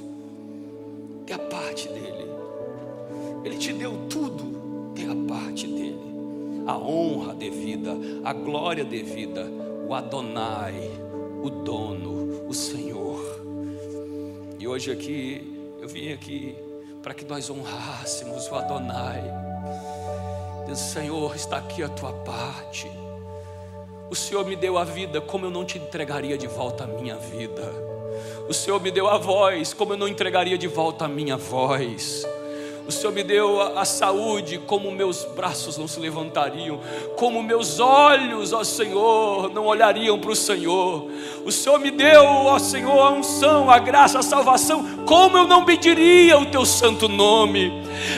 Dê 1.24 1.32
a 1.32 1.38
parte 1.38 1.86
dele. 1.88 2.26
Ele 3.44 3.56
te 3.56 3.72
deu 3.72 3.96
tudo. 4.10 4.92
Dê 4.96 5.04
a 5.04 5.14
parte 5.28 5.68
dele 5.68 6.11
a 6.66 6.76
honra 6.76 7.34
devida, 7.34 7.92
a 8.24 8.32
glória 8.32 8.84
devida, 8.84 9.46
o 9.88 9.94
Adonai, 9.94 10.90
o 11.42 11.50
dono, 11.50 12.46
o 12.48 12.54
Senhor. 12.54 13.20
E 14.58 14.66
hoje 14.66 14.92
aqui, 14.92 15.74
eu 15.80 15.88
vim 15.88 16.12
aqui 16.12 16.54
para 17.02 17.12
que 17.12 17.24
nós 17.24 17.50
honrássemos 17.50 18.48
o 18.48 18.54
Adonai. 18.54 19.22
Diz, 20.66 20.78
Senhor, 20.78 21.34
está 21.34 21.56
aqui 21.56 21.82
a 21.82 21.88
tua 21.88 22.12
parte. 22.12 22.90
O 24.08 24.14
Senhor 24.14 24.44
me 24.46 24.54
deu 24.54 24.78
a 24.78 24.84
vida, 24.84 25.20
como 25.20 25.46
eu 25.46 25.50
não 25.50 25.64
te 25.64 25.78
entregaria 25.78 26.38
de 26.38 26.46
volta 26.46 26.84
a 26.84 26.86
minha 26.86 27.16
vida. 27.16 27.62
O 28.48 28.54
Senhor 28.54 28.80
me 28.80 28.90
deu 28.90 29.08
a 29.08 29.18
voz, 29.18 29.72
como 29.72 29.94
eu 29.94 29.96
não 29.96 30.06
entregaria 30.06 30.56
de 30.56 30.68
volta 30.68 31.06
a 31.06 31.08
minha 31.08 31.36
voz. 31.36 32.26
O 32.86 32.90
Senhor 32.90 33.12
me 33.12 33.22
deu 33.22 33.60
a, 33.60 33.82
a, 33.82 33.84
saúde, 33.84 34.58
como 34.66 34.90
meus 34.90 35.24
braços 35.36 35.78
não 35.78 35.86
se 35.86 36.00
levantariam, 36.00 36.80
como 37.16 37.42
meus 37.42 37.78
olhos, 37.78 38.52
ó 38.52 38.64
Senhor, 38.64 39.52
não 39.52 39.66
olhariam 39.66 40.18
para 40.18 40.32
o 40.32 40.36
Senhor. 40.36 41.06
O 41.44 41.52
Senhor 41.52 41.78
me 41.78 41.90
deu, 41.92 42.24
ó 42.24 42.58
Senhor, 42.58 42.98
a 42.98 43.10
unção, 43.10 43.70
a 43.70 43.78
graça, 43.78 44.18
a 44.18 44.22
salvação, 44.22 45.04
como 45.06 45.38
eu 45.38 45.46
não 45.46 45.64
pediria 45.64 46.38
o 46.38 46.46
teu 46.46 46.66
santo 46.66 47.08
nome. 47.08 47.72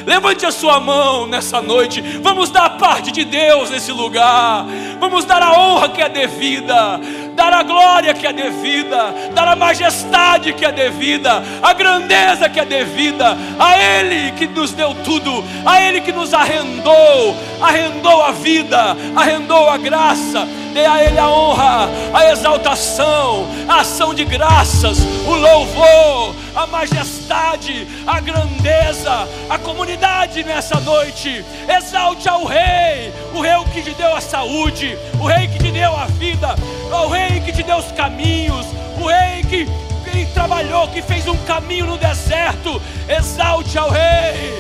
Levante 0.07 0.47
a 0.47 0.53
sua 0.53 0.81
mão 0.81 1.27
nessa 1.27 1.61
noite. 1.61 2.01
Vamos 2.23 2.49
dar 2.49 2.65
a 2.65 2.71
parte 2.71 3.13
de 3.13 3.25
Deus 3.25 3.69
nesse 3.69 3.93
lugar. 3.93 4.65
Vamos 4.99 5.25
dar 5.27 5.43
a 5.43 5.53
honra 5.53 5.91
que 5.91 6.01
é 6.01 6.09
devida 6.09 7.01
dar 7.35 7.53
a 7.53 7.63
glória 7.63 8.15
que 8.15 8.27
é 8.27 8.33
devida, 8.33 9.15
dar 9.35 9.49
a 9.49 9.57
majestade 9.57 10.53
que 10.53 10.65
é 10.65 10.73
devida, 10.73 11.43
a 11.63 11.73
grandeza 11.73 12.49
que 12.49 12.61
é 12.61 12.65
devida, 12.65 13.37
a 13.59 13.79
Ele 13.79 14.33
que 14.33 14.47
nos 14.47 14.73
deu 14.73 14.95
tudo, 15.05 15.45
a 15.65 15.81
Ele 15.81 16.01
que 16.01 16.13
nos 16.13 16.33
arrendou, 16.33 17.37
arrendou 17.61 18.23
a 18.23 18.31
vida, 18.31 18.97
arrendou 19.15 19.69
a 19.69 19.77
graça, 19.77 20.47
dê 20.75 20.85
a 20.85 21.03
Ele 21.05 21.19
a 21.19 21.29
honra, 21.29 21.89
a 22.13 22.31
exaltação, 22.33 23.47
a 23.69 23.81
ação 23.81 24.13
de 24.13 24.25
graças, 24.25 24.99
o 25.25 25.35
louvor, 25.37 26.35
a 26.55 26.67
majestade, 26.67 27.87
a 28.05 28.19
grandeza, 28.19 29.29
a 29.49 29.57
comunidade 29.57 30.43
nessa 30.43 30.81
noite. 30.81 31.45
Exalte 31.69 32.29
ao 32.29 32.45
Rei, 32.45 33.15
o 33.33 33.41
Rei 33.41 33.55
que 33.73 33.83
te 33.83 33.95
deu 33.95 34.15
a 34.15 34.21
saúde, 34.21 34.99
o 35.21 35.27
Rei 35.27 35.47
que 35.47 35.59
te 35.59 35.71
deu 35.71 35.97
a 35.97 36.07
vida, 36.07 36.57
o 36.91 37.09
Rei 37.09 37.41
que 37.41 37.53
te 37.53 37.63
deu 37.63 37.77
os 37.77 37.93
caminhos, 37.93 38.67
o 39.01 39.07
Rei 39.07 39.43
que, 39.45 39.67
que 40.11 40.27
trabalhou, 40.35 40.89
que 40.89 41.01
fez 41.01 41.29
um 41.29 41.37
caminho 41.45 41.87
no 41.87 41.97
deserto. 41.97 42.83
Exalte 43.09 43.79
ao 43.79 43.91
Rei, 43.91 44.59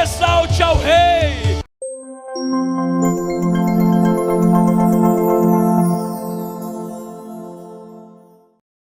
exalte 0.00 0.62
ao 0.62 0.76
Rei 0.76 1.60